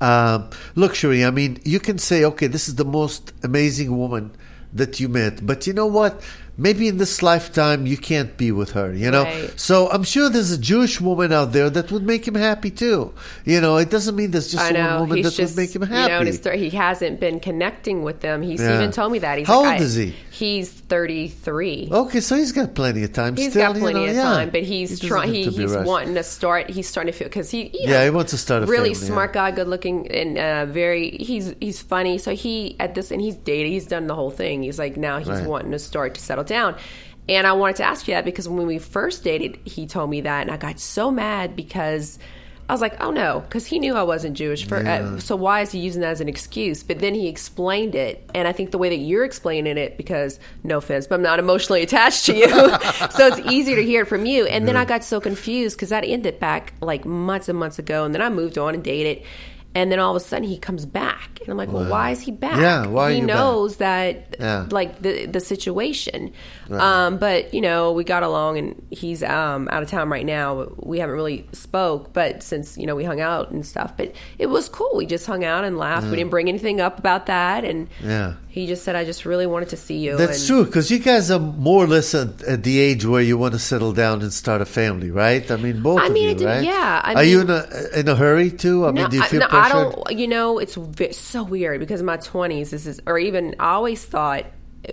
Um, 0.00 0.50
look, 0.74 0.92
Sheree, 0.92 1.26
I 1.26 1.30
mean, 1.30 1.58
you 1.64 1.80
can 1.80 1.98
say, 1.98 2.24
okay, 2.24 2.46
this 2.46 2.68
is 2.68 2.74
the 2.76 2.84
most 2.84 3.32
amazing 3.42 3.96
woman 3.96 4.32
that 4.72 5.00
you 5.00 5.08
met, 5.08 5.34
but 5.44 5.66
you 5.66 5.72
know 5.72 5.86
what? 5.86 6.20
Maybe 6.66 6.86
in 6.88 6.98
this 6.98 7.22
lifetime 7.22 7.86
you 7.86 7.96
can't 7.96 8.36
be 8.36 8.52
with 8.52 8.70
her, 8.72 8.92
you 8.92 9.10
know. 9.10 9.24
Right. 9.24 9.58
So 9.58 9.88
I'm 9.90 10.04
sure 10.04 10.28
there's 10.28 10.52
a 10.52 10.58
Jewish 10.58 11.00
woman 11.00 11.32
out 11.32 11.52
there 11.52 11.70
that 11.70 11.90
would 11.92 12.02
make 12.04 12.28
him 12.28 12.34
happy 12.34 12.70
too. 12.70 13.12
You 13.44 13.60
know, 13.60 13.76
it 13.78 13.90
doesn't 13.90 14.14
mean 14.14 14.30
there's 14.30 14.50
just 14.52 14.64
I 14.64 14.70
know 14.70 14.90
one 14.90 15.00
woman 15.00 15.16
he's 15.18 15.26
that 15.26 15.34
just 15.42 15.56
would 15.56 15.62
make 15.62 15.74
him 15.74 15.82
happy. 15.82 15.94
you 16.02 16.08
know 16.08 16.14
happy. 16.14 16.20
in 16.22 16.26
his 16.26 16.38
thir- 16.38 16.56
he 16.56 16.70
hasn't 16.70 17.18
been 17.20 17.40
connecting 17.40 18.02
with 18.02 18.20
them. 18.20 18.42
He's 18.42 18.60
Yeah. 18.60 18.76
even 18.76 18.92
told 18.92 19.10
me 19.12 19.18
that. 19.20 19.38
He's 19.38 19.46
How 19.48 19.62
like, 19.62 19.80
old 19.80 19.82
is 19.82 19.94
he? 19.94 20.14
He's 20.30 20.70
thirty 20.70 21.28
three. 21.28 21.88
okay, 21.90 22.20
so 22.20 22.36
he's 22.36 22.52
got 22.52 22.74
plenty 22.74 23.02
of 23.04 23.12
time. 23.12 23.36
He's 23.36 23.50
still, 23.50 23.72
got 23.72 23.76
plenty 23.80 24.00
you 24.00 24.06
know, 24.06 24.10
of 24.12 24.16
yeah. 24.16 24.22
time, 24.22 24.50
but 24.50 24.62
he's 24.62 24.98
trying. 25.00 25.32
He, 25.34 25.44
he's 25.44 25.72
rushed. 25.72 25.86
wanting 25.86 26.14
to 26.14 26.22
start. 26.22 26.70
He's 26.70 26.88
starting 26.88 27.12
to 27.12 27.18
feel 27.18 27.28
because 27.28 27.50
he, 27.50 27.64
you 27.64 27.70
Yeah, 27.88 27.90
know, 27.98 28.04
he 28.04 28.10
wants 28.10 28.30
to 28.32 28.38
start 28.38 28.62
a 28.62 28.66
really 28.66 28.94
family, 28.94 29.06
smart 29.08 29.32
guy, 29.34 29.50
good 29.50 29.68
looking, 29.68 30.10
and 30.10 30.38
uh, 30.38 30.66
very. 30.66 31.10
He's 31.10 31.54
he's 31.60 31.80
funny. 31.82 32.18
So 32.18 32.34
he 32.34 32.76
at 32.80 32.94
this 32.94 33.10
and 33.10 33.20
he's 33.20 33.36
dated. 33.36 33.70
He's 33.72 33.86
done 33.86 34.06
the 34.06 34.14
whole 34.14 34.30
thing. 34.30 34.62
He's 34.62 34.78
like 34.78 34.96
now 34.96 35.18
he's 35.18 35.28
Right. 35.28 35.46
wanting 35.46 35.72
to 35.72 35.78
start 35.78 36.14
to 36.14 36.20
settle 36.20 36.44
down. 36.50 36.76
And 37.28 37.46
I 37.46 37.52
wanted 37.52 37.76
to 37.76 37.84
ask 37.84 38.08
you 38.08 38.14
that 38.14 38.24
because 38.24 38.48
when 38.48 38.66
we 38.66 38.78
first 38.78 39.24
dated, 39.24 39.58
he 39.64 39.86
told 39.86 40.10
me 40.10 40.22
that, 40.22 40.42
and 40.42 40.50
I 40.50 40.56
got 40.56 40.78
so 40.78 41.10
mad 41.10 41.56
because. 41.56 42.18
I 42.68 42.72
was 42.72 42.80
like, 42.80 43.02
oh 43.02 43.10
no, 43.10 43.40
because 43.40 43.66
he 43.66 43.80
knew 43.80 43.96
I 43.96 44.04
wasn't 44.04 44.36
Jewish. 44.36 44.64
For, 44.64 44.76
uh, 44.76 45.18
so 45.18 45.34
why 45.34 45.62
is 45.62 45.72
he 45.72 45.80
using 45.80 46.02
that 46.02 46.12
as 46.12 46.20
an 46.20 46.28
excuse? 46.28 46.84
But 46.84 47.00
then 47.00 47.16
he 47.16 47.26
explained 47.26 47.96
it, 47.96 48.30
and 48.32 48.46
I 48.46 48.52
think 48.52 48.70
the 48.70 48.78
way 48.78 48.90
that 48.90 48.98
you're 48.98 49.24
explaining 49.24 49.76
it, 49.76 49.96
because 49.96 50.38
no 50.62 50.78
offense, 50.78 51.08
but 51.08 51.16
I'm 51.16 51.22
not 51.22 51.40
emotionally 51.40 51.82
attached 51.82 52.26
to 52.26 52.36
you, 52.36 52.48
so 53.10 53.26
it's 53.26 53.40
easier 53.50 53.74
to 53.74 53.82
hear 53.82 54.02
it 54.02 54.04
from 54.06 54.24
you. 54.24 54.46
And 54.46 54.68
then 54.68 54.76
I 54.76 54.84
got 54.84 55.02
so 55.02 55.20
confused 55.20 55.78
because 55.78 55.88
that 55.88 56.04
ended 56.04 56.38
back 56.38 56.72
like 56.80 57.04
months 57.04 57.48
and 57.48 57.58
months 57.58 57.80
ago, 57.80 58.04
and 58.04 58.14
then 58.14 58.22
I 58.22 58.28
moved 58.28 58.56
on 58.56 58.74
and 58.74 58.84
dated. 58.84 59.24
And 59.72 59.92
then 59.92 60.00
all 60.00 60.10
of 60.16 60.20
a 60.20 60.24
sudden 60.24 60.48
he 60.48 60.58
comes 60.58 60.84
back, 60.84 61.38
and 61.40 61.48
I'm 61.48 61.56
like, 61.56 61.70
"Well, 61.72 61.88
why 61.88 62.10
is 62.10 62.20
he 62.20 62.32
back? 62.32 62.58
Yeah, 62.58 62.88
why 62.88 63.06
are 63.06 63.10
he 63.10 63.20
you 63.20 63.26
back? 63.28 63.36
knows 63.36 63.76
that, 63.76 64.34
Yeah. 64.40 64.66
like 64.70 65.00
the 65.00 65.26
the 65.26 65.38
situation." 65.38 66.32
Um, 66.70 67.18
but 67.18 67.54
you 67.54 67.60
know, 67.60 67.92
we 67.92 68.02
got 68.02 68.24
along, 68.24 68.58
and 68.58 68.86
he's 68.90 69.22
um, 69.22 69.68
out 69.70 69.82
of 69.84 69.88
town 69.88 70.08
right 70.08 70.26
now. 70.26 70.72
We 70.76 70.98
haven't 70.98 71.14
really 71.14 71.46
spoke, 71.52 72.12
but 72.12 72.42
since 72.42 72.76
you 72.78 72.86
know 72.86 72.96
we 72.96 73.04
hung 73.04 73.20
out 73.20 73.52
and 73.52 73.64
stuff, 73.64 73.96
but 73.96 74.12
it 74.38 74.46
was 74.46 74.68
cool. 74.68 74.90
We 74.96 75.06
just 75.06 75.24
hung 75.26 75.44
out 75.44 75.62
and 75.64 75.78
laughed. 75.78 76.08
We 76.08 76.16
didn't 76.16 76.30
bring 76.30 76.48
anything 76.48 76.80
up 76.80 76.98
about 76.98 77.26
that, 77.26 77.64
and 77.64 77.86
Yeah. 78.02 78.34
He 78.50 78.66
just 78.66 78.82
said, 78.82 78.96
"I 78.96 79.04
just 79.04 79.24
really 79.24 79.46
wanted 79.46 79.68
to 79.68 79.76
see 79.76 79.98
you." 79.98 80.16
That's 80.16 80.40
and 80.40 80.48
true 80.48 80.64
because 80.64 80.90
you 80.90 80.98
guys 80.98 81.30
are 81.30 81.38
more 81.38 81.84
or 81.84 81.86
less 81.86 82.14
at, 82.16 82.42
at 82.42 82.64
the 82.64 82.80
age 82.80 83.06
where 83.06 83.22
you 83.22 83.38
want 83.38 83.54
to 83.54 83.60
settle 83.60 83.92
down 83.92 84.22
and 84.22 84.32
start 84.32 84.60
a 84.60 84.66
family, 84.66 85.12
right? 85.12 85.48
I 85.48 85.56
mean, 85.56 85.82
both 85.82 86.00
I 86.00 86.06
of 86.06 86.12
mean, 86.12 86.38
you, 86.40 86.48
I 86.48 86.56
right? 86.56 86.64
yeah, 86.64 87.00
I 87.04 87.14
are 87.14 87.24
you 87.24 87.40
in 87.42 87.50
a 87.50 87.64
in 87.94 88.08
a 88.08 88.16
hurry 88.16 88.50
too? 88.50 88.86
I 88.86 88.90
mean, 88.90 89.08
do 89.08 89.18
you 89.18 89.22
I, 89.22 89.28
feel 89.28 89.40
no, 89.40 89.46
I 89.50 89.68
don't. 89.68 90.18
You 90.18 90.26
know, 90.26 90.58
it's 90.58 90.76
so 91.16 91.44
weird 91.44 91.78
because 91.78 92.00
in 92.00 92.06
my 92.06 92.16
twenties, 92.16 92.72
this 92.72 92.86
is, 92.86 93.00
or 93.06 93.20
even 93.20 93.54
I 93.60 93.70
always 93.74 94.04
thought, 94.04 94.46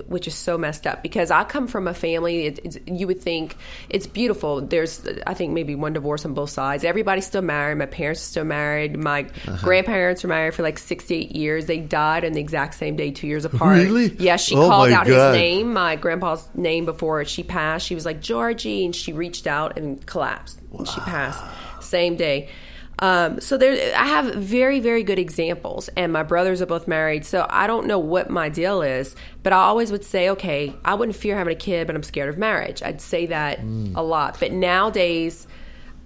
which 0.07 0.27
is 0.27 0.35
so 0.35 0.57
messed 0.57 0.85
up, 0.85 1.01
because 1.01 1.31
I 1.31 1.43
come 1.45 1.67
from 1.67 1.87
a 1.87 1.93
family. 1.93 2.45
It, 2.47 2.59
it's, 2.63 2.77
you 2.85 3.07
would 3.07 3.21
think 3.21 3.55
it's 3.89 4.05
beautiful. 4.05 4.61
There's, 4.61 5.07
I 5.25 5.33
think, 5.33 5.53
maybe 5.53 5.75
one 5.75 5.93
divorce 5.93 6.25
on 6.25 6.33
both 6.33 6.49
sides. 6.49 6.83
Everybody's 6.83 7.25
still 7.25 7.41
married. 7.41 7.77
My 7.77 7.85
parents 7.85 8.21
are 8.21 8.25
still 8.25 8.43
married. 8.43 8.97
My 8.97 9.23
Uh-huh. 9.23 9.57
grandparents 9.63 10.23
were 10.23 10.29
married 10.29 10.53
for 10.55 10.63
like 10.63 10.77
six 10.77 11.05
to 11.05 11.15
eight 11.15 11.35
years. 11.35 11.65
They 11.67 11.79
died 11.79 12.25
on 12.25 12.33
the 12.33 12.41
exact 12.41 12.73
same 12.75 12.95
day, 12.97 13.11
two 13.11 13.27
years 13.27 13.45
apart. 13.45 13.77
Really? 13.77 14.13
Yeah, 14.19 14.35
she 14.35 14.55
Oh 14.55 14.67
called 14.67 14.91
out 14.91 15.07
God. 15.07 15.33
his 15.33 15.41
name, 15.41 15.73
my 15.73 15.95
grandpa's 15.95 16.47
name, 16.53 16.85
before 16.85 17.23
she 17.25 17.43
passed. 17.43 17.85
She 17.85 17.95
was 17.95 18.05
like 18.05 18.21
Georgie, 18.21 18.83
and 18.85 18.95
she 18.95 19.13
reached 19.13 19.47
out 19.47 19.77
and 19.77 20.05
collapsed. 20.05 20.59
And 20.77 20.87
she 20.87 20.99
passed 21.01 21.41
same 21.81 22.15
day. 22.17 22.49
Um, 22.99 23.39
so 23.41 23.57
there, 23.57 23.95
I 23.95 24.05
have 24.05 24.33
very, 24.35 24.79
very 24.79 25.03
good 25.03 25.19
examples, 25.19 25.89
and 25.95 26.11
my 26.11 26.23
brothers 26.23 26.61
are 26.61 26.65
both 26.65 26.87
married. 26.87 27.25
So 27.25 27.45
I 27.49 27.67
don't 27.67 27.85
know 27.85 27.99
what 27.99 28.29
my 28.29 28.49
deal 28.49 28.81
is, 28.81 29.15
but 29.43 29.53
I 29.53 29.57
always 29.57 29.91
would 29.91 30.03
say, 30.03 30.29
okay, 30.31 30.73
I 30.83 30.95
wouldn't 30.95 31.15
fear 31.15 31.37
having 31.37 31.53
a 31.53 31.59
kid, 31.59 31.87
but 31.87 31.95
I'm 31.95 32.03
scared 32.03 32.29
of 32.29 32.37
marriage. 32.37 32.81
I'd 32.81 33.01
say 33.01 33.27
that 33.27 33.59
a 33.95 34.01
lot. 34.01 34.39
But 34.39 34.51
nowadays, 34.51 35.47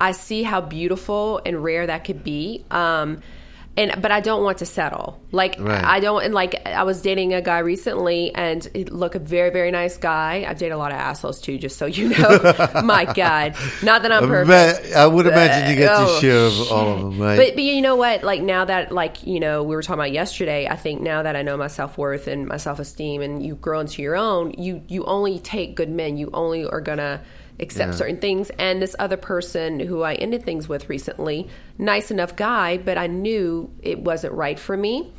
I 0.02 0.12
see 0.12 0.44
how 0.44 0.62
beautiful 0.62 1.42
and 1.46 1.64
rare 1.64 1.88
that 1.88 2.04
could 2.04 2.24
be. 2.24 2.66
Um, 2.72 3.22
and 3.82 4.02
but 4.02 4.12
I 4.12 4.20
don't 4.20 4.44
want 4.44 4.60
to 4.60 4.66
settle. 4.66 5.20
Like 5.32 5.56
Right. 5.60 5.84
I 5.84 6.00
don't. 6.00 6.24
And 6.24 6.34
like 6.34 6.66
I 6.68 6.84
was 6.84 7.02
dating 7.02 7.34
a 7.34 7.42
guy 7.42 7.60
recently, 7.60 8.34
and 8.36 8.68
he 8.74 8.86
looked 8.86 9.16
a 9.16 9.20
very, 9.20 9.50
very 9.50 9.72
nice 9.72 9.98
guy. 9.98 10.46
I've 10.48 10.58
dated 10.58 10.74
a 10.74 10.78
lot 10.78 10.92
of 10.92 10.98
assholes 10.98 11.42
too, 11.42 11.58
just 11.58 11.78
so 11.78 11.86
you 11.86 12.10
know. 12.10 12.30
My 12.84 13.06
God, 13.06 13.56
not 13.84 14.04
that 14.04 14.12
I'm 14.12 14.28
perfect. 14.28 14.94
I 14.94 15.08
would 15.08 15.26
imagine 15.26 15.70
you 15.70 15.76
get 15.76 15.92
Oh, 15.94 16.16
to 16.16 16.22
share 16.22 16.46
of 16.46 16.72
all 16.72 16.94
of 16.94 17.00
them, 17.00 17.20
right? 17.22 17.38
But, 17.38 17.56
but 17.56 17.64
you 17.64 17.82
know 17.82 17.96
what? 17.96 18.24
Like 18.24 18.42
now 18.42 18.66
that 18.66 18.92
like 18.92 19.26
you 19.26 19.40
know 19.40 19.64
we 19.64 19.76
were 19.76 19.82
talking 19.82 20.00
about 20.00 20.12
yesterday, 20.12 20.68
I 20.68 20.76
think 20.76 21.02
now 21.02 21.24
that 21.24 21.36
I 21.36 21.42
know 21.42 21.58
my 21.58 21.68
self 21.68 21.98
worth 21.98 22.28
and 22.28 22.48
my 22.48 22.58
self 22.58 22.80
esteem, 22.80 23.22
and 23.22 23.44
you 23.46 23.56
grow 23.56 23.80
into 23.80 24.02
your 24.02 24.16
own, 24.16 24.52
you 24.58 24.82
you 24.88 25.04
only 25.06 25.40
take 25.40 25.76
good 25.76 25.90
men. 25.90 26.18
You 26.18 26.30
only 26.34 26.66
are 26.66 26.82
gonna 26.82 27.22
accept 27.62 27.92
Yeah. 27.94 27.98
certain 27.98 28.18
things. 28.18 28.50
And 28.58 28.82
this 28.82 28.96
other 29.00 29.18
person 29.18 29.80
who 29.80 30.02
I 30.02 30.16
ended 30.16 30.44
things 30.44 30.68
with 30.68 30.90
recently, 30.90 31.48
nice 31.78 32.12
enough 32.12 32.36
guy, 32.36 32.78
but 32.78 32.98
I 32.98 33.08
knew 33.08 33.70
it 33.82 34.00
wasn't 34.00 34.34
right 34.34 34.60
for 34.60 34.76
me. 34.76 35.12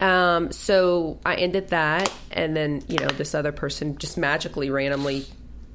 Um, 0.00 0.52
so 0.52 1.18
I 1.24 1.36
ended 1.36 1.68
that, 1.68 2.12
and 2.30 2.54
then 2.54 2.82
you 2.86 2.98
know 2.98 3.08
this 3.08 3.34
other 3.34 3.52
person 3.52 3.96
just 3.96 4.18
magically, 4.18 4.68
randomly 4.68 5.24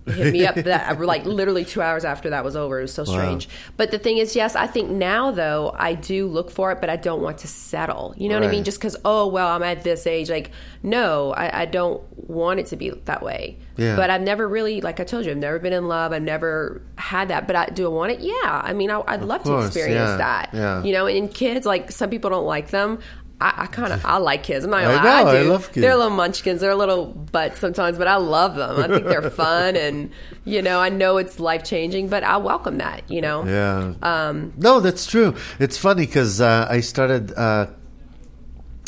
hit 0.07 0.33
me 0.33 0.45
up 0.45 0.55
that 0.55 0.99
like 1.05 1.25
literally 1.25 1.65
two 1.65 1.81
hours 1.81 2.05
after 2.05 2.29
that 2.31 2.43
was 2.43 2.55
over. 2.55 2.79
It 2.79 2.83
was 2.83 2.93
so 2.93 3.03
strange. 3.03 3.47
But 3.77 3.91
the 3.91 3.99
thing 3.99 4.17
is, 4.17 4.35
yes, 4.35 4.55
I 4.55 4.67
think 4.67 4.89
now 4.89 5.31
though 5.31 5.75
I 5.77 5.93
do 5.93 6.27
look 6.27 6.51
for 6.51 6.71
it, 6.71 6.81
but 6.81 6.89
I 6.89 6.95
don't 6.95 7.21
want 7.21 7.39
to 7.39 7.47
settle. 7.47 8.13
You 8.17 8.29
know 8.29 8.39
what 8.39 8.47
I 8.47 8.51
mean? 8.51 8.63
Just 8.63 8.79
because 8.79 8.95
oh 9.05 9.27
well, 9.27 9.47
I'm 9.47 9.63
at 9.63 9.83
this 9.83 10.07
age. 10.07 10.29
Like 10.29 10.51
no, 10.83 11.31
I, 11.33 11.61
I 11.61 11.65
don't 11.65 12.01
want 12.27 12.59
it 12.59 12.67
to 12.67 12.75
be 12.75 12.89
that 12.89 13.21
way. 13.21 13.57
Yeah. 13.77 13.95
But 13.95 14.09
I've 14.09 14.21
never 14.21 14.47
really, 14.47 14.81
like 14.81 14.99
I 14.99 15.03
told 15.03 15.25
you, 15.25 15.31
I've 15.31 15.37
never 15.37 15.59
been 15.59 15.73
in 15.73 15.87
love. 15.87 16.11
I've 16.11 16.21
never 16.21 16.81
had 16.97 17.29
that. 17.29 17.47
But 17.47 17.55
I 17.55 17.65
do 17.67 17.85
I 17.85 17.89
want 17.89 18.11
it? 18.11 18.19
Yeah. 18.19 18.33
I 18.63 18.73
mean, 18.73 18.91
I, 18.91 19.01
I'd 19.07 19.21
love 19.21 19.43
course, 19.43 19.63
to 19.73 19.79
experience 19.79 20.09
yeah, 20.09 20.17
that. 20.17 20.49
yeah. 20.53 20.83
You 20.83 20.93
know, 20.93 21.07
and 21.07 21.33
kids 21.33 21.65
like 21.65 21.91
some 21.91 22.09
people 22.09 22.29
don't 22.29 22.45
like 22.45 22.69
them. 22.69 22.99
I, 23.41 23.63
I 23.63 23.65
kind 23.67 23.91
of 23.91 24.05
I 24.05 24.17
like 24.17 24.43
kids. 24.43 24.63
I'm 24.65 24.71
not 24.71 24.81
I 24.81 24.83
gonna 24.83 24.95
lie, 24.97 25.23
know, 25.23 25.29
I 25.29 25.43
do. 25.43 25.49
love 25.49 25.67
kids. 25.67 25.81
They're 25.81 25.95
little 25.95 26.11
munchkins. 26.15 26.61
They're 26.61 26.71
a 26.71 26.75
little 26.75 27.05
butts 27.07 27.59
sometimes, 27.59 27.97
but 27.97 28.07
I 28.07 28.17
love 28.17 28.55
them. 28.55 28.77
I 28.79 28.87
think 28.87 29.05
they're 29.05 29.29
fun, 29.45 29.75
and 29.75 30.11
you 30.45 30.61
know, 30.61 30.79
I 30.79 30.89
know 30.89 31.17
it's 31.17 31.39
life 31.39 31.63
changing, 31.63 32.07
but 32.09 32.23
I 32.23 32.37
welcome 32.37 32.77
that. 32.77 33.09
You 33.09 33.21
know, 33.21 33.43
Yeah. 33.45 33.93
Um, 34.03 34.53
no, 34.57 34.79
that's 34.79 35.05
true. 35.05 35.35
It's 35.59 35.77
funny 35.77 36.05
because 36.05 36.39
uh, 36.39 36.67
I 36.69 36.81
started. 36.81 37.33
Uh, 37.33 37.67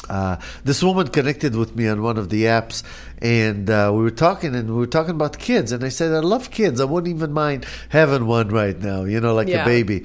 uh, 0.10 0.36
this 0.66 0.84
woman 0.84 1.08
connected 1.08 1.56
with 1.56 1.76
me 1.78 1.88
on 1.88 2.02
one 2.02 2.18
of 2.18 2.30
the 2.30 2.44
apps, 2.44 2.84
and 3.22 3.70
uh, 3.70 3.89
we 3.96 4.04
were 4.04 4.12
talking, 4.12 4.54
and 4.54 4.70
we 4.70 4.76
were 4.76 4.86
talking 4.86 5.12
about 5.16 5.39
kids. 5.39 5.72
And 5.72 5.82
I 5.84 5.89
said, 5.89 6.12
"I 6.12 6.20
love 6.20 6.52
kids. 6.52 6.82
I 6.82 6.84
wouldn't 6.86 7.13
even 7.16 7.32
mind 7.32 7.66
having 7.89 8.26
one 8.28 8.50
right 8.50 8.78
now. 8.78 9.06
You 9.06 9.22
know, 9.22 9.34
like 9.34 9.48
Yeah. 9.48 9.63
a 9.63 9.66
baby." 9.66 10.04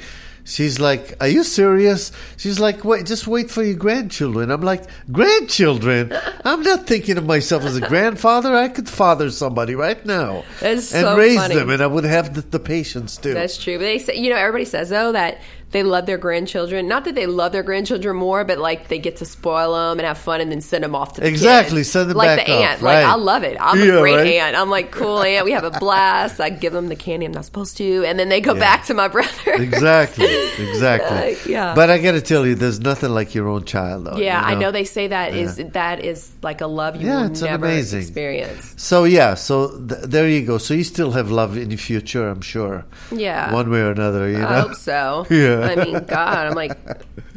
She's 0.48 0.80
like, 0.80 1.14
"Are 1.20 1.28
you 1.28 1.44
serious?" 1.44 2.10
She's 2.38 2.58
like, 2.58 2.82
"Wait, 2.82 3.04
just 3.04 3.26
wait 3.26 3.50
for 3.50 3.62
your 3.62 3.76
grandchildren." 3.76 4.50
I'm 4.50 4.62
like, 4.62 4.84
"Grandchildren? 5.12 6.10
I'm 6.42 6.62
not 6.62 6.86
thinking 6.86 7.18
of 7.18 7.26
myself 7.26 7.64
as 7.64 7.76
a 7.76 7.82
grandfather. 7.82 8.54
I 8.56 8.68
could 8.68 8.88
father 8.88 9.30
somebody 9.30 9.74
right 9.74 10.04
now 10.06 10.44
That's 10.60 10.94
and 10.94 11.02
so 11.02 11.16
raise 11.18 11.36
funny. 11.36 11.54
them, 11.54 11.68
and 11.68 11.82
I 11.82 11.86
would 11.86 12.04
have 12.04 12.34
the, 12.34 12.40
the 12.40 12.58
patience 12.58 13.18
too." 13.18 13.34
That's 13.34 13.62
true. 13.62 13.76
But 13.76 13.84
they 13.84 13.98
say, 13.98 14.16
you 14.16 14.30
know, 14.30 14.36
everybody 14.36 14.64
says 14.64 14.88
though 14.88 15.12
that 15.12 15.38
they 15.70 15.82
love 15.82 16.06
their 16.06 16.16
grandchildren. 16.18 16.88
Not 16.88 17.04
that 17.04 17.14
they 17.14 17.26
love 17.26 17.52
their 17.52 17.62
grandchildren 17.62 18.16
more, 18.16 18.42
but 18.44 18.58
like 18.58 18.88
they 18.88 18.98
get 18.98 19.16
to 19.16 19.26
spoil 19.26 19.74
them 19.74 19.98
and 19.98 20.06
have 20.06 20.16
fun 20.18 20.40
and 20.40 20.50
then 20.50 20.60
send 20.62 20.82
them 20.84 20.94
off 20.94 21.14
to 21.14 21.20
the 21.20 21.26
Exactly, 21.28 21.80
kids. 21.80 21.90
send 21.90 22.08
them 22.10 22.16
like 22.16 22.38
back 22.38 22.46
the 22.46 22.52
off, 22.54 22.60
aunt. 22.62 22.82
Like 22.82 23.04
right. 23.04 23.12
I 23.12 23.14
love 23.16 23.42
it. 23.42 23.56
I'm 23.60 23.78
Yeah, 23.78 23.96
a 23.96 24.00
great 24.00 24.16
right. 24.16 24.26
aunt. 24.34 24.56
I'm 24.56 24.70
like 24.70 24.90
cool 24.92 25.20
aunt. 25.22 25.44
We 25.44 25.52
have 25.52 25.64
a 25.64 25.70
blast. 25.78 26.40
I 26.40 26.48
give 26.50 26.72
them 26.72 26.88
the 26.88 26.96
candy 26.96 27.26
I'm 27.26 27.32
not 27.32 27.44
supposed 27.44 27.76
to, 27.78 28.04
and 28.06 28.18
then 28.18 28.28
they 28.30 28.40
go 28.40 28.54
Yeah. 28.54 28.60
back 28.60 28.86
to 28.86 28.94
my 28.94 29.08
brother. 29.08 29.28
Exactly, 29.52 30.26
exactly. 30.58 31.34
Uh, 31.34 31.36
yeah. 31.46 31.74
But 31.74 31.90
I 31.90 31.98
got 31.98 32.12
to 32.12 32.20
tell 32.20 32.46
you, 32.46 32.54
there's 32.54 32.80
nothing 32.80 33.10
like 33.10 33.34
your 33.34 33.48
own 33.48 33.64
child, 33.64 34.06
though. 34.06 34.16
yeah, 34.16 34.40
you 34.40 34.56
I 34.56 34.58
know 34.58 34.70
they 34.70 34.84
say 34.84 35.08
that 35.08 35.34
is 35.34 35.56
that 35.56 36.02
is 36.04 36.30
like 36.42 36.60
a 36.62 36.66
love 36.66 36.96
you 36.96 37.08
Yeah, 37.08 37.22
will 37.22 37.30
it's 37.32 37.42
an 37.42 37.48
never 37.50 37.66
amazing- 37.66 38.00
experience. 38.00 38.74
So 38.76 39.04
yeah, 39.04 39.34
so 39.34 39.68
th- 39.76 40.02
there 40.04 40.28
you 40.28 40.46
go. 40.46 40.56
So 40.58 40.72
you 40.74 40.84
still 40.84 41.10
have 41.12 41.30
love 41.30 41.56
in 41.58 41.68
the 41.68 41.76
future, 41.76 42.28
I'm 42.28 42.40
sure. 42.40 42.84
Yeah. 43.12 43.52
one 43.52 43.70
way 43.70 43.80
or 43.80 43.90
another. 43.92 44.28
You 44.30 44.38
know. 44.38 44.46
Hope 44.68 44.74
so. 44.74 45.26
Yeah. 45.30 45.57
I 45.62 45.74
mean, 45.84 45.92
God, 46.06 46.46
I'm 46.46 46.54
like, 46.54 46.76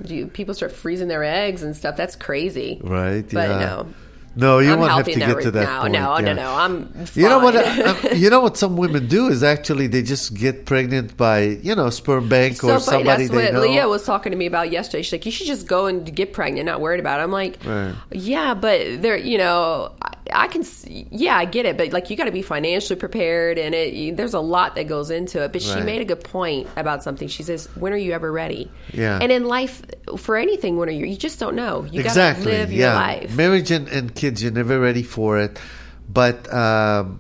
do 0.01 0.27
people 0.27 0.53
start 0.53 0.71
freezing 0.71 1.07
their 1.07 1.23
eggs 1.23 1.63
and 1.63 1.75
stuff? 1.75 1.97
That's 1.97 2.15
crazy. 2.15 2.79
Right, 2.84 3.23
But 3.31 3.49
yeah. 3.49 3.60
no. 3.60 3.88
No, 4.36 4.60
you 4.60 4.72
I'm 4.74 4.80
won't 4.80 4.91
have 4.94 5.06
to 5.06 5.13
get 5.20 5.41
to 5.41 5.52
that 5.52 5.63
no, 5.67 5.82
point. 5.82 5.94
No, 5.94 6.17
yeah. 6.17 6.26
no, 6.26 6.34
no. 6.34 6.54
I'm. 6.54 7.06
You 7.15 7.24
know 7.28 7.39
what? 7.39 7.54
fine. 7.56 8.12
uh, 8.12 8.15
you 8.15 8.30
know 8.30 8.39
what 8.39 8.56
some 8.56 8.78
women 8.78 9.08
do 9.08 9.28
is 9.28 9.44
actually 9.44 9.88
they 9.88 10.02
just 10.02 10.34
get 10.34 10.65
pregnant 10.65 11.17
by 11.17 11.41
you 11.41 11.76
know 11.76 11.89
sperm 11.89 12.30
bank 12.30 12.56
so 12.56 12.67
or 12.67 12.80
funny. 12.80 12.84
somebody 13.04 13.28
That's 13.28 13.36
what 13.36 13.54
know. 13.54 13.60
Leah 13.62 13.88
was 13.89 14.06
talking 14.06 14.32
to 14.32 14.38
me 14.38 14.46
about 14.46 14.72
yesterday. 14.72 15.02
She's 15.02 15.12
like, 15.12 15.26
"You 15.26 15.32
should 15.34 15.48
just 15.48 15.67
go 15.67 15.88
and 15.88 16.15
get 16.15 16.32
pregnant, 16.34 16.65
not 16.65 16.80
worried 16.80 17.00
about 17.02 17.20
it." 17.20 17.24
I'm 17.24 17.32
like, 17.32 17.58
Right. 17.65 17.94
"Yeah, 18.12 18.54
but 18.54 19.02
there, 19.02 19.17
you 19.17 19.38
know, 19.38 19.91
I, 20.02 20.13
I 20.34 20.48
can, 20.48 20.63
yeah, 20.88 21.36
I 21.38 21.44
get 21.44 21.65
it, 21.65 21.78
but 21.78 21.91
like, 21.91 22.10
you 22.10 22.15
got 22.15 22.24
to 22.26 22.32
be 22.32 22.41
financially 22.41 22.98
prepared, 22.98 23.58
and 23.58 23.76
it, 23.76 23.94
you- 23.94 24.15
there's 24.15 24.34
a 24.34 24.39
lot 24.39 24.76
that 24.76 24.88
goes 24.88 25.12
into 25.12 25.44
it." 25.44 25.52
But 25.52 25.62
she 25.62 25.73
Right. 25.73 25.84
made 25.86 26.02
a 26.02 26.06
good 26.06 26.23
point 26.23 26.69
about 26.77 27.04
something. 27.04 27.27
She 27.27 27.44
says, 27.44 27.67
"When 27.75 27.92
are 27.92 27.98
you 27.98 28.13
ever 28.13 28.32
ready?" 28.32 28.71
Yeah. 28.94 29.19
And 29.21 29.29
in 29.29 29.44
life, 29.46 29.82
for 30.17 30.38
anything, 30.38 30.77
when 30.77 30.88
are 30.88 30.94
you? 30.94 31.06
You 31.06 31.17
just 31.17 31.38
don't 31.40 31.56
know. 31.56 31.86
You 31.92 32.00
exactly. 32.00 32.46
got 32.46 32.52
to 32.52 32.58
live 32.60 32.71
your 32.71 32.88
yeah. 32.88 32.96
life. 32.96 33.36
Marriage 33.36 33.71
and, 33.71 33.90
and 33.90 34.15
kids, 34.22 34.42
you're 34.44 34.52
never 34.52 34.80
ready 34.80 35.04
for 35.04 35.40
it. 35.40 35.60
But 36.08 36.52
um, 36.54 37.19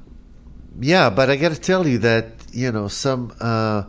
yeah, 0.79 1.09
but 1.09 1.29
I 1.29 1.35
got 1.35 1.51
to 1.51 1.59
tell 1.59 1.87
you 1.87 1.97
that 1.99 2.25
you 2.51 2.71
know 2.71 2.87
some 2.87 3.33
uh, 3.41 3.83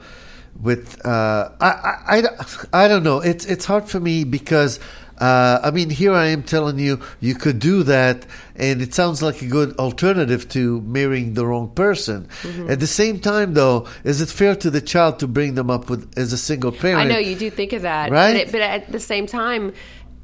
with 0.61 1.05
uh, 1.05 1.51
I, 1.61 1.69
I, 1.69 2.19
I, 2.19 2.85
I 2.85 2.89
don't 2.89 3.05
know. 3.05 3.21
It's 3.21 3.45
it's 3.45 3.65
hard 3.65 3.89
for 3.89 4.01
me 4.01 4.25
because. 4.25 4.81
Uh, 5.19 5.61
I 5.63 5.71
mean, 5.71 5.89
here 5.89 6.13
I 6.13 6.29
am 6.35 6.43
telling 6.43 6.81
you 6.81 6.99
you 7.21 7.37
could 7.37 7.61
do 7.61 7.85
that, 7.85 8.27
and 8.57 8.83
it 8.83 8.93
sounds 8.93 9.23
like 9.23 9.41
a 9.41 9.47
good 9.47 9.79
alternative 9.79 10.49
to 10.49 10.81
marrying 10.81 11.35
the 11.35 11.47
wrong 11.47 11.69
person. 11.69 12.27
Mm-hmm. 12.43 12.71
At 12.71 12.81
the 12.81 12.89
same 12.89 13.21
time, 13.21 13.55
though, 13.55 13.87
is 14.03 14.21
it 14.21 14.31
fair 14.31 14.57
to 14.57 14.71
the 14.71 14.81
child 14.81 15.21
to 15.21 15.29
bring 15.29 15.55
them 15.55 15.71
up 15.71 15.89
with 15.89 16.11
as 16.19 16.33
a 16.33 16.39
single 16.39 16.73
parent? 16.73 17.03
I 17.03 17.05
know 17.05 17.21
you 17.21 17.37
do 17.37 17.51
think 17.51 17.73
of 17.73 17.83
that, 17.83 18.11
Right? 18.11 18.33
But, 18.33 18.41
it, 18.41 18.53
but 18.53 18.63
at 18.63 18.91
the 18.91 18.99
same 18.99 19.27
time, 19.29 19.75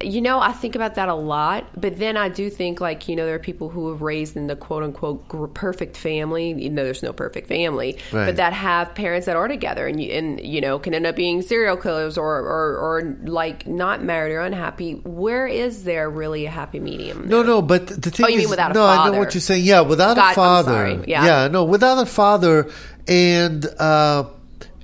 you 0.01 0.20
know, 0.20 0.38
I 0.38 0.53
think 0.53 0.76
about 0.76 0.94
that 0.94 1.09
a 1.09 1.14
lot. 1.14 1.64
But 1.80 1.99
then 1.99 2.16
I 2.16 2.28
do 2.28 2.51
think, 2.51 2.80
like, 2.80 3.09
you 3.09 3.16
know, 3.16 3.26
there 3.26 3.34
are 3.34 3.40
people 3.40 3.68
who 3.68 3.90
have 3.90 4.01
raised 4.01 4.36
in 4.36 4.46
the 4.46 4.55
quote 4.55 4.84
unquote 4.84 5.55
perfect 5.55 5.96
family. 5.96 6.53
You 6.53 6.70
know, 6.70 6.84
there's 6.84 7.03
no 7.03 7.12
perfect 7.12 7.49
family, 7.49 7.99
Right. 8.12 8.26
but 8.26 8.36
that 8.36 8.53
have 8.53 8.94
parents 8.94 9.26
that 9.26 9.34
are 9.34 9.49
together 9.49 9.88
and 9.88 10.01
you, 10.01 10.12
and 10.12 10.40
you 10.40 10.61
know 10.61 10.78
can 10.78 10.94
end 10.94 11.05
up 11.07 11.16
being 11.16 11.42
serial 11.42 11.76
killers 11.76 12.16
or, 12.16 12.36
or 12.38 12.76
or 12.78 13.16
like 13.24 13.66
not 13.66 14.03
married 14.05 14.34
or 14.34 14.40
unhappy. 14.40 14.92
Where 15.05 15.46
is 15.49 15.82
there 15.82 16.09
really 16.09 16.46
a 16.46 16.51
happy 16.51 16.78
medium? 16.78 17.28
No, 17.28 17.42
no, 17.42 17.61
but 17.61 17.88
the 17.88 18.11
thing 18.11 18.26
Oh, 18.26 18.28
you 18.28 18.36
is, 18.36 18.42
mean 18.44 18.51
without 18.51 18.70
a 18.70 18.74
no, 18.74 18.86
I 18.86 19.11
know 19.11 19.18
what 19.18 19.34
you're 19.34 19.40
saying. 19.40 19.64
Yeah, 19.64 19.80
without 19.80 20.14
God, 20.16 20.32
a 20.32 20.34
father. 20.34 20.70
sorry. 20.70 21.01
Yeah. 21.09 21.49
no, 21.49 21.64
without 21.64 21.99
a 21.99 22.07
father, 22.07 22.70
and 23.09 23.66
uh, 23.80 24.24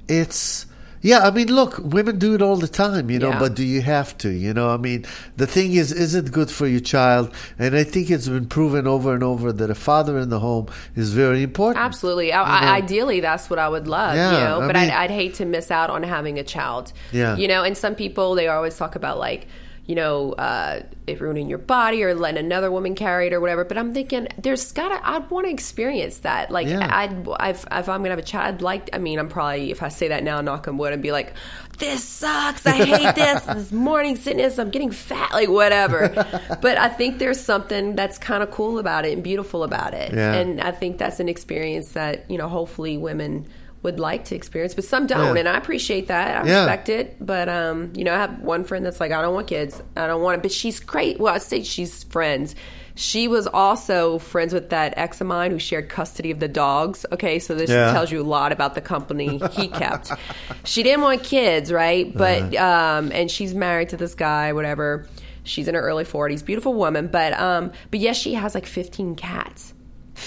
it's 0.08 0.66
yeah. 1.10 1.20
I 1.28 1.30
mean, 1.30 1.48
look, 1.60 1.78
women 1.96 2.18
do 2.18 2.34
it 2.34 2.42
all 2.42 2.56
the 2.56 2.66
time, 2.84 3.10
you 3.10 3.18
know. 3.18 3.28
Yeah. 3.28 3.38
But 3.38 3.54
do 3.54 3.62
you 3.64 3.82
have 3.82 4.10
to? 4.24 4.30
You 4.30 4.52
know, 4.58 4.68
I 4.70 4.78
mean, 4.78 5.04
the 5.36 5.46
thing 5.46 5.72
is, 5.74 5.92
is 5.92 6.14
it 6.16 6.32
good 6.32 6.50
for 6.50 6.66
your 6.66 6.80
child? 6.80 7.32
And 7.58 7.76
I 7.76 7.84
think 7.84 8.10
it's 8.10 8.28
been 8.28 8.46
proven 8.48 8.86
over 8.86 9.14
and 9.14 9.22
over 9.22 9.52
that 9.52 9.70
a 9.70 9.74
father 9.74 10.18
in 10.18 10.28
the 10.30 10.40
home 10.40 10.66
is 10.96 11.12
very 11.12 11.42
important. 11.42 11.84
Absolutely. 11.84 12.32
I, 12.32 12.42
I, 12.42 12.76
ideally, 12.78 13.20
that's 13.20 13.48
what 13.50 13.58
I 13.58 13.68
would 13.68 13.86
love, 13.86 14.16
Yeah, 14.16 14.32
you 14.32 14.38
know. 14.44 14.56
I 14.62 14.66
But 14.66 14.76
mean- 14.76 14.90
I'd, 14.90 15.04
I'd 15.04 15.10
hate 15.10 15.34
to 15.34 15.44
miss 15.44 15.70
out 15.70 15.90
on 15.90 16.02
having 16.02 16.38
a 16.38 16.44
child. 16.44 16.92
Yeah. 17.12 17.36
You 17.36 17.48
know, 17.48 17.62
and 17.62 17.76
some 17.76 17.94
people 17.94 18.34
they 18.34 18.48
always 18.48 18.76
talk 18.76 18.96
about 18.96 19.18
like, 19.18 19.46
you 19.86 19.94
know, 19.94 20.32
uh, 20.32 20.80
it 21.06 21.20
ruining 21.20 21.48
your 21.48 21.58
body 21.58 22.02
or 22.02 22.14
letting 22.14 22.42
another 22.42 22.70
woman 22.70 22.94
carry 22.94 23.26
it 23.26 23.32
or 23.34 23.40
whatever. 23.40 23.64
But 23.64 23.76
I'm 23.76 23.92
thinking 23.92 24.28
there's 24.38 24.72
gotta. 24.72 24.98
I'd 25.06 25.30
want 25.30 25.46
to 25.46 25.52
experience 25.52 26.18
that. 26.18 26.50
Like, 26.50 26.66
Yeah. 26.66 26.88
I'd, 26.90 27.28
I've, 27.38 27.66
if 27.70 27.88
I'm 27.88 28.00
gonna 28.00 28.10
have 28.10 28.18
a 28.18 28.22
child, 28.22 28.54
I'd 28.54 28.62
like. 28.62 28.90
I 28.94 28.98
mean, 28.98 29.18
I'm 29.18 29.28
probably 29.28 29.70
if 29.70 29.82
I 29.82 29.88
say 29.88 30.08
that 30.08 30.22
now, 30.22 30.40
knock 30.40 30.68
on 30.68 30.78
wood, 30.78 30.94
and 30.94 31.02
be 31.02 31.12
like, 31.12 31.34
this 31.78 32.02
sucks. 32.02 32.66
I 32.66 32.72
hate 32.72 33.14
this. 33.14 33.42
this 33.44 33.72
morning 33.72 34.16
sickness. 34.16 34.58
I'm 34.58 34.70
getting 34.70 34.90
fat. 34.90 35.32
Like 35.32 35.48
whatever. 35.50 36.08
but 36.62 36.78
I 36.78 36.88
think 36.88 37.18
there's 37.18 37.40
something 37.40 37.94
that's 37.94 38.16
kind 38.16 38.42
of 38.42 38.50
cool 38.50 38.78
about 38.78 39.04
it 39.04 39.12
and 39.12 39.22
beautiful 39.22 39.64
about 39.64 39.92
it. 39.92 40.14
Yeah. 40.14 40.32
And 40.32 40.60
I 40.60 40.70
think 40.70 40.98
that's 40.98 41.20
an 41.20 41.28
experience 41.28 41.92
that 41.92 42.30
you 42.30 42.38
know 42.38 42.48
hopefully 42.48 42.96
women 42.96 43.46
would 43.84 44.00
like 44.00 44.24
to 44.24 44.34
experience, 44.34 44.74
but 44.74 44.82
some 44.84 45.06
don't, 45.06 45.34
Yeah. 45.36 45.40
and 45.40 45.48
I 45.48 45.56
appreciate 45.56 46.08
that. 46.08 46.44
I 46.44 46.48
Yeah. 46.48 46.60
respect 46.60 46.88
it, 46.88 47.16
but 47.20 47.48
um, 47.48 47.92
you 47.94 48.02
know, 48.02 48.12
I 48.14 48.18
have 48.18 48.40
one 48.40 48.64
friend 48.64 48.84
that's 48.84 48.98
like, 48.98 49.12
I 49.12 49.22
don't 49.22 49.34
want 49.34 49.46
kids, 49.46 49.80
I 49.96 50.06
don't 50.08 50.22
want 50.22 50.38
it, 50.38 50.42
but 50.42 50.50
she's 50.50 50.80
great. 50.80 51.20
Well, 51.20 51.32
I 51.34 51.38
say 51.38 51.62
she's 51.62 52.02
friends. 52.04 52.56
She 52.96 53.26
was 53.28 53.46
also 53.48 54.18
friends 54.18 54.54
with 54.54 54.70
that 54.70 54.94
ex 54.96 55.20
of 55.20 55.26
mine 55.26 55.50
who 55.50 55.58
shared 55.58 55.88
custody 55.88 56.30
of 56.30 56.38
the 56.40 56.46
dogs. 56.48 57.04
Okay, 57.12 57.38
so 57.40 57.54
this 57.54 57.68
Yeah. 57.68 57.92
tells 57.92 58.10
you 58.10 58.20
a 58.20 58.24
lot 58.24 58.52
about 58.52 58.74
the 58.74 58.80
company 58.80 59.38
he 59.52 59.68
kept. 59.68 60.10
she 60.64 60.82
didn't 60.82 61.02
want 61.02 61.22
kids, 61.22 61.70
right? 61.72 62.10
But 62.16 62.54
Uh-huh. 62.54 62.98
um, 62.98 63.10
and 63.12 63.30
she's 63.30 63.52
married 63.54 63.90
to 63.90 63.96
this 63.96 64.14
guy, 64.14 64.52
whatever. 64.52 65.06
She's 65.42 65.68
in 65.68 65.74
her 65.74 65.82
early 65.82 66.04
forties, 66.04 66.42
beautiful 66.42 66.72
woman, 66.72 67.08
but 67.08 67.38
um, 67.38 67.72
but 67.90 68.00
yes, 68.00 68.16
she 68.16 68.32
has 68.34 68.54
like 68.54 68.64
fifteen 68.64 69.14
cats. 69.14 69.73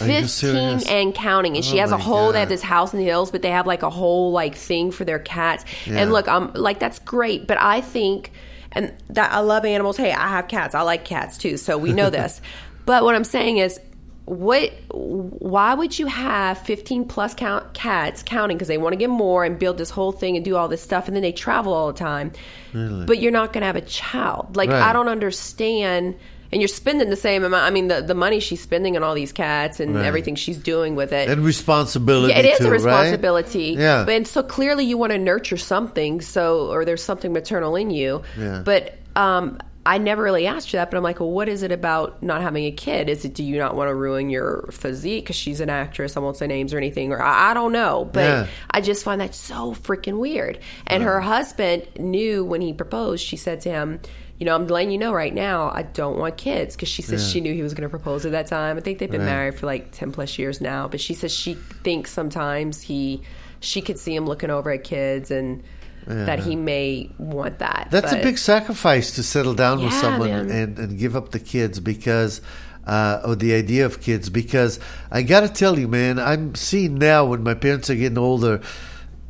Are 0.02 0.08
you 0.08 0.22
15 0.28 0.82
and 0.90 1.16
counting 1.16 1.56
and 1.56 1.64
she 1.64 1.78
Oh 1.78 1.82
has 1.82 1.92
a 1.92 1.98
whole 1.98 2.32
they 2.34 2.40
have 2.42 2.50
this 2.50 2.62
house 2.62 2.94
in 2.94 3.00
the 3.00 3.06
hills 3.06 3.32
but 3.32 3.42
they 3.42 3.52
have 3.52 3.66
like 3.66 3.84
a 3.84 3.90
whole 3.90 4.32
like 4.32 4.56
thing 4.56 4.92
for 4.92 5.06
their 5.06 5.20
cats. 5.20 5.64
And 5.88 6.12
look 6.12 6.28
i'm 6.28 6.54
like 6.54 6.80
that's 6.80 7.00
great 7.00 7.48
but 7.48 7.58
i 7.58 7.82
think 7.82 8.32
and 8.74 8.94
that 9.10 9.32
i 9.32 9.40
love 9.40 9.64
animals. 9.66 9.98
Hey 9.98 10.12
i 10.12 10.28
have 10.28 10.48
cats. 10.48 10.76
I 10.76 10.82
like 10.82 11.06
cats 11.06 11.38
too 11.38 11.58
so 11.58 11.78
we 11.78 11.94
know 11.94 12.10
this. 12.10 12.42
But 12.86 13.04
what 13.04 13.16
i'm 13.16 13.24
saying 13.26 13.58
is 13.58 13.80
what 14.26 14.72
why 14.92 15.74
would 15.74 15.98
you 15.98 16.06
have 16.08 16.58
15 16.60 17.06
plus 17.08 17.34
count 17.34 17.74
cats 17.74 18.24
counting? 18.24 18.58
Because 18.58 18.68
they 18.68 18.78
want 18.78 18.92
to 18.94 18.98
get 18.98 19.10
more 19.10 19.46
and 19.46 19.58
build 19.58 19.78
this 19.78 19.90
whole 19.90 20.12
thing 20.12 20.36
and 20.36 20.44
do 20.44 20.58
all 20.58 20.68
this 20.68 20.82
stuff 20.82 21.08
and 21.08 21.16
then 21.16 21.22
they 21.24 21.32
travel 21.32 21.74
all 21.74 21.88
the 21.88 21.98
time. 21.98 22.32
But 22.74 23.20
you're 23.20 23.32
not 23.32 23.54
going 23.54 23.62
to 23.62 23.68
have 23.68 23.78
a 23.78 23.82
child. 23.82 24.58
Like 24.58 24.70
Right. 24.70 24.82
i 24.82 24.92
don't 24.94 25.08
understand 25.08 26.16
and 26.52 26.62
you're 26.62 26.68
spending 26.68 27.10
the 27.10 27.16
same 27.16 27.43
amount 27.43 27.64
i 27.64 27.70
mean 27.70 27.88
the, 27.88 28.02
the 28.02 28.14
money 28.16 28.39
she's 28.39 28.62
spending 28.62 28.95
on 28.95 29.04
all 29.04 29.14
these 29.16 29.32
cats 29.32 29.80
and 29.80 29.95
Right. 29.95 30.06
everything 30.06 30.36
she's 30.36 30.58
doing 30.58 30.95
with 30.95 31.14
it 31.14 31.30
and 31.30 31.43
responsibility. 31.43 32.34
yeah, 32.34 32.39
it 32.39 32.45
is 32.45 32.58
too, 32.60 32.66
a 32.66 32.70
right? 32.70 32.74
responsibility. 32.76 33.76
Yeah. 33.78 34.04
But 34.06 34.16
and 34.16 34.28
so 34.28 34.43
clearly 34.43 34.86
you 34.86 34.98
want 34.98 35.12
to 35.14 35.18
nurture 35.18 35.58
something, 35.58 36.22
so 36.22 36.68
or 36.72 36.86
there's 36.86 37.04
something 37.04 37.34
maternal 37.34 37.76
in 37.76 37.89
you. 37.89 38.22
Yeah. 38.38 38.62
But 38.64 38.98
um 39.16 39.60
I 39.86 40.00
never 40.00 40.22
really 40.22 40.48
asked 40.48 40.74
you 40.74 40.80
that, 40.80 40.91
but 40.91 40.98
I'm 40.98 41.04
like, 41.04 41.22
well, 41.22 41.32
what 41.32 41.48
is 41.48 41.64
it 41.64 41.72
about 41.72 42.22
not 42.22 42.41
having 42.41 42.66
a 42.66 42.72
kid? 42.72 43.08
Is 43.08 43.24
it 43.24 43.34
do 43.34 43.41
you 43.41 43.58
not 43.58 43.74
want 43.74 43.88
to 43.89 43.95
ruin 43.95 44.30
your 44.30 44.68
physique 44.72 45.24
because 45.24 45.38
she's 45.38 45.62
an 45.62 45.70
actress? 45.70 46.18
I 46.18 46.20
won't 46.20 46.36
say 46.36 46.45
names 46.45 46.74
or 46.74 46.78
anything, 46.78 47.14
or 47.14 47.22
I, 47.22 47.52
I 47.52 47.54
don't 47.54 47.72
know, 47.72 48.04
but 48.12 48.20
Yeah. 48.26 48.48
I 48.70 48.82
just 48.82 49.06
find 49.06 49.22
that 49.22 49.34
so 49.34 49.74
freaking 49.74 50.20
weird. 50.20 50.60
And 50.88 51.04
her 51.04 51.22
husband 51.22 51.88
knew 51.98 52.43
when 52.43 52.60
he 52.60 52.74
proposed. 52.74 53.24
She 53.24 53.38
said 53.38 53.62
to 53.62 53.70
him, 53.70 54.02
"You 54.40 54.46
know, 54.46 54.56
I'm 54.56 54.68
letting 54.68 54.92
you 54.92 54.98
know 54.98 55.14
right 55.14 55.34
now, 55.34 55.70
I 55.74 55.82
don't 55.84 56.18
want 56.18 56.38
kids," 56.38 56.76
because 56.76 56.90
she 56.90 57.02
says 57.02 57.30
she 57.30 57.42
knew 57.42 57.54
he 57.54 57.64
was 57.64 57.74
going 57.74 57.84
to 57.84 57.90
propose 57.90 58.26
at 58.26 58.32
that 58.34 58.48
time. 58.48 58.78
I 58.78 58.82
think 58.82 59.00
they've 59.00 59.10
been 59.10 59.22
Right. 59.22 59.28
married 59.28 59.56
for 59.56 59.66
like 59.66 59.92
ten 59.92 60.12
plus 60.12 60.38
years 60.38 60.62
now, 60.62 60.88
but 60.88 61.00
she 61.00 61.14
says 61.14 61.34
she 61.34 61.56
thinks 61.84 62.12
sometimes 62.12 62.82
he, 62.82 63.22
she 63.60 63.82
could 63.82 63.98
see 63.98 64.16
him 64.16 64.26
looking 64.26 64.50
over 64.50 64.72
at 64.72 64.84
kids 64.84 65.32
and. 65.32 65.64
That 66.10 66.40
he 66.40 66.56
may 66.56 67.10
want 67.18 67.60
that. 67.60 67.90
That's 67.92 68.14
but- 68.14 68.22
a 68.22 68.24
big 68.24 68.38
sacrifice 68.38 69.16
to 69.16 69.24
settle 69.24 69.54
down 69.54 69.84
with 69.84 69.92
someone 69.92 70.30
and, 70.30 70.80
and 70.80 70.98
give 70.98 71.18
up 71.18 71.32
the 71.32 71.40
kids 71.40 71.82
because, 71.82 72.40
uh, 72.86 73.20
or 73.26 73.36
the 73.36 73.54
idea 73.54 73.86
of 73.86 74.00
kids. 74.00 74.30
Because 74.30 74.80
I 75.12 75.22
got 75.24 75.42
to 75.42 75.50
tell 75.50 75.78
you, 75.78 75.90
man, 75.90 76.18
I'm 76.18 76.56
seeing 76.56 76.98
now 76.98 77.26
when 77.26 77.44
my 77.44 77.56
parents 77.56 77.90
are 77.90 77.96
getting 77.96 78.18
older, 78.18 78.62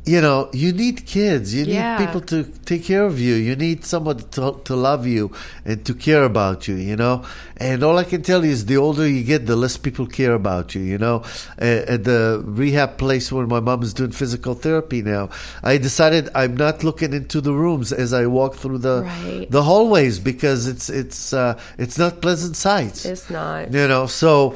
you 0.08 0.20
know, 0.22 0.48
you 0.52 0.72
need 0.72 0.96
kids. 1.04 1.52
You 1.54 1.64
need 1.66 1.74
Yeah. 1.74 1.98
people 2.04 2.22
to 2.32 2.38
take 2.70 2.82
care 2.92 3.04
of 3.04 3.16
you. 3.26 3.34
You 3.48 3.54
need 3.66 3.84
someone 3.84 4.18
to, 4.36 4.44
to 4.68 4.74
love 4.74 5.06
you 5.06 5.30
and 5.68 5.84
to 5.84 5.92
care 6.06 6.24
about 6.24 6.66
you, 6.68 6.76
you 6.90 6.96
know. 6.96 7.16
And 7.58 7.82
all 7.86 7.98
I 7.98 8.04
can 8.04 8.22
tell 8.22 8.42
you 8.46 8.50
is 8.50 8.64
the 8.64 8.78
older 8.78 9.06
you 9.06 9.22
get, 9.32 9.44
the 9.46 9.56
less 9.64 9.76
people 9.76 10.06
care 10.06 10.32
about 10.42 10.74
you, 10.74 10.80
you 10.92 10.96
know. 11.04 11.16
Uh, 11.60 11.94
at 11.94 12.04
the 12.04 12.42
rehab 12.60 12.96
place 12.96 13.30
where 13.30 13.46
my 13.46 13.60
mom 13.60 13.82
is 13.82 13.92
doing 13.92 14.12
physical 14.12 14.54
therapy 14.54 15.02
now, 15.02 15.28
I 15.62 15.76
decided 15.76 16.30
I'm 16.34 16.56
not 16.56 16.82
looking 16.88 17.12
into 17.12 17.40
the 17.42 17.52
rooms 17.52 17.92
as 17.92 18.12
I 18.14 18.24
walk 18.38 18.52
through 18.56 18.78
the 18.78 19.02
Right. 19.02 19.46
the 19.50 19.62
hallways 19.62 20.18
because 20.30 20.66
it's 20.72 20.88
it's 20.88 21.32
uh, 21.34 21.52
it's 21.76 21.98
not 21.98 22.12
pleasant 22.22 22.56
sights. 22.56 23.04
It's 23.04 23.28
not. 23.28 23.72
You 23.76 23.86
know, 23.92 24.06
so 24.06 24.54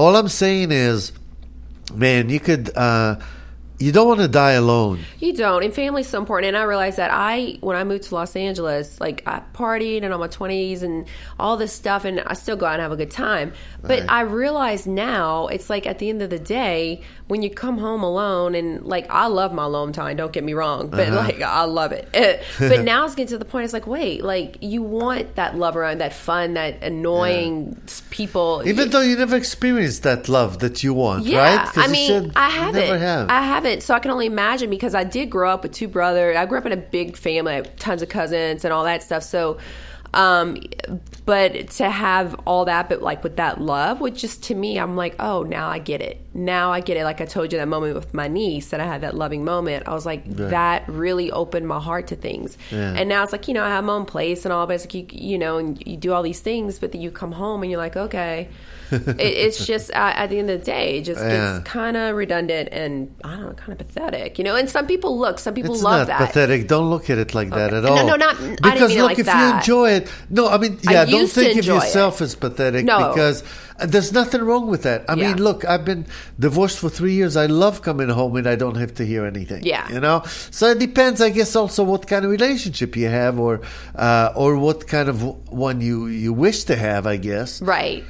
all 0.00 0.16
I'm 0.16 0.28
saying 0.28 0.72
is, 0.72 1.12
man, 1.94 2.30
you 2.30 2.40
could. 2.40 2.70
Uh, 2.74 3.16
you 3.78 3.90
don't 3.90 4.06
want 4.06 4.20
to 4.20 4.28
die 4.28 4.52
alone. 4.52 5.00
You 5.18 5.32
don't. 5.34 5.64
And 5.64 5.74
family's 5.74 6.08
so 6.08 6.18
important. 6.18 6.48
And 6.48 6.56
I 6.56 6.62
realized 6.62 6.98
that 6.98 7.10
I, 7.12 7.58
when 7.60 7.76
I 7.76 7.84
moved 7.84 8.04
to 8.04 8.14
Los 8.14 8.36
Angeles, 8.36 9.00
like 9.00 9.22
I 9.26 9.42
partied 9.52 10.04
and 10.04 10.12
all 10.12 10.20
my 10.20 10.28
20s 10.28 10.82
and 10.82 11.06
all 11.38 11.56
this 11.56 11.72
stuff, 11.72 12.04
and 12.04 12.20
I 12.20 12.34
still 12.34 12.56
go 12.56 12.66
out 12.66 12.74
and 12.74 12.82
have 12.82 12.92
a 12.92 12.96
good 12.96 13.10
time. 13.10 13.52
But 13.82 14.00
Right. 14.00 14.10
I 14.10 14.20
realize 14.22 14.86
now, 14.86 15.48
it's 15.48 15.68
like 15.68 15.86
at 15.86 15.98
the 15.98 16.08
end 16.08 16.22
of 16.22 16.30
the 16.30 16.38
day, 16.38 17.02
when 17.26 17.40
you 17.40 17.48
come 17.48 17.78
home 17.78 18.02
alone, 18.02 18.54
and 18.54 18.84
like 18.84 19.06
I 19.10 19.28
love 19.28 19.52
my 19.54 19.64
alone 19.64 19.92
time, 19.94 20.16
don't 20.16 20.30
get 20.32 20.44
me 20.44 20.52
wrong, 20.52 20.88
but 20.90 21.08
Uh-huh. 21.08 21.16
like 21.16 21.40
I 21.40 21.64
love 21.64 21.92
it. 21.92 22.06
But 22.58 22.82
now 22.84 23.06
it's 23.06 23.14
getting 23.14 23.28
to 23.30 23.38
the 23.38 23.46
point, 23.46 23.64
it's 23.64 23.72
like, 23.72 23.86
wait, 23.86 24.22
like 24.22 24.58
you 24.60 24.82
want 24.82 25.36
that 25.36 25.56
love 25.56 25.74
around, 25.74 25.98
that 25.98 26.12
fun, 26.12 26.52
that 26.54 26.82
annoying 26.82 27.80
s- 27.86 28.02
people. 28.10 28.62
Even 28.66 28.90
though 28.90 29.00
you 29.00 29.16
never 29.16 29.36
experienced 29.36 30.02
that 30.02 30.28
love 30.28 30.58
that 30.58 30.82
you 30.84 30.92
want, 30.92 31.24
Yeah, 31.24 31.38
right? 31.64 31.78
I 31.78 31.86
mean, 31.88 32.30
I 32.36 32.50
haven't. 32.50 32.80
Never 32.88 32.98
have. 32.98 33.30
I 33.30 33.40
haven't. 33.40 33.82
So 33.82 33.94
I 33.94 34.00
can 34.00 34.10
only 34.10 34.26
imagine 34.26 34.68
because 34.68 34.94
I 34.94 35.04
did 35.04 35.30
grow 35.30 35.50
up 35.50 35.62
with 35.62 35.72
two 35.72 35.88
brothers. 35.88 36.36
I 36.36 36.44
grew 36.44 36.58
up 36.58 36.66
in 36.66 36.72
a 36.72 36.76
big 36.76 37.16
family, 37.16 37.62
tons 37.78 38.02
of 38.02 38.10
cousins 38.10 38.64
and 38.66 38.72
all 38.74 38.84
that 38.84 39.02
stuff. 39.02 39.22
So, 39.22 39.56
um, 40.12 40.58
but 41.26 41.70
to 41.70 41.88
have 41.90 42.34
all 42.46 42.66
that, 42.66 42.88
but 42.88 43.00
like 43.02 43.24
with 43.24 43.36
that 43.36 43.60
love, 43.60 44.00
which 44.00 44.20
just 44.20 44.44
to 44.44 44.54
me, 44.54 44.78
I'm 44.78 44.94
like, 44.94 45.16
oh, 45.18 45.42
now 45.42 45.68
I 45.68 45.78
get 45.78 46.02
it. 46.02 46.20
Now 46.36 46.72
I 46.72 46.80
get 46.80 46.96
it. 46.96 47.04
Like 47.04 47.20
I 47.20 47.26
told 47.26 47.52
you 47.52 47.58
that 47.58 47.68
moment 47.68 47.94
with 47.94 48.12
my 48.12 48.26
niece 48.26 48.70
that 48.70 48.80
I 48.80 48.84
had 48.86 49.02
that 49.02 49.14
loving 49.14 49.44
moment. 49.44 49.86
I 49.86 49.94
was 49.94 50.04
like, 50.04 50.24
that 50.36 50.82
really 50.88 51.30
opened 51.30 51.68
my 51.68 51.78
heart 51.78 52.08
to 52.08 52.16
things. 52.16 52.58
Yeah. 52.72 52.94
And 52.96 53.08
now 53.08 53.22
it's 53.22 53.30
like, 53.32 53.46
you 53.46 53.54
know, 53.54 53.62
I 53.62 53.68
have 53.68 53.84
my 53.84 53.92
own 53.92 54.04
place 54.04 54.44
and 54.44 54.52
all, 54.52 54.66
but 54.66 54.74
it's 54.74 54.84
like, 54.84 54.94
you, 54.94 55.06
you 55.12 55.38
know, 55.38 55.58
and 55.58 55.80
you 55.86 55.96
do 55.96 56.12
all 56.12 56.24
these 56.24 56.40
things, 56.40 56.80
but 56.80 56.90
then 56.92 57.00
you 57.00 57.12
come 57.12 57.30
home 57.32 57.62
and 57.62 57.70
you're 57.70 57.78
like, 57.80 57.96
okay. 57.96 58.48
it, 58.90 59.18
it's 59.18 59.64
just 59.66 59.90
uh, 59.92 60.12
at 60.14 60.26
the 60.28 60.38
end 60.38 60.50
of 60.50 60.60
the 60.60 60.66
day, 60.66 60.98
it 60.98 61.02
just 61.02 61.20
Yeah. 61.20 61.58
gets 61.58 61.68
kind 61.68 61.96
of 61.96 62.14
redundant 62.16 62.68
and 62.72 63.14
I 63.24 63.30
don't 63.36 63.46
know, 63.46 63.52
kind 63.52 63.72
of 63.72 63.78
pathetic, 63.86 64.36
you 64.38 64.44
know. 64.44 64.56
And 64.56 64.68
some 64.68 64.86
people 64.88 65.18
look, 65.18 65.38
some 65.38 65.54
people 65.54 65.74
it's 65.74 65.82
love 65.82 66.08
not 66.08 66.18
that. 66.18 66.26
pathetic. 66.26 66.68
Don't 66.68 66.90
look 66.90 67.08
at 67.10 67.18
it 67.18 67.32
like 67.34 67.50
that 67.50 67.72
at 67.72 67.84
all. 67.86 68.06
no, 68.06 68.16
not- 68.16 68.36
I 68.36 68.40
didn't 68.40 68.62
because 68.62 68.94
look, 68.96 69.06
like 69.06 69.18
if 69.20 69.26
you 69.26 69.54
enjoy 69.56 69.90
it, 69.92 70.12
no, 70.30 70.48
I 70.48 70.58
mean, 70.58 70.78
I 70.86 70.92
yeah, 70.92 71.04
don't 71.06 71.28
think 71.30 71.58
of 71.60 71.64
yourself 71.64 72.20
it. 72.20 72.24
as 72.24 72.34
pathetic 72.34 72.84
No. 72.84 73.08
because 73.08 73.42
uh, 73.80 73.86
there's 73.86 74.12
nothing 74.12 74.42
wrong 74.42 74.66
with 74.68 74.82
that. 74.82 75.04
I 75.08 75.14
Yeah. 75.14 75.28
mean, 75.34 75.42
look, 75.42 75.64
I've 75.64 75.84
been 75.84 76.06
divorced 76.38 76.78
for 76.78 76.88
three 76.88 77.14
years. 77.14 77.36
I 77.36 77.46
love 77.46 77.82
coming 77.82 78.08
home 78.08 78.36
and 78.36 78.46
I 78.46 78.56
don't 78.56 78.76
have 78.76 78.94
to 78.94 79.04
hear 79.06 79.26
anything. 79.26 79.62
Yeah. 79.64 79.88
you 79.92 80.00
know. 80.00 80.22
So 80.50 80.70
it 80.70 80.78
depends, 80.78 81.20
I 81.20 81.30
guess, 81.30 81.56
also 81.56 81.82
what 81.84 82.06
kind 82.06 82.24
of 82.24 82.30
relationship 82.30 82.96
you 82.96 83.08
have, 83.08 83.38
or 83.38 83.60
uh, 83.96 84.32
or 84.36 84.56
what 84.58 84.86
kind 84.86 85.08
of 85.08 85.22
one 85.50 85.80
you 85.80 86.06
you 86.06 86.32
wish 86.32 86.64
to 86.64 86.76
have. 86.76 87.06
I 87.06 87.16
guess. 87.16 87.60
Right. 87.62 88.04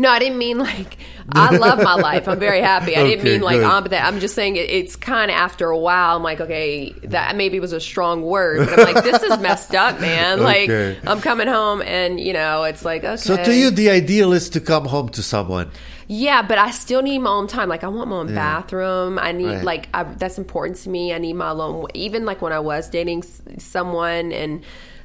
No, 0.00 0.08
I 0.10 0.18
didn't 0.18 0.38
mean 0.38 0.56
like 0.58 0.96
I 1.32 1.54
love 1.56 1.78
my 1.82 1.94
life. 2.08 2.26
I'm 2.26 2.38
very 2.38 2.60
happy. 2.62 2.96
I 2.96 3.02
didn't 3.04 3.20
Okay, 3.20 3.32
mean 3.32 3.42
like 3.42 3.60
on 3.62 3.84
that. 3.90 4.04
I'm 4.06 4.18
just 4.18 4.34
saying 4.34 4.56
it, 4.56 4.70
it's 4.70 4.96
kind 4.96 5.30
of 5.30 5.36
after 5.36 5.68
a 5.68 5.76
while. 5.78 6.16
I'm 6.16 6.22
like, 6.22 6.40
okay, 6.40 6.92
that 7.04 7.36
maybe 7.36 7.60
was 7.60 7.72
a 7.74 7.80
strong 7.80 8.22
word, 8.22 8.66
but 8.66 8.78
I'm 8.78 8.94
like, 8.94 9.04
this 9.04 9.22
is 9.22 9.38
messed 9.40 9.74
up, 9.74 10.00
man. 10.00 10.40
Like 10.50 10.70
I'm 11.06 11.20
coming 11.20 11.48
home 11.48 11.82
and 11.82 12.18
you 12.18 12.32
know 12.32 12.64
it's 12.64 12.84
like 12.84 13.04
okay. 13.04 13.16
So 13.18 13.36
to 13.36 13.54
you, 13.54 13.70
the 13.70 13.90
ideal 13.90 14.32
is 14.32 14.48
to 14.50 14.60
come 14.60 14.86
home 14.86 15.10
to 15.10 15.22
someone. 15.22 15.70
Yeah, 16.08 16.42
but 16.42 16.58
I 16.58 16.70
still 16.72 17.02
need 17.02 17.18
my 17.18 17.30
own 17.30 17.46
time. 17.46 17.68
Like 17.68 17.84
I 17.84 17.88
want 17.88 18.08
my 18.10 18.16
own 18.16 18.34
bathroom. 18.34 19.18
I 19.18 19.32
need 19.32 19.46
Right. 19.46 19.64
like 19.64 19.88
I, 19.94 20.04
that's 20.04 20.38
important 20.38 20.78
to 20.78 20.88
me. 20.88 21.12
I 21.12 21.18
need 21.18 21.34
my 21.34 21.50
alone. 21.50 21.86
Even 21.94 22.24
like 22.24 22.40
when 22.42 22.52
I 22.52 22.58
was 22.60 22.88
dating 22.88 23.22
s- 23.24 23.42
someone 23.58 24.32
and. 24.32 24.64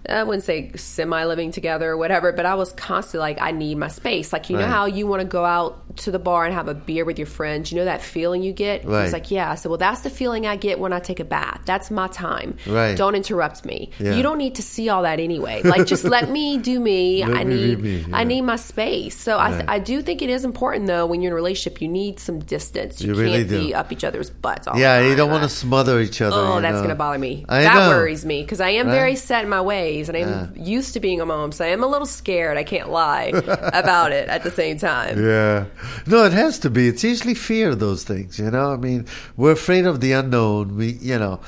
I 0.09 0.23
wouldn't 0.23 0.43
say 0.43 0.71
semi 0.75 1.23
living 1.25 1.51
together 1.51 1.89
or 1.91 1.97
whatever, 1.97 2.31
but 2.31 2.45
I 2.45 2.55
was 2.55 2.71
constantly 2.73 3.19
like, 3.19 3.41
I 3.41 3.51
need 3.51 3.75
my 3.77 3.87
space. 3.87 4.31
Like, 4.33 4.49
you 4.49 4.57
know 4.57 4.67
how 4.67 4.85
you 4.85 5.07
want 5.07 5.21
to 5.21 5.27
go 5.27 5.43
out 5.45 5.97
to 5.97 6.11
the 6.11 6.19
bar 6.19 6.45
and 6.45 6.53
have 6.53 6.67
a 6.67 6.73
beer 6.73 7.05
with 7.05 7.17
your 7.17 7.25
friends? 7.27 7.71
You 7.71 7.77
know 7.79 7.85
that 7.85 8.01
feeling 8.01 8.43
you 8.43 8.53
get? 8.53 8.85
Right. 8.85 9.03
was 9.03 9.13
like, 9.13 9.31
Yeah. 9.31 9.49
I 9.51 9.55
said, 9.55 9.69
Well, 9.69 9.77
that's 9.77 10.01
the 10.01 10.09
feeling 10.09 10.45
I 10.45 10.55
get 10.57 10.79
when 10.79 10.93
I 10.93 10.99
take 10.99 11.19
a 11.19 11.23
bath. 11.25 11.61
That's 11.65 11.89
my 11.91 12.07
time. 12.07 12.57
Right. 12.67 12.97
Don't 12.97 13.15
interrupt 13.15 13.65
me. 13.65 13.91
Yeah. 13.99 14.15
You 14.15 14.23
don't 14.23 14.37
need 14.37 14.55
to 14.55 14.61
see 14.61 14.89
all 14.89 15.03
that 15.03 15.19
anyway. 15.19 15.61
Like, 15.63 15.87
just 15.87 16.03
let 16.15 16.29
me 16.29 16.57
do 16.57 16.79
me. 16.79 17.23
I 17.23 17.43
need, 17.43 17.79
me, 17.79 18.05
I 18.13 18.23
need 18.25 18.41
my 18.41 18.57
space. 18.57 19.17
So 19.17 19.39
I, 19.39 19.51
th- 19.51 19.65
I 19.67 19.79
do 19.79 20.01
think 20.01 20.21
it 20.21 20.29
is 20.29 20.45
important 20.45 20.87
though 20.87 21.05
when 21.05 21.21
you're 21.21 21.29
in 21.29 21.33
a 21.33 21.35
relationship, 21.35 21.81
you 21.81 21.87
need 21.87 22.19
some 22.19 22.39
distance. 22.39 23.01
You, 23.01 23.13
You 23.13 23.19
really 23.21 23.37
can't 23.39 23.49
do. 23.49 23.63
be 23.67 23.73
up 23.73 23.91
each 23.91 24.03
other's 24.03 24.29
butts. 24.29 24.67
All 24.67 24.77
Yeah, 24.77 24.97
the 24.97 25.01
time. 25.03 25.09
you 25.11 25.15
don't 25.15 25.31
want 25.31 25.43
to 25.43 25.49
smother 25.49 25.99
each 25.99 26.21
other. 26.21 26.35
Oh, 26.37 26.61
that's 26.61 26.77
going 26.77 26.89
to 26.89 26.95
bother 26.95 27.17
me. 27.19 27.45
I 27.49 27.61
that 27.61 27.73
know. 27.75 27.89
worries 27.89 28.25
me 28.25 28.41
because 28.41 28.59
I 28.61 28.69
am 28.71 28.87
Right? 28.87 28.93
very 28.93 29.15
set 29.15 29.43
in 29.43 29.49
my 29.49 29.61
ways 29.61 29.94
and 30.01 30.17
I'm 30.17 30.53
used 30.55 30.93
to 30.93 30.99
being 30.99 31.21
a 31.21 31.25
mom, 31.25 31.51
so 31.51 31.65
I 31.65 31.69
am 31.69 31.83
a 31.83 31.87
little 31.87 32.05
scared. 32.05 32.57
I 32.57 32.63
can't 32.63 32.89
lie 32.89 33.31
about 33.73 34.11
it 34.11 34.27
at 34.29 34.43
the 34.43 34.51
same 34.51 34.77
time. 34.77 35.23
Yeah. 35.23 35.65
No, 36.05 36.25
it 36.25 36.33
has 36.33 36.59
to 36.59 36.69
be. 36.69 36.87
It's 36.87 37.03
usually 37.03 37.33
fear, 37.33 37.75
those 37.75 38.03
things, 38.03 38.37
you 38.37 38.51
know? 38.51 38.73
I 38.73 38.77
mean, 38.77 39.05
we're 39.37 39.53
afraid 39.53 39.85
of 39.85 40.01
the 40.01 40.11
unknown. 40.11 40.75
We, 40.75 40.91
you 40.93 41.17
know, 41.17 41.39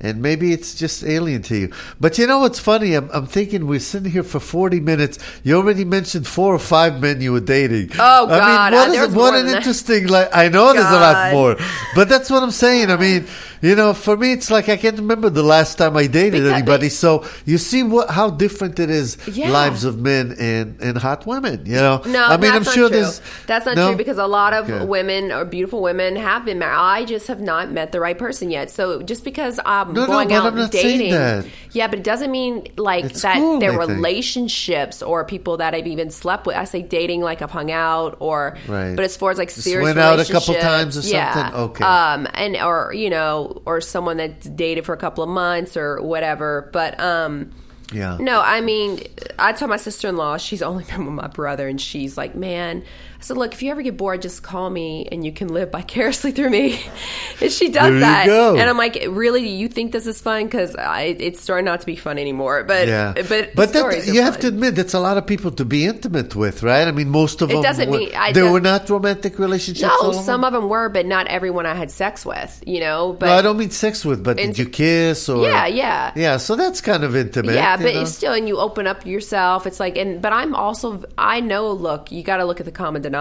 and 0.00 0.20
maybe 0.20 0.52
it's 0.52 0.74
just 0.74 1.04
alien 1.04 1.42
to 1.42 1.56
you. 1.56 1.72
But 1.98 2.18
you 2.18 2.26
know 2.26 2.40
what's 2.40 2.58
funny? 2.58 2.94
I'm, 2.94 3.08
I'm 3.12 3.26
thinking 3.26 3.66
we're 3.66 3.80
sitting 3.80 4.10
here 4.10 4.22
for 4.22 4.40
40 4.40 4.80
minutes. 4.80 5.18
You 5.42 5.56
already 5.56 5.84
mentioned 5.84 6.26
four 6.26 6.54
or 6.54 6.58
five 6.58 7.00
men 7.00 7.20
you 7.20 7.32
were 7.32 7.40
dating. 7.40 7.90
Oh, 7.98 8.26
I 8.26 8.38
God, 8.38 8.72
mean, 8.72 8.80
what, 8.80 8.98
uh, 8.98 9.02
is, 9.02 9.14
what 9.14 9.34
an 9.34 9.46
that. 9.46 9.56
interesting, 9.56 10.08
like, 10.08 10.28
I 10.34 10.48
know 10.48 10.72
there's 10.72 10.84
a 10.84 11.00
lot 11.00 11.32
more, 11.32 11.56
but 11.94 12.08
that's 12.08 12.28
what 12.28 12.42
I'm 12.42 12.50
saying. 12.50 12.90
I 12.90 12.96
mean, 12.96 13.26
you 13.68 13.74
know, 13.80 13.90
for 14.06 14.14
me, 14.22 14.28
it's 14.36 14.50
like 14.56 14.66
I 14.68 14.76
can't 14.76 14.98
remember 15.04 15.28
the 15.40 15.42
last 15.54 15.72
time 15.80 15.94
I 15.96 16.06
dated 16.06 16.42
Because- 16.42 16.52
anybody. 16.58 16.88
So 17.04 17.10
you 17.50 17.58
see 17.70 17.82
what 17.94 18.06
how 18.18 18.26
different 18.44 18.78
it 18.84 18.90
is, 19.00 19.08
Yeah. 19.40 19.50
lives 19.60 19.82
of 19.84 19.94
men 20.10 20.36
and, 20.38 20.66
and 20.86 20.94
hot 21.06 21.20
women, 21.26 21.56
you 21.64 21.76
know? 21.86 21.96
No, 22.06 22.22
I 22.24 22.36
mean, 22.36 22.52
that's 22.52 22.68
I'm 22.68 22.74
sure 22.76 22.88
true. 22.88 22.96
there's. 22.96 23.20
That's 23.50 23.66
not 23.66 23.76
No? 23.76 23.88
true 23.88 23.96
because 23.96 24.18
a 24.18 24.26
lot 24.26 24.52
of 24.52 24.62
Okay. 24.70 24.84
women 24.96 25.32
or 25.32 25.44
beautiful 25.56 25.80
women 25.90 26.16
have 26.16 26.44
been 26.44 26.58
married. 26.58 26.76
I 26.78 27.04
just 27.04 27.26
have 27.32 27.40
not 27.52 27.70
met 27.78 27.88
the 27.92 28.00
right 28.00 28.18
person 28.18 28.50
yet. 28.50 28.70
So 28.70 29.02
just 29.02 29.24
because 29.24 29.58
I'm 29.64 29.94
No, 29.94 30.06
going 30.06 30.32
out 30.32 30.46
I'm 30.46 30.54
not 30.56 30.62
and 30.64 30.70
dating, 30.70 31.12
that. 31.12 31.46
yeah, 31.72 31.86
but 31.88 31.98
it 32.00 32.04
doesn't 32.04 32.30
mean 32.30 32.66
like 32.76 33.04
It's 33.06 33.22
that 33.22 33.36
cool, 33.36 33.60
think. 33.60 33.78
relationships 33.78 35.02
or 35.02 35.24
people 35.24 35.56
that 35.58 35.74
I've 35.74 35.86
even 35.86 36.10
slept 36.10 36.46
with. 36.46 36.56
I 36.56 36.64
say 36.64 36.82
dating 36.82 37.20
like 37.22 37.42
I've 37.42 37.50
hung 37.50 37.70
out 37.70 38.16
or, 38.20 38.56
Right. 38.68 38.94
but 38.96 39.04
as 39.04 39.16
far 39.16 39.30
as 39.30 39.38
like 39.38 39.48
Just 39.48 39.62
serious 39.62 39.84
went 39.84 39.98
out 39.98 40.20
a 40.20 40.24
couple 40.30 40.54
times 40.54 40.96
or 40.98 41.00
yeah, 41.08 41.34
something? 41.34 41.60
Okay. 41.60 41.84
um, 41.84 42.28
and 42.34 42.56
or 42.56 42.92
you 42.94 43.10
know, 43.10 43.53
or 43.64 43.80
someone 43.80 44.16
that's 44.16 44.48
dated 44.48 44.84
for 44.84 44.92
a 44.92 44.96
couple 44.96 45.24
of 45.24 45.30
months 45.30 45.76
or 45.76 46.00
whatever, 46.02 46.70
but 46.72 46.98
um. 47.00 47.52
Yeah. 47.92 48.16
No, 48.18 48.40
I 48.40 48.60
mean, 48.62 49.00
I 49.38 49.52
told 49.52 49.68
my 49.68 49.76
sister 49.76 50.08
in 50.08 50.16
law, 50.16 50.38
she's 50.38 50.62
only 50.62 50.84
been 50.90 51.04
with 51.04 51.14
my 51.14 51.28
brother, 51.28 51.68
and 51.68 51.80
she's 51.80 52.16
like, 52.16 52.34
man. 52.34 52.82
Said, 53.24 53.38
look, 53.38 53.54
if 53.54 53.62
you 53.62 53.70
ever 53.70 53.80
get 53.80 53.96
bored, 53.96 54.20
just 54.20 54.42
call 54.42 54.68
me 54.68 55.08
and 55.10 55.24
you 55.24 55.32
can 55.32 55.48
live 55.48 55.72
vicariously 55.72 56.30
through 56.30 56.50
me. 56.50 56.78
and 57.40 57.50
she 57.50 57.70
does 57.70 57.92
There 57.92 58.00
that. 58.00 58.28
And 58.28 58.60
I'm 58.60 58.76
like, 58.76 59.02
really? 59.08 59.48
You 59.48 59.66
think 59.66 59.92
this 59.92 60.06
is 60.06 60.20
fun? 60.20 60.44
Because 60.44 60.76
it's 60.78 61.40
starting 61.40 61.64
not 61.64 61.80
to 61.80 61.86
be 61.86 61.96
fun 61.96 62.18
anymore. 62.18 62.64
But, 62.64 62.86
Yeah, 62.86 63.14
but, 63.14 63.54
but 63.54 63.72
that, 63.72 64.06
you 64.06 64.20
have 64.20 64.34
fun. 64.34 64.40
to 64.42 64.48
admit 64.48 64.74
that's 64.74 64.92
a 64.92 65.00
lot 65.00 65.16
of 65.16 65.26
people 65.26 65.52
to 65.52 65.64
be 65.64 65.86
intimate 65.86 66.36
with, 66.36 66.62
right? 66.62 66.86
I 66.86 66.90
mean, 66.92 67.08
most 67.08 67.40
of 67.40 67.48
It 67.48 67.54
them 67.54 67.62
doesn't 67.62 67.88
were, 67.90 67.96
mean- 67.96 68.14
I 68.14 68.30
were 68.42 68.60
not 68.60 68.90
romantic 68.90 69.38
relationships. 69.38 69.90
No, 70.02 70.12
some 70.12 70.44
of 70.44 70.52
them 70.52 70.68
were, 70.68 70.90
but 70.90 71.06
not 71.06 71.26
everyone 71.28 71.64
I 71.64 71.72
had 71.72 71.90
sex 71.90 72.26
with, 72.26 72.62
you 72.66 72.80
know? 72.80 73.16
But 73.18 73.26
No, 73.28 73.32
I 73.36 73.40
don't 73.40 73.56
mean 73.56 73.70
sex 73.70 74.04
with, 74.04 74.22
but 74.22 74.36
did 74.36 74.58
you 74.58 74.66
kiss 74.68 75.30
or? 75.30 75.44
Yeah, 75.46 75.66
yeah. 75.66 76.12
yeah. 76.14 76.36
So 76.36 76.56
that's 76.56 76.82
kind 76.82 77.02
of 77.02 77.16
intimate. 77.16 77.54
Yeah, 77.54 77.78
but 77.78 77.94
know? 77.94 78.04
still, 78.04 78.34
and 78.34 78.46
you 78.46 78.58
open 78.58 78.86
up 78.86 79.06
yourself. 79.06 79.66
It's 79.66 79.80
like, 79.80 79.96
and 79.96 80.20
but 80.20 80.34
I'm 80.34 80.54
also, 80.54 81.04
I 81.16 81.40
know. 81.40 81.72
Look, 81.72 82.12
you 82.12 82.22
got 82.22 82.36
to 82.36 82.44
look 82.44 82.60
at 82.60 82.66
the 82.66 82.72
common 82.72 83.00
denominator. 83.00 83.13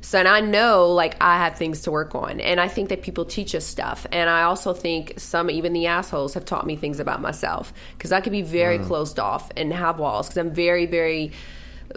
So, 0.00 0.18
and 0.18 0.28
I 0.28 0.40
know, 0.40 0.90
like, 0.92 1.16
I 1.20 1.38
have 1.38 1.56
things 1.56 1.80
to 1.82 1.90
work 1.90 2.14
on, 2.14 2.40
and 2.40 2.60
I 2.60 2.68
think 2.68 2.88
that 2.90 3.02
people 3.02 3.24
teach 3.24 3.54
us 3.54 3.64
stuff, 3.64 4.06
and 4.12 4.28
I 4.30 4.42
also 4.42 4.72
think 4.72 5.14
some, 5.18 5.50
even 5.50 5.72
the 5.72 5.86
assholes, 5.86 6.34
have 6.34 6.44
taught 6.44 6.66
me 6.66 6.76
things 6.76 7.00
about 7.00 7.20
myself 7.20 7.72
because 7.96 8.12
I 8.12 8.20
could 8.20 8.32
be 8.32 8.42
very 8.42 8.78
mm. 8.78 8.86
closed 8.86 9.18
off 9.18 9.50
and 9.56 9.72
have 9.72 9.98
walls 9.98 10.28
because 10.28 10.38
I'm 10.38 10.52
very, 10.52 10.86
very. 10.86 11.32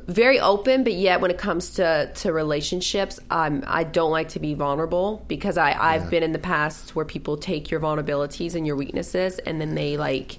Very 0.06 0.40
open, 0.40 0.84
but 0.84 0.94
yet 0.94 1.20
when 1.20 1.32
it 1.32 1.40
comes 1.40 1.72
to, 1.72 2.12
to 2.14 2.32
relationships, 2.32 3.20
I'm 3.32 3.64
I 3.66 3.84
don't 3.84 4.12
like 4.12 4.30
to 4.30 4.40
be 4.40 4.54
vulnerable 4.54 5.26
because 5.28 5.58
I 5.58 5.74
I've 5.74 6.12
been 6.12 6.22
in 6.22 6.32
the 6.32 6.40
past 6.40 6.96
where 6.96 7.06
people 7.06 7.38
take 7.38 7.72
your 7.72 7.80
vulnerabilities 7.80 8.54
and 8.54 8.68
your 8.68 8.76
weaknesses 8.76 9.40
and 9.40 9.60
then 9.60 9.74
they 9.74 9.98
like 9.98 10.38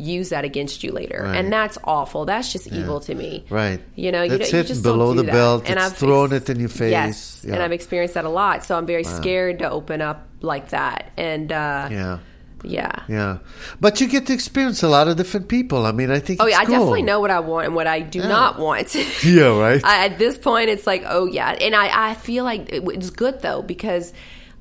use 0.00 0.30
that 0.30 0.44
against 0.44 0.82
you 0.82 0.92
later, 0.92 1.20
Right. 1.24 1.36
and 1.36 1.52
that's 1.52 1.76
awful. 1.84 2.24
That's 2.24 2.50
just 2.52 2.66
evil 2.72 3.00
to 3.00 3.14
me. 3.14 3.44
Right. 3.50 3.80
You 3.94 4.10
know, 4.12 4.22
you, 4.22 4.38
That's 4.38 4.50
don't- 4.50 4.62
you 4.62 4.68
just 4.68 4.82
below 4.82 5.12
the 5.14 5.22
that. 5.24 5.32
belt. 5.32 5.62
And 5.66 5.76
It's 5.78 5.86
I've 5.92 5.96
throwing 5.96 6.32
it 6.32 6.48
in 6.48 6.58
your 6.58 6.68
face. 6.70 6.90
Yes, 6.90 7.44
and 7.44 7.62
I've 7.62 7.72
experienced 7.72 8.14
that 8.14 8.24
a 8.24 8.30
lot. 8.30 8.64
So 8.64 8.76
I'm 8.78 8.86
very 8.86 9.04
scared 9.04 9.58
to 9.60 9.70
open 9.70 10.00
up 10.00 10.26
like 10.40 10.70
that. 10.70 11.12
And 11.16 11.52
uh, 11.52 11.88
yeah. 11.90 12.18
yeah. 12.64 12.92
Yeah, 13.08 13.38
but 13.80 14.00
you 14.00 14.06
get 14.08 14.26
to 14.28 14.32
experience 14.32 14.82
a 14.82 14.88
lot 14.88 15.08
of 15.08 15.16
different 15.16 15.48
people. 15.48 15.86
I 15.86 15.92
mean, 15.92 16.10
I 16.10 16.18
think. 16.18 16.40
Oh 16.42 16.46
yeah, 16.46 16.58
I 16.58 16.64
definitely 16.64 17.02
know 17.02 17.20
what 17.20 17.30
I 17.30 17.40
want 17.40 17.66
and 17.66 17.74
what 17.74 17.86
I 17.86 18.00
do 18.00 18.20
not 18.20 18.58
want. 18.58 18.94
Yeah, 19.24 19.58
right. 19.58 19.84
I, 19.84 20.06
at 20.06 20.18
this 20.18 20.38
point, 20.38 20.70
it's 20.70 20.86
like, 20.86 21.04
oh 21.06 21.26
yeah, 21.26 21.50
and 21.52 21.74
I, 21.74 22.10
I 22.10 22.14
feel 22.14 22.44
like 22.44 22.72
it- 22.72 22.82
it's 22.88 23.10
good 23.10 23.40
though 23.42 23.62
because, 23.62 24.12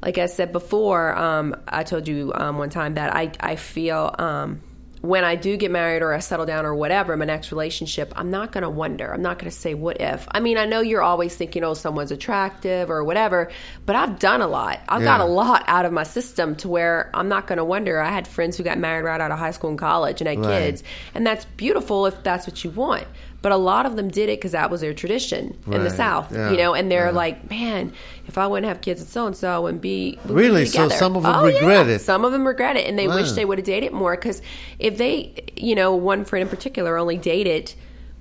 like 0.02 0.18
I 0.18 0.28
said 0.28 0.52
before, 0.52 1.16
um, 1.18 1.56
I 1.68 1.84
told 1.84 2.08
you 2.08 2.32
um, 2.36 2.58
one 2.58 2.70
time 2.70 2.94
that 2.96 3.14
I 3.16 3.32
I 3.40 3.56
feel 3.58 4.16
um, 4.18 4.62
when 5.02 5.24
I 5.24 5.36
do 5.36 5.56
get 5.56 5.72
married 5.72 6.02
or 6.02 6.14
I 6.14 6.20
settle 6.20 6.46
down 6.46 6.66
or 6.66 6.76
whatever, 6.76 7.16
my 7.16 7.24
next 7.24 7.52
relationship, 7.52 8.12
I'm 8.18 8.30
not 8.30 8.52
going 8.52 8.64
to 8.64 8.70
wonder. 8.70 9.14
I'm 9.14 9.22
not 9.22 9.40
going 9.40 9.50
to 9.50 9.58
say 9.58 9.74
what 9.74 10.02
if. 10.02 10.28
I 10.32 10.42
mean, 10.42 10.58
I 10.58 10.66
know 10.66 10.82
you're 10.82 11.02
always 11.02 11.34
thinking, 11.36 11.64
oh, 11.64 11.74
someone's 11.74 12.12
attractive 12.12 12.90
or 12.90 13.04
whatever, 13.04 13.50
but 13.86 13.96
I've 13.96 14.20
done 14.20 14.42
a 14.42 14.48
lot. 14.48 14.82
I've 14.90 15.04
got 15.04 15.22
a 15.22 15.26
lot 15.26 15.64
out 15.68 15.86
of 15.86 15.94
my 15.94 16.04
system 16.04 16.56
to 16.58 16.68
where 16.68 17.10
I'm 17.14 17.30
not 17.30 17.48
going 17.48 17.58
to 17.58 17.64
wonder. 17.64 18.02
I 18.02 18.12
had 18.12 18.28
friends 18.28 18.58
who 18.58 18.64
got 18.64 18.78
married 18.78 19.04
right 19.06 19.22
out 19.22 19.32
of 19.32 19.40
high 19.40 19.52
school 19.52 19.70
and 19.70 19.80
college 19.80 20.20
and 20.22 20.28
had 20.28 20.40
Right. 20.40 20.64
kids, 20.64 20.84
and 21.14 21.26
that's 21.26 21.46
beautiful 21.46 22.06
if 22.06 22.22
that's 22.24 22.46
what 22.46 22.64
you 22.64 22.70
want. 22.72 23.06
But 23.42 23.52
a 23.54 23.58
lot 23.58 23.86
of 23.86 23.96
them 23.96 24.10
did 24.10 24.28
it 24.30 24.38
because 24.40 24.52
that 24.52 24.70
was 24.70 24.82
their 24.82 24.94
tradition 24.94 25.58
in 25.72 25.84
the 25.84 25.90
South, 25.90 26.32
Yeah. 26.34 26.52
you 26.52 26.58
know. 26.58 26.74
And 26.74 26.92
they're 26.92 27.06
Yeah. 27.06 27.12
like, 27.12 27.50
"Man, 27.50 27.94
if 28.28 28.38
I 28.38 28.46
wouldn't 28.48 28.68
have 28.68 28.82
kids 28.82 29.00
with 29.00 29.10
so 29.10 29.28
and 29.28 29.36
so, 29.36 29.50
I 29.50 29.60
wouldn't 29.60 29.82
be 29.82 30.20
Really? 30.26 30.64
be 30.64 30.68
So 30.68 30.90
some 30.90 31.16
of 31.16 31.24
them 31.24 31.36
Oh, 31.36 31.46
regret 31.46 31.88
yeah. 31.88 31.94
it? 31.96 32.00
Some 32.00 32.26
of 32.26 32.32
them 32.34 32.46
regret 32.46 32.76
it, 32.76 32.86
and 32.88 33.00
they 33.00 33.08
wish 33.08 33.32
they 33.32 33.46
would 33.46 33.58
have 33.58 33.66
dated 33.66 33.94
more. 33.94 34.16
Because 34.16 34.42
if 34.78 34.98
they, 34.98 35.34
you 35.56 35.74
know, 35.76 35.96
one 35.96 36.26
friend 36.26 36.42
in 36.44 36.50
particular 36.50 36.98
only 36.98 37.18
dated 37.18 37.74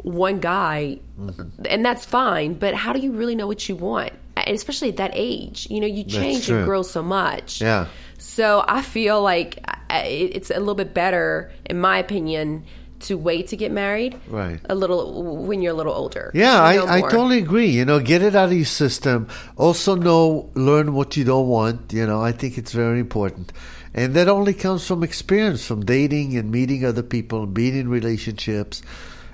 one 0.04 0.38
guy, 0.38 0.98
Mm-hmm. 1.20 1.42
and 1.68 1.84
that's 1.84 2.04
fine. 2.04 2.54
But 2.54 2.74
how 2.74 2.92
do 2.92 3.00
you 3.00 3.10
really 3.10 3.34
know 3.34 3.48
what 3.48 3.68
you 3.68 3.74
want? 3.74 4.12
And 4.36 4.54
especially 4.54 4.88
at 4.90 4.98
that 4.98 5.10
age, 5.14 5.66
you 5.68 5.80
know, 5.80 5.88
you 5.88 6.04
change 6.04 6.48
and 6.48 6.64
grow 6.64 6.82
so 6.82 7.02
much. 7.02 7.60
Yeah. 7.60 7.86
So 8.18 8.64
I 8.68 8.82
feel 8.82 9.20
like 9.20 9.58
it's 9.90 10.50
a 10.50 10.58
little 10.60 10.76
bit 10.76 10.94
better, 10.94 11.50
in 11.66 11.80
my 11.80 11.98
opinion, 11.98 12.62
to 13.00 13.16
wait 13.16 13.48
to 13.48 13.56
get 13.56 13.70
married. 13.70 14.18
Right. 14.28 14.60
A 14.68 14.74
little 14.74 15.22
when 15.46 15.62
you're 15.62 15.72
a 15.72 15.76
little 15.76 15.94
older. 15.94 16.30
Yeah, 16.34 16.70
You 16.72 16.78
know 16.80 16.86
I, 16.86 16.96
I 16.98 17.00
totally 17.02 17.38
agree. 17.38 17.68
You 17.70 17.84
know, 17.84 18.00
get 18.00 18.22
it 18.22 18.34
out 18.34 18.48
of 18.50 18.54
your 18.56 18.64
system. 18.64 19.28
Also, 19.56 19.94
know, 19.94 20.50
learn 20.54 20.94
what 20.94 21.16
you 21.16 21.24
don't 21.24 21.48
want. 21.48 21.92
You 21.92 22.06
know, 22.06 22.20
I 22.22 22.32
think 22.32 22.58
it's 22.58 22.72
very 22.72 22.98
important. 23.00 23.52
And 23.94 24.14
that 24.14 24.28
only 24.28 24.52
comes 24.54 24.86
from 24.86 25.02
experience, 25.02 25.64
from 25.64 25.84
dating 25.84 26.36
and 26.36 26.50
meeting 26.50 26.84
other 26.84 27.02
people, 27.02 27.46
being 27.46 27.76
in 27.76 27.88
relationships, 27.88 28.82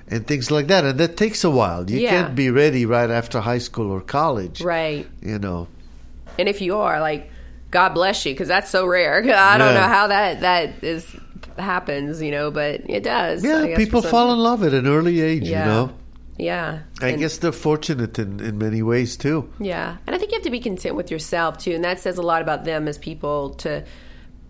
and 0.07 0.25
things 0.25 0.49
like 0.51 0.67
that. 0.67 0.85
And 0.85 0.99
that 0.99 1.17
takes 1.17 1.43
a 1.43 1.49
while. 1.49 1.89
You 1.89 1.99
Yeah. 1.99 2.09
can't 2.11 2.35
be 2.35 2.49
ready 2.49 2.85
right 2.85 3.09
after 3.09 3.39
high 3.41 3.57
school 3.59 3.91
or 3.91 4.01
college. 4.01 4.61
Right. 4.61 5.07
You 5.21 5.39
know, 5.39 5.67
And 6.37 6.47
if 6.49 6.61
you 6.61 6.77
are 6.77 6.99
like, 6.99 7.31
God 7.71 7.93
bless 7.93 8.25
you, 8.25 8.33
because 8.33 8.47
that's 8.47 8.69
so 8.69 8.85
rare. 8.85 9.17
I 9.35 9.57
don't 9.57 9.73
Yeah. 9.73 9.81
know 9.81 9.87
how 9.87 10.07
that 10.07 10.41
that 10.41 10.83
is 10.83 11.05
happens, 11.57 12.21
you 12.21 12.31
know, 12.31 12.51
but 12.51 12.81
it 12.89 13.03
does. 13.03 13.43
I 13.43 13.47
yeah, 13.47 13.67
guess, 13.67 13.77
people 13.77 14.01
fall 14.01 14.31
in 14.33 14.39
love 14.39 14.63
at 14.63 14.73
an 14.73 14.87
early 14.87 15.21
age, 15.21 15.43
Yeah. 15.47 15.59
you 15.65 15.71
know. 15.71 15.91
Yeah. 16.37 16.79
I 17.01 17.09
And- 17.09 17.19
guess 17.19 17.37
they're 17.37 17.51
fortunate 17.53 18.19
in, 18.19 18.39
in 18.41 18.57
many 18.57 18.81
ways 18.81 19.15
too. 19.17 19.49
Yeah, 19.59 19.97
and 20.05 20.15
I 20.15 20.19
think 20.19 20.31
you 20.31 20.37
have 20.37 20.43
to 20.43 20.49
be 20.49 20.59
content 20.59 20.95
with 20.95 21.09
yourself 21.11 21.57
too, 21.57 21.71
and 21.71 21.83
that 21.85 21.99
says 21.99 22.17
a 22.17 22.21
lot 22.21 22.41
about 22.41 22.65
them 22.65 22.87
as 22.87 22.97
people 22.97 23.51
to. 23.55 23.83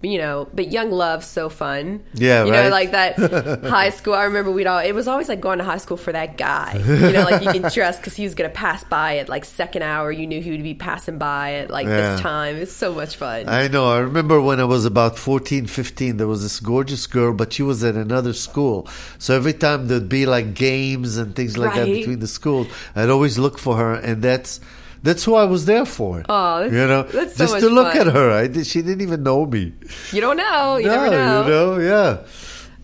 You 0.05 0.19
know, 0.19 0.47
but 0.53 0.71
young 0.71 0.91
love's 0.91 1.25
so 1.25 1.49
fun. 1.49 2.03
Yeah, 2.13 2.45
you 2.45 2.51
right. 2.51 2.63
know, 2.65 2.69
like 2.69 2.91
that 2.91 3.15
high 3.63 3.89
school. 3.89 4.13
I 4.13 4.25
remember 4.25 4.51
we'd 4.51 4.67
all. 4.67 4.77
It 4.79 4.93
was 4.93 5.07
always 5.07 5.27
like 5.27 5.41
going 5.41 5.57
to 5.57 5.63
high 5.63 5.79
school 5.79 5.97
for 5.97 6.11
that 6.11 6.37
guy. 6.37 6.77
You 6.77 7.11
know, 7.11 7.23
like 7.23 7.43
you 7.43 7.51
can 7.51 7.71
trust 7.71 8.01
because 8.01 8.15
he 8.15 8.23
was 8.23 8.35
going 8.35 8.49
to 8.49 8.55
pass 8.55 8.83
by 8.83 9.17
at 9.17 9.29
like 9.29 9.45
second 9.45 9.81
hour. 9.81 10.11
You 10.11 10.27
knew 10.27 10.41
he 10.41 10.51
would 10.51 10.61
be 10.63 10.75
passing 10.75 11.17
by 11.17 11.53
at 11.55 11.71
like 11.71 11.87
Yeah. 11.87 12.11
this 12.13 12.21
time. 12.21 12.55
It's 12.57 12.71
so 12.73 12.93
much 12.93 13.15
fun. 13.15 13.49
I 13.49 13.67
know. 13.67 13.89
I 13.89 13.97
remember 13.99 14.39
when 14.39 14.59
I 14.59 14.65
was 14.65 14.85
about 14.85 15.17
14, 15.17 15.65
15, 15.65 16.17
there 16.17 16.27
was 16.27 16.43
this 16.43 16.59
gorgeous 16.59 17.07
girl, 17.07 17.33
but 17.33 17.53
she 17.53 17.63
was 17.63 17.83
at 17.83 17.95
another 17.95 18.33
school. 18.33 18.87
So 19.17 19.35
every 19.35 19.53
time 19.53 19.87
there'd 19.87 20.07
be 20.07 20.25
like 20.27 20.53
games 20.53 21.17
and 21.17 21.35
things 21.35 21.57
like 21.57 21.73
that 21.73 21.85
between 21.87 22.19
the 22.19 22.27
schools, 22.27 22.67
I'd 22.95 23.09
always 23.09 23.39
look 23.39 23.57
for 23.57 23.75
her, 23.77 23.95
and 23.95 24.21
that's 24.21 24.59
that's 25.05 25.23
who 25.23 25.35
I 25.35 25.45
was 25.45 25.63
there 25.65 25.85
for. 25.85 26.23
That's- 26.27 26.71
you 26.73 26.85
know, 26.91 27.03
that's 27.03 27.35
so 27.37 27.45
just 27.45 27.59
to 27.61 27.69
look 27.69 27.93
fun. 27.93 28.07
at 28.07 28.13
her. 28.13 28.31
I 28.31 28.47
did, 28.47 28.65
she 28.67 28.81
didn't 28.81 29.01
even 29.01 29.23
know 29.23 29.45
me. 29.45 29.73
you 30.11 30.19
don't 30.19 30.37
know. 30.37 30.77
You 30.77 30.87
no, 30.87 30.95
never 30.95 31.09
know. 31.15 31.43
you 31.43 31.49
know, 31.49 31.69
yeah. 31.79 32.11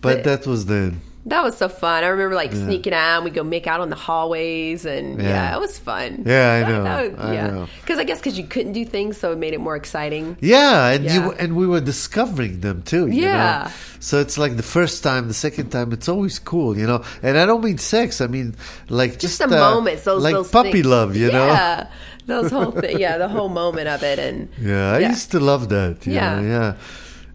But- 0.00 0.24
that 0.24 0.46
was 0.46 0.66
then. 0.66 1.00
That 1.26 1.44
was 1.46 1.56
so 1.56 1.68
fun. 1.68 2.02
I 2.02 2.08
remember 2.08 2.34
like 2.34 2.50
sneaking 2.50 2.92
out. 2.92 3.22
We 3.22 3.30
go 3.30 3.44
make 3.44 3.68
out 3.68 3.78
on 3.80 3.90
the 3.90 3.94
hallways, 3.94 4.84
and 4.84 5.22
yeah, 5.22 5.28
Yeah. 5.28 5.54
it 5.56 5.60
was 5.60 5.78
fun. 5.78 6.24
Yeah, 6.26 6.50
I 6.66 6.68
know. 6.68 6.82
that 6.82 7.12
was- 7.12 7.20
I 7.20 7.34
yeah, 7.34 7.66
because 7.80 7.98
I 8.02 8.04
guess 8.08 8.18
because 8.18 8.36
you 8.36 8.42
couldn't 8.42 8.72
do 8.72 8.84
things, 8.84 9.18
so 9.22 9.30
it 9.30 9.38
made 9.38 9.54
it 9.54 9.60
more 9.62 9.76
exciting. 9.76 10.36
Yeah, 10.40 10.88
and 10.90 11.04
Yeah. 11.04 11.14
you 11.14 11.20
and 11.38 11.54
we 11.54 11.68
were 11.68 11.78
discovering 11.80 12.58
them 12.58 12.82
too. 12.82 13.06
You 13.06 13.22
Yeah. 13.30 13.70
Know? 13.70 13.70
So 14.00 14.18
it's 14.18 14.36
like 14.36 14.56
the 14.56 14.64
first 14.66 15.04
time, 15.04 15.28
the 15.28 15.38
second 15.46 15.70
time, 15.70 15.92
it's 15.92 16.08
always 16.08 16.40
cool, 16.40 16.76
you 16.76 16.88
know. 16.90 17.04
And 17.22 17.38
I 17.38 17.46
don't 17.46 17.62
mean 17.62 17.78
sex. 17.78 18.20
I 18.20 18.26
mean 18.26 18.56
like 18.90 19.12
Just 19.22 19.38
just, 19.38 19.48
the 19.48 19.56
uh, 19.56 19.70
moments, 19.78 20.02
those 20.02 20.24
like 20.24 20.34
those 20.34 20.50
puppy 20.50 20.82
things. 20.82 20.86
love, 20.86 21.14
you 21.14 21.30
know. 21.30 21.86
Those 22.26 22.50
whole 22.50 22.70
thing. 22.70 22.98
Yeah, 23.00 23.18
the 23.18 23.28
whole 23.28 23.48
moment 23.48 23.88
of 23.88 24.02
it, 24.02 24.18
and 24.18 24.48
Yeah, 24.60 24.92
I 24.94 24.98
Yeah. 25.00 25.10
used 25.10 25.30
to 25.32 25.40
love 25.40 25.68
that. 25.70 26.06
you 26.06 26.14
Yeah. 26.14 26.40
know, 26.40 26.48
yeah. 26.48 26.74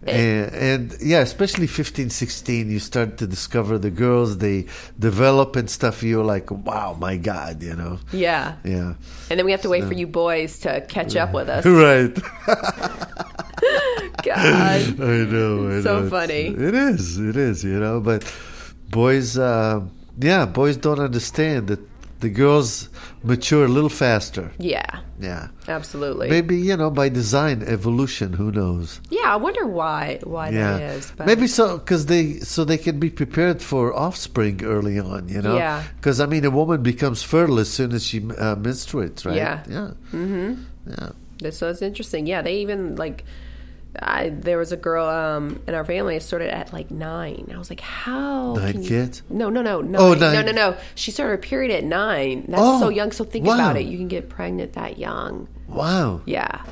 And, 0.06 0.54
and 0.54 0.96
yeah, 1.02 1.18
especially 1.20 1.66
15, 1.66 2.08
16, 2.08 2.70
you 2.70 2.78
start 2.78 3.18
to 3.18 3.26
discover 3.26 3.76
the 3.78 3.90
girls, 3.90 4.38
they 4.38 4.64
develop 4.98 5.56
and 5.56 5.68
stuff. 5.68 6.02
You're 6.02 6.24
like, 6.24 6.50
wow, 6.50 6.96
my 6.98 7.16
God, 7.18 7.62
you 7.62 7.74
know. 7.74 7.98
yeah, 8.12 8.54
Yeah. 8.64 8.94
and 9.28 9.38
then 9.38 9.44
we 9.44 9.50
have 9.50 9.60
to 9.62 9.68
wait 9.68 9.84
for 9.84 9.92
you 9.94 10.06
boys 10.06 10.60
to 10.60 10.80
catch 10.88 11.14
up 11.16 11.34
with 11.34 11.48
us. 11.50 11.64
Right. 11.86 12.14
God, 14.24 14.36
I 14.38 14.78
know. 14.98 15.78
I 15.78 15.82
So 15.82 16.00
know. 16.00 16.06
It's- 16.06 16.10
funny. 16.10 16.46
It 16.48 16.74
is. 16.74 17.18
It 17.18 17.36
is. 17.36 17.62
You 17.64 17.78
know, 17.78 18.00
but 18.00 18.24
boys, 18.90 19.36
uh, 19.38 19.80
yeah, 20.18 20.46
boys 20.46 20.76
don't 20.76 20.98
understand 21.00 21.68
that 21.68 21.80
the 22.20 22.28
girls 22.30 22.88
mature 23.28 23.64
a 23.64 23.68
little 23.76 23.90
faster. 24.04 24.46
yeah, 24.58 24.90
Yeah. 25.20 25.48
absolutely. 25.68 26.28
Maybe 26.36 26.56
you 26.68 26.76
know 26.80 26.90
by 26.90 27.08
design, 27.10 27.62
evolution. 27.76 28.32
Who 28.40 28.48
knows? 28.50 29.00
Yeah, 29.10 29.28
I 29.34 29.36
wonder 29.36 29.66
why 29.80 30.18
why 30.34 30.46
Yeah. 30.50 30.72
that 30.78 30.82
is. 30.96 31.12
But 31.16 31.26
Maybe 31.30 31.46
so 31.46 31.64
because 31.78 32.06
they 32.06 32.24
so 32.40 32.64
they 32.64 32.78
can 32.86 32.96
be 32.98 33.10
prepared 33.10 33.58
for 33.70 33.92
offspring 34.06 34.64
early 34.64 34.98
on. 34.98 35.28
You 35.28 35.42
know. 35.42 35.56
Yeah. 35.56 35.82
Because 35.96 36.18
I 36.24 36.26
mean, 36.26 36.44
a 36.44 36.50
woman 36.60 36.82
becomes 36.82 37.22
fertile 37.22 37.58
as 37.60 37.68
soon 37.78 37.92
as 37.92 38.02
she 38.08 38.18
uh, 38.18 38.56
menstruates, 38.56 39.26
right? 39.28 39.36
Yeah. 39.36 39.56
Yeah. 39.68 39.90
Mm-hmm. 40.12 40.50
Yeah. 40.90 41.50
So 41.50 41.68
it's 41.70 41.82
interesting. 41.82 42.26
Yeah, 42.26 42.42
they 42.42 42.56
even 42.64 42.96
like. 42.96 43.24
I, 44.00 44.30
there 44.30 44.58
was 44.58 44.72
a 44.72 44.76
girl 44.76 45.06
um, 45.08 45.60
in 45.66 45.74
our 45.74 45.84
family. 45.84 46.16
It 46.16 46.22
started 46.22 46.54
at 46.54 46.72
like 46.72 46.90
nine. 46.90 47.50
I 47.54 47.58
was 47.58 47.70
like, 47.70 47.80
"How 47.80 48.54
Nine 48.54 48.82
kids? 48.84 49.22
No, 49.28 49.50
no, 49.50 49.62
no, 49.62 49.80
nine. 49.80 50.00
Oh, 50.00 50.14
No, 50.14 50.42
no, 50.42 50.52
no. 50.52 50.76
She 50.94 51.10
started 51.10 51.30
her 51.32 51.38
period 51.38 51.70
at 51.72 51.84
nine. 51.84 52.44
That's 52.48 52.62
Oh, 52.62 52.80
so 52.80 52.88
young. 52.88 53.12
So 53.12 53.24
think 53.24 53.46
wow. 53.46 53.54
about 53.54 53.76
it. 53.76 53.86
You 53.86 53.96
can 53.98 54.08
get 54.08 54.28
pregnant 54.28 54.74
that 54.74 54.98
young. 54.98 55.48
Wow. 55.68 56.22
Yeah, 56.24 56.62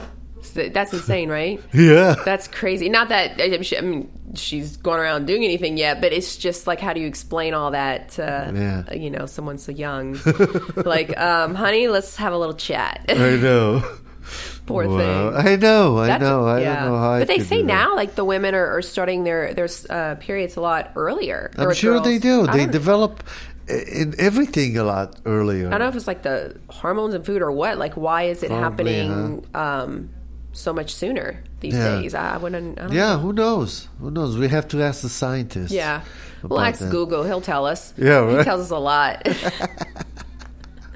So 0.43 0.69
that's 0.69 0.93
insane, 0.93 1.29
right? 1.29 1.61
Yeah. 1.75 2.15
That's 2.25 2.49
crazy. 2.49 2.89
Not 2.89 3.09
that 3.11 3.41
I 3.41 3.45
I 3.77 3.81
mean 3.83 4.11
she's 4.35 4.77
going 4.77 5.01
around 5.01 5.27
doing 5.27 5.45
anything 5.45 5.77
yet, 5.79 6.01
but 6.01 6.13
it's 6.13 6.37
just 6.37 6.67
like 6.67 6.81
how 6.81 6.93
do 6.93 7.01
you 7.01 7.07
explain 7.07 7.53
all 7.55 7.73
that 7.73 8.11
to 8.11 8.53
Yeah. 8.55 8.95
you 8.95 9.11
know 9.11 9.27
someone 9.27 9.59
so 9.59 9.73
young? 9.73 10.19
like, 10.77 11.17
um, 11.19 11.55
honey, 11.55 11.89
let's 11.89 12.17
have 12.17 12.33
a 12.33 12.39
little 12.39 12.55
chat. 12.57 13.05
I 13.09 13.15
know. 13.37 13.83
Poor 14.67 14.89
Wow. 14.89 14.99
thing. 14.99 15.47
I 15.47 15.57
know. 15.57 15.99
I 15.99 16.07
That's- 16.07 16.21
know. 16.21 16.47
I 16.47 16.61
yeah. 16.61 16.81
don't 16.83 16.93
know 16.93 16.99
how. 16.99 17.11
I 17.13 17.19
But 17.21 17.29
they 17.29 17.39
say 17.39 17.63
now, 17.63 17.95
like 17.95 18.15
the 18.17 18.25
women 18.25 18.55
are, 18.55 18.77
are 18.79 18.83
starting 18.83 19.25
their 19.25 19.55
their 19.55 19.69
uh, 19.91 20.17
periods 20.17 20.57
a 20.57 20.61
lot 20.61 20.91
earlier. 20.97 21.51
I'm 21.57 21.73
sure 21.75 22.01
they 22.01 22.19
do. 22.19 22.47
I 22.49 22.57
They 22.57 22.67
develop 22.67 23.23
in 23.69 24.15
everything 24.19 24.77
a 24.79 24.85
lot 24.85 25.17
earlier. 25.25 25.67
I 25.69 25.71
don't 25.71 25.81
know 25.81 25.89
if 25.89 25.97
it's 25.97 26.07
like 26.07 26.23
the 26.23 26.57
hormones 26.69 27.15
and 27.15 27.25
food 27.25 27.43
or 27.43 27.51
what. 27.53 27.79
Like, 27.79 27.95
why 27.95 28.25
is 28.25 28.43
it 28.43 28.49
Probably, 28.51 28.95
happening 28.95 29.47
um, 29.55 30.11
so 30.53 30.73
much 30.73 30.95
sooner 30.95 31.43
these 31.61 31.75
Yeah. 31.75 32.01
days? 32.01 32.15
I, 32.15 32.35
I 32.35 32.37
wouldn't. 32.39 32.79
I 32.79 32.83
don't 32.83 32.93
Yeah, 32.93 33.13
know. 33.15 33.19
who 33.19 33.33
knows? 33.33 33.89
Who 34.01 34.11
knows? 34.11 34.37
We 34.39 34.49
have 34.49 34.67
to 34.69 34.83
ask 34.83 35.03
the 35.03 35.09
scientists. 35.09 35.71
Yeah. 35.73 36.03
Well, 36.43 36.61
ask 36.61 36.81
that. 36.81 36.91
Google. 36.91 37.25
He'll 37.25 37.41
tell 37.41 37.67
us. 37.67 37.93
Yeah, 37.97 38.29
He 38.29 38.37
right. 38.37 38.45
tells 38.45 38.61
us 38.63 38.71
a 38.71 38.79
lot. 38.79 39.27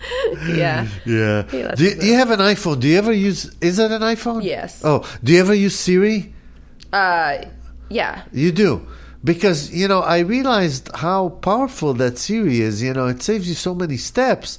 yeah. 0.49 0.89
Yeah. 1.05 1.43
Do 1.43 1.85
you, 1.85 1.95
do 1.95 2.07
you 2.07 2.15
have 2.15 2.31
an 2.31 2.41
iPhone? 2.41 2.81
Do 2.81 2.89
you 2.89 2.99
ever 2.99 3.13
use? 3.13 3.55
Is 3.61 3.79
it 3.79 3.91
an 3.91 4.03
iPhone? 4.03 4.43
Yes. 4.43 4.83
Oh, 4.85 5.09
do 5.23 5.33
you 5.33 5.41
ever 5.41 5.55
use 5.55 5.79
Siri? 5.79 6.35
Uh, 6.93 7.45
yeah. 7.89 8.23
You 8.33 8.53
do. 8.53 8.87
Because, 9.23 9.71
you 9.71 9.87
know, 9.87 10.01
I 10.01 10.21
realized 10.21 10.91
how 10.95 11.29
powerful 11.29 11.93
that 11.95 12.19
Siri 12.19 12.61
is. 12.61 12.83
You 12.83 12.95
know, 12.95 13.07
it 13.07 13.23
saves 13.23 13.49
you 13.49 13.55
so 13.55 13.75
many 13.75 13.99
steps, 13.99 14.57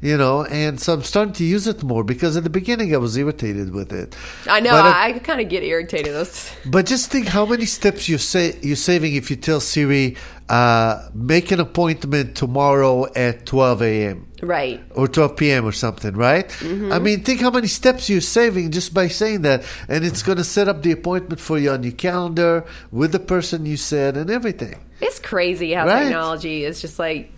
you 0.00 0.16
know, 0.16 0.44
and 0.44 0.80
so 0.80 0.94
I'm 0.94 1.02
starting 1.02 1.34
to 1.34 1.44
use 1.44 1.66
it 1.66 1.82
more 1.82 2.04
because 2.04 2.36
at 2.36 2.44
the 2.44 2.50
beginning 2.50 2.94
I 2.94 2.98
was 2.98 3.16
irritated 3.16 3.72
with 3.72 3.92
it. 3.92 4.16
I 4.48 4.60
know. 4.60 4.70
But 4.70 4.84
uh, 4.86 4.88
I, 4.90 5.06
I 5.14 5.18
kind 5.18 5.40
of 5.40 5.48
get 5.48 5.62
irritated. 5.64 6.14
But 6.66 6.86
just 6.86 7.10
think 7.10 7.26
how 7.26 7.44
many 7.46 7.64
steps 7.66 8.08
you're, 8.08 8.18
sa- 8.18 8.56
you're 8.62 8.76
saving 8.76 9.14
if 9.14 9.30
you 9.30 9.36
tell 9.36 9.60
Siri, 9.60 10.16
uh, 10.48 11.08
make 11.14 11.50
an 11.50 11.60
appointment 11.60 12.36
tomorrow 12.36 13.06
at 13.14 13.44
12 13.46 13.82
a.m. 13.82 14.26
Right. 14.40 14.80
or 14.94 15.08
12 15.08 15.36
p.m. 15.36 15.66
or 15.66 15.72
something, 15.72 16.14
right? 16.14 16.48
Mm-hmm. 16.48 16.92
I 16.92 16.98
mean, 17.00 17.24
think 17.24 17.40
how 17.40 17.50
many 17.50 17.66
steps 17.66 18.08
you're 18.08 18.20
saving 18.20 18.70
just 18.70 18.94
by 18.94 19.08
saying 19.08 19.42
that. 19.42 19.64
And 19.88 20.04
it's 20.04 20.22
going 20.22 20.38
to 20.38 20.44
set 20.44 20.68
up 20.68 20.82
the 20.82 20.92
appointment 20.92 21.40
for 21.40 21.58
you 21.58 21.70
on 21.72 21.82
your 21.82 21.92
calendar 21.92 22.64
with 22.92 23.10
the 23.12 23.18
person 23.18 23.66
you 23.66 23.76
said 23.76 24.16
and 24.16 24.30
everything. 24.30 24.78
It's 25.00 25.18
crazy 25.18 25.72
how 25.72 25.86
Right. 25.86 26.04
technology 26.04 26.64
is 26.64 26.80
just 26.80 26.98
like 26.98 27.32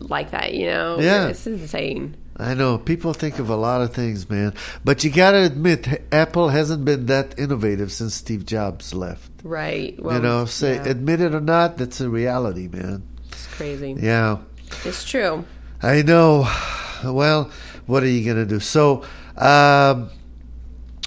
like 0.00 0.30
that. 0.30 0.54
You 0.54 0.66
know. 0.66 0.98
Yeah. 1.00 1.28
It's 1.28 1.46
insane. 1.46 2.16
I 2.40 2.54
know 2.54 2.78
people 2.78 3.14
think 3.14 3.40
of 3.40 3.50
a 3.50 3.56
lot 3.56 3.80
of 3.80 3.92
things, 3.92 4.30
man. 4.30 4.54
But 4.84 5.02
you 5.02 5.10
got 5.10 5.32
to 5.32 5.38
admit, 5.44 6.06
Apple 6.12 6.50
hasn't 6.50 6.84
been 6.84 7.06
that 7.06 7.36
innovative 7.36 7.90
since 7.90 8.14
Steve 8.14 8.46
Jobs 8.46 8.94
left. 8.94 9.30
Right. 9.42 10.00
Well, 10.00 10.16
you 10.16 10.22
know, 10.22 10.44
say 10.44 10.76
yeah, 10.76 10.86
admit 10.86 11.20
it 11.20 11.34
or 11.34 11.40
not, 11.40 11.78
that's 11.78 12.00
a 12.00 12.08
reality, 12.08 12.68
man. 12.68 13.02
it's 13.28 13.46
crazy. 13.48 13.96
Yeah. 13.98 14.38
It's 14.84 15.04
true. 15.04 15.44
I 15.82 16.02
know. 16.02 16.48
Well, 17.04 17.50
what 17.86 18.02
are 18.02 18.08
you 18.08 18.24
going 18.24 18.36
to 18.36 18.46
do? 18.46 18.60
So, 18.60 19.04
um, 19.36 20.10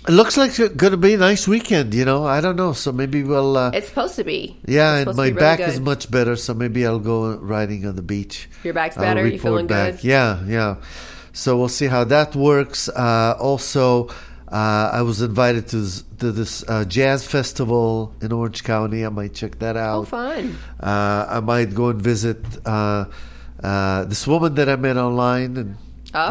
it 0.08 0.12
looks 0.12 0.36
like 0.38 0.58
it's 0.58 0.74
going 0.76 0.92
to 0.92 0.98
be 0.98 1.14
a 1.14 1.18
nice 1.18 1.48
weekend, 1.48 1.94
you 1.94 2.06
know. 2.06 2.26
I 2.26 2.42
don't 2.42 2.56
know. 2.56 2.74
So 2.74 2.92
maybe 2.92 3.24
we'll. 3.24 3.56
Uh, 3.58 3.72
It's 3.74 3.88
supposed 3.90 4.16
to 4.16 4.24
be. 4.24 4.58
yeah, 4.66 4.98
It's 5.00 5.08
and 5.10 5.18
my 5.18 5.26
really 5.28 5.40
back 5.40 5.60
good. 5.60 5.70
is 5.70 5.80
much 5.80 6.10
better, 6.10 6.36
so 6.36 6.54
maybe 6.54 6.86
I'll 6.86 7.00
go 7.00 7.36
riding 7.38 7.86
on 7.86 7.96
the 7.96 8.02
beach. 8.02 8.50
Your 8.64 8.74
back's 8.74 8.98
I'll 8.98 9.04
better? 9.04 9.28
You 9.28 9.40
feeling 9.40 9.68
back. 9.68 9.96
good? 10.02 10.04
Yeah, 10.04 10.44
yeah. 10.46 10.76
So 11.34 11.58
we'll 11.58 11.70
see 11.70 11.88
how 11.88 12.04
that 12.06 12.36
works. 12.36 12.90
Uh, 12.90 13.36
also, 13.40 14.08
uh, 14.52 14.90
I 14.92 15.02
was 15.04 15.22
invited 15.22 15.68
to, 15.70 15.78
this- 15.78 16.04
to 16.20 16.32
this 16.32 16.64
uh, 16.68 16.84
jazz 16.86 17.26
festival 17.26 18.14
in 18.22 18.32
Orange 18.32 18.64
County. 18.64 19.06
I 19.06 19.10
might 19.10 19.34
check 19.34 19.60
that 19.60 19.78
out. 19.78 20.00
Oh, 20.02 20.04
fun. 20.06 20.58
Uh, 20.80 21.26
I 21.30 21.40
might 21.40 21.74
go 21.74 21.90
and 21.90 22.02
visit 22.02 22.38
uh, 22.66 23.06
uh, 23.64 24.04
this 24.06 24.28
woman 24.28 24.56
that 24.56 24.68
I 24.68 24.76
met 24.76 24.98
online, 24.98 25.58
and 25.58 25.78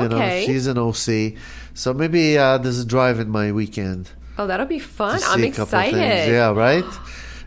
you 0.02 0.08
know, 0.08 0.42
she's 0.44 0.66
an 0.66 0.76
OC. 0.78 1.34
So 1.74 1.92
maybe 1.94 2.36
uh, 2.38 2.58
there's 2.58 2.78
a 2.80 2.84
drive 2.86 3.18
in 3.20 3.28
my 3.30 3.52
weekend. 3.52 4.10
Oh, 4.38 4.46
that'll 4.46 4.66
be 4.66 4.78
fun. 4.78 5.20
I'm 5.26 5.44
excited. 5.44 5.98
Yeah, 6.30 6.52
right. 6.52 6.84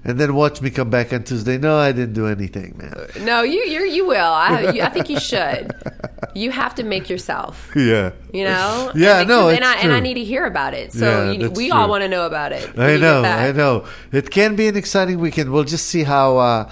And 0.05 0.19
then 0.19 0.35
watch 0.35 0.61
me 0.61 0.69
come 0.69 0.89
back 0.89 1.13
on 1.13 1.23
Tuesday. 1.23 1.57
No, 1.57 1.77
I 1.77 1.93
didn't 1.93 2.13
do 2.13 2.27
anything, 2.27 2.75
man. 2.77 3.07
No, 3.25 3.41
you 3.41 3.63
you 3.63 3.83
you 3.85 4.05
will. 4.05 4.17
I 4.17 4.71
you, 4.73 4.81
I 4.81 4.89
think 4.89 5.09
you 5.09 5.17
should. 5.31 5.71
You 6.35 6.51
have 6.51 6.75
to 6.75 6.83
make 6.83 7.09
yourself. 7.09 7.71
Yeah. 7.75 8.11
You 8.33 8.43
know. 8.43 8.91
Yeah, 8.95 9.19
and 9.21 9.29
no, 9.29 9.47
and 9.49 9.63
I 9.63 9.75
and 9.77 9.93
I 9.93 10.01
need 10.01 10.15
to 10.15 10.23
hear 10.23 10.45
about 10.45 10.73
it. 10.73 10.91
So 10.91 11.05
Yeah, 11.07 11.31
you, 11.31 11.49
we 11.51 11.69
true. 11.69 11.77
all 11.77 11.87
want 11.89 12.01
to 12.03 12.09
know 12.09 12.25
about 12.25 12.51
it. 12.51 12.77
I 12.77 12.97
know. 12.97 13.23
I 13.23 13.53
know. 13.53 13.85
It 14.11 14.29
can 14.29 14.55
be 14.57 14.67
an 14.67 14.75
exciting 14.75 15.19
weekend. 15.19 15.51
We'll 15.51 15.63
just 15.63 15.85
see 15.87 16.03
how 16.03 16.37
uh, 16.37 16.69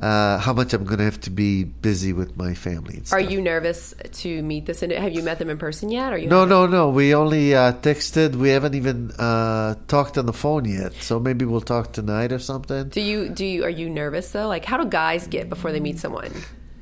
uh, 0.00 0.38
how 0.38 0.52
much 0.52 0.72
I'm 0.72 0.84
going 0.84 0.98
to 0.98 1.04
have 1.04 1.20
to 1.22 1.30
be 1.30 1.64
busy 1.64 2.12
with 2.12 2.36
my 2.36 2.54
family. 2.54 2.96
And 2.98 3.12
Are 3.12 3.20
you 3.20 3.40
nervous 3.40 3.94
to 4.22 4.42
meet 4.42 4.66
this? 4.66 4.82
ind- 4.82 4.92
Have 4.92 5.12
you 5.12 5.22
met 5.22 5.38
them 5.38 5.50
in 5.50 5.58
person 5.58 5.90
yet? 5.90 6.12
Or 6.12 6.18
you? 6.18 6.28
No, 6.28 6.44
no, 6.44 6.66
no. 6.66 6.88
We 6.90 7.14
only 7.14 7.54
uh, 7.54 7.72
texted. 7.72 8.34
We 8.36 8.50
haven't 8.50 8.74
even 8.74 9.10
uh, 9.18 9.74
talked 9.88 10.16
on 10.18 10.26
the 10.26 10.32
phone 10.32 10.64
yet. 10.64 10.94
So 10.94 11.18
maybe 11.18 11.44
we'll 11.44 11.60
talk 11.60 11.92
tonight 11.92 12.32
or 12.32 12.38
something. 12.38 12.88
Do 12.88 13.00
you 13.00 13.28
do 13.28 13.44
you 13.44 13.64
are 13.64 13.70
you 13.70 13.88
nervous 13.90 14.30
though? 14.32 14.48
Like 14.48 14.64
how 14.64 14.76
do 14.76 14.84
guys 14.88 15.26
get 15.26 15.48
before 15.48 15.72
they 15.72 15.80
meet 15.80 15.98
someone? 15.98 16.32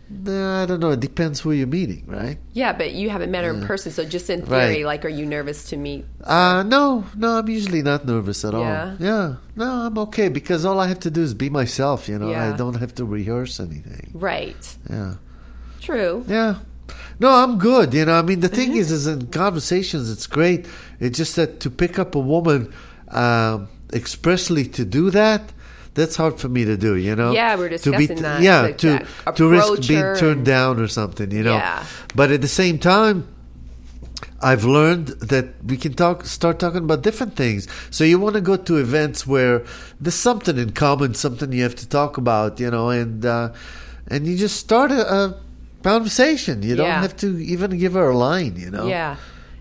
Nah, 0.08 0.62
I 0.62 0.66
don't 0.66 0.78
know. 0.78 0.90
It 0.92 1.00
depends 1.00 1.40
who 1.40 1.50
you're 1.50 1.66
meeting, 1.66 2.04
right? 2.06 2.38
Yeah, 2.52 2.72
but 2.72 2.92
you 2.92 3.10
haven't 3.10 3.30
met 3.32 3.42
her 3.44 3.50
in 3.50 3.66
person, 3.66 3.90
so 3.90 4.04
just 4.04 4.30
in 4.30 4.44
Right. 4.44 4.68
theory, 4.68 4.84
like, 4.84 5.04
are 5.04 5.08
you 5.08 5.26
nervous 5.26 5.64
to 5.70 5.76
meet? 5.76 6.04
Uh, 6.22 6.62
no, 6.62 7.04
no, 7.16 7.38
I'm 7.38 7.48
usually 7.48 7.82
not 7.82 8.06
nervous 8.06 8.44
at 8.44 8.52
Yeah? 8.52 8.58
all. 8.90 8.96
Yeah, 9.00 9.34
no, 9.56 9.64
I'm 9.86 9.98
okay 9.98 10.28
because 10.28 10.64
all 10.64 10.78
I 10.78 10.86
have 10.86 11.00
to 11.00 11.10
do 11.10 11.22
is 11.22 11.34
be 11.34 11.50
myself. 11.50 12.08
You 12.08 12.18
know, 12.20 12.30
Yeah. 12.30 12.52
I 12.54 12.56
don't 12.56 12.74
have 12.76 12.94
to 12.96 13.04
rehearse 13.04 13.58
anything. 13.58 14.10
Right. 14.14 14.76
Yeah, 14.88 15.14
True. 15.80 16.24
yeah. 16.28 16.56
No, 17.18 17.30
I'm 17.30 17.58
good. 17.58 17.92
You 17.92 18.04
know, 18.04 18.14
I 18.16 18.22
mean, 18.22 18.40
the 18.40 18.48
thing 18.48 18.76
is, 18.82 18.92
is 18.92 19.08
in 19.08 19.26
conversations, 19.28 20.08
it's 20.08 20.28
great. 20.28 20.66
It's 21.00 21.18
just 21.18 21.34
that 21.34 21.58
to 21.60 21.70
pick 21.70 21.98
up 21.98 22.14
a 22.14 22.20
woman 22.20 22.72
um, 23.08 23.68
expressly 23.92 24.64
to 24.66 24.84
do 24.84 25.10
that. 25.10 25.52
That's 25.96 26.14
hard 26.16 26.38
for 26.38 26.48
me 26.48 26.64
to 26.66 26.76
do, 26.76 26.94
you 26.96 27.16
know. 27.16 27.32
Yeah, 27.32 27.56
we 27.56 27.62
were 27.62 27.68
to 27.70 27.78
discussing 27.78 28.22
that, 28.22 28.42
Yeah, 28.42 28.68
to- 28.68 28.72
to 28.74 28.98
to 29.00 29.32
to 29.32 29.48
risk 29.50 29.88
being 29.88 30.14
turned 30.16 30.44
down 30.44 30.78
or 30.78 30.88
something, 30.88 31.30
you 31.32 31.42
know. 31.42 31.56
Yeah. 31.56 31.84
But 32.14 32.30
at 32.30 32.40
the 32.42 32.52
same 32.62 32.78
time, 32.78 33.26
I've 34.42 34.64
learned 34.64 35.08
that 35.32 35.46
we 35.64 35.76
can 35.76 35.94
talk, 35.94 36.24
start 36.26 36.58
talking 36.58 36.84
about 36.84 37.02
different 37.02 37.34
things. 37.36 37.66
So 37.90 38.04
you 38.04 38.18
want 38.20 38.34
to 38.34 38.40
go 38.40 38.56
to 38.56 38.76
events 38.76 39.26
where 39.26 39.64
there's 40.00 40.14
something 40.14 40.56
in 40.58 40.70
common, 40.72 41.14
something 41.14 41.50
you 41.52 41.62
have 41.62 41.74
to 41.76 41.88
talk 41.88 42.18
about, 42.18 42.60
you 42.60 42.70
know, 42.70 42.90
and 42.90 43.24
uh, 43.24 43.52
and 44.08 44.26
you 44.26 44.36
just 44.36 44.56
start 44.56 44.90
a, 44.92 45.02
a 45.12 45.40
conversation. 45.82 46.62
You 46.62 46.76
don't 46.76 46.86
Yeah. 46.86 47.00
have 47.00 47.16
to 47.24 47.38
even 47.42 47.78
give 47.78 47.94
her 47.94 48.08
a 48.10 48.16
line, 48.16 48.56
you 48.56 48.70
know. 48.70 48.86
Yeah. 48.86 49.16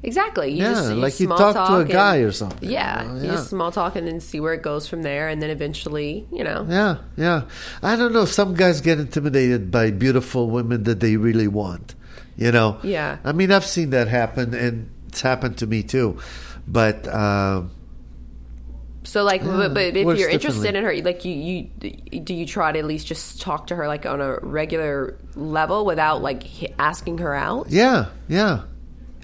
Exactly. 0.06 0.51
You 0.51 0.64
Yeah, 0.64 0.74
just, 0.74 0.89
you 0.89 0.95
like 0.95 1.20
you 1.20 1.26
small 1.26 1.38
talk 1.38 1.68
to 1.70 1.76
a 1.76 1.80
and- 1.82 1.89
guy 1.89 2.18
or 2.18 2.32
something, 2.32 2.70
Yeah, 2.70 3.01
you 3.03 3.10
know, 3.10 3.22
you 3.24 3.28
just 3.32 3.49
small 3.49 3.72
talk 3.72 3.95
and 3.95 4.08
then 4.08 4.20
see 4.22 4.39
where 4.39 4.53
it 4.53 4.62
goes 4.62 4.88
from 4.88 5.01
there, 5.01 5.28
and 5.30 5.41
then 5.41 5.49
eventually, 5.49 6.28
you 6.32 6.43
know, 6.43 6.66
Yeah, 6.70 6.97
yeah. 7.18 7.41
I 7.82 7.95
don't 7.95 8.14
know. 8.14 8.26
Some 8.26 8.53
guys 8.53 8.82
get 8.82 8.99
intimidated 8.99 9.72
by 9.72 9.89
beautiful 9.91 10.49
women 10.49 10.84
that 10.84 10.99
they 10.99 11.18
really 11.18 11.47
want. 11.47 11.95
You 12.38 12.51
know. 12.51 12.78
Yeah. 12.84 13.18
I 13.24 13.32
mean, 13.32 13.51
I've 13.51 13.66
seen 13.66 13.89
that 13.91 14.08
happen, 14.08 14.53
and 14.53 14.89
it's 15.08 15.22
happened 15.22 15.58
to 15.60 15.68
me 15.68 15.82
too. 15.84 16.20
But 16.68 17.08
um, 17.08 17.72
So 19.03 19.24
like, 19.24 19.43
but, 19.43 19.74
but 19.74 19.95
if 19.97 20.20
you're 20.20 20.30
interested 20.30 20.76
in 20.76 20.84
her, 20.84 20.93
like 21.01 21.24
you, 21.26 21.34
you, 21.82 22.20
do 22.20 22.34
you 22.34 22.45
try 22.45 22.72
to 22.72 22.80
at 22.80 22.86
least 22.86 23.08
just 23.08 23.41
talk 23.41 23.68
to 23.68 23.76
her 23.76 23.88
like 23.88 24.06
on 24.06 24.20
a 24.22 24.38
regular 24.41 25.18
level 25.36 25.86
without 25.86 26.22
like 26.22 26.43
asking 26.78 27.20
her 27.20 27.34
out? 27.34 27.68
yeah, 27.70 28.08
yeah, 28.28 28.64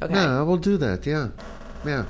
Okay. 0.01 0.13
yeah. 0.13 0.39
I 0.39 0.41
will 0.43 0.57
do 0.57 0.77
that. 0.77 1.05
Yeah, 1.05 1.29
yeah. 1.85 2.05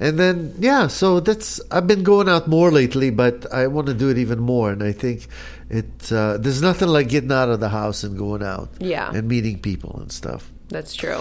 And 0.00 0.18
then 0.18 0.54
yeah, 0.58 0.86
so 0.86 1.18
that's 1.20 1.60
I've 1.70 1.86
been 1.86 2.02
going 2.04 2.28
out 2.28 2.46
more 2.48 2.70
lately, 2.70 3.10
but 3.10 3.52
I 3.52 3.66
want 3.66 3.86
to 3.88 3.94
do 3.94 4.08
it 4.10 4.18
even 4.18 4.38
more. 4.38 4.70
And 4.70 4.82
I 4.82 4.92
think 4.92 5.26
it 5.70 6.12
uh, 6.12 6.38
there's 6.38 6.62
nothing 6.62 6.88
like 6.88 7.08
getting 7.08 7.32
out 7.32 7.48
of 7.48 7.58
the 7.60 7.68
house 7.68 8.04
and 8.04 8.16
going 8.16 8.42
out, 8.42 8.68
Yeah. 8.78 9.10
and 9.12 9.26
meeting 9.28 9.58
people 9.58 9.98
and 10.00 10.12
stuff. 10.12 10.50
That's 10.68 10.94
true. 10.94 11.20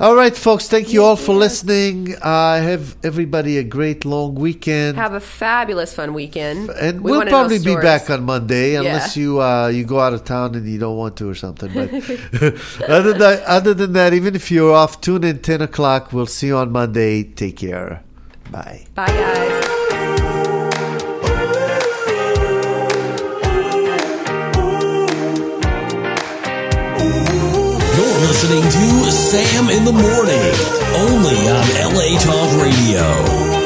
All 0.00 0.16
right, 0.16 0.34
folks. 0.34 0.66
Thank 0.66 0.94
you 0.94 1.04
all 1.04 1.14
for 1.14 1.34
listening. 1.34 2.14
Uh, 2.22 2.56
have 2.62 2.96
everybody 3.04 3.58
a 3.58 3.62
great 3.62 4.06
long 4.06 4.34
weekend. 4.34 4.96
Have 4.96 5.12
a 5.12 5.20
fabulous 5.20 5.92
fun 5.92 6.14
weekend. 6.14 6.70
and 6.70 7.02
We 7.02 7.12
will 7.12 7.26
probably 7.26 7.58
be 7.58 7.76
back 7.76 8.08
on 8.08 8.24
Monday 8.24 8.76
unless 8.76 9.14
Yeah. 9.14 9.22
you 9.22 9.42
uh, 9.42 9.68
you 9.68 9.84
go 9.84 10.00
out 10.00 10.14
of 10.14 10.24
town 10.24 10.54
and 10.54 10.66
you 10.66 10.78
don't 10.78 10.96
want 10.96 11.18
to 11.18 11.28
or 11.28 11.34
something. 11.34 11.70
But 11.74 11.92
other 12.88 13.12
than 13.12 13.42
other 13.46 13.74
than 13.74 13.92
that, 13.92 14.14
even 14.14 14.34
if 14.34 14.50
you're 14.50 14.72
off, 14.72 15.02
tune 15.02 15.22
in 15.22 15.40
ten 15.40 15.60
o'clock. 15.60 16.14
We'll 16.14 16.24
see 16.24 16.46
you 16.46 16.56
on 16.56 16.72
Monday. 16.72 17.22
Take 17.24 17.58
care. 17.58 18.02
Bye. 18.50 18.86
Bye, 18.94 19.06
guys. 19.08 19.59
Listening 28.20 28.62
to 28.62 29.10
Sam 29.10 29.70
in 29.70 29.84
the 29.84 29.92
Morning, 29.92 30.54
only 30.94 31.48
on 31.48 31.94
LA 31.94 32.18
Talk 32.18 32.62
Radio. 32.62 33.59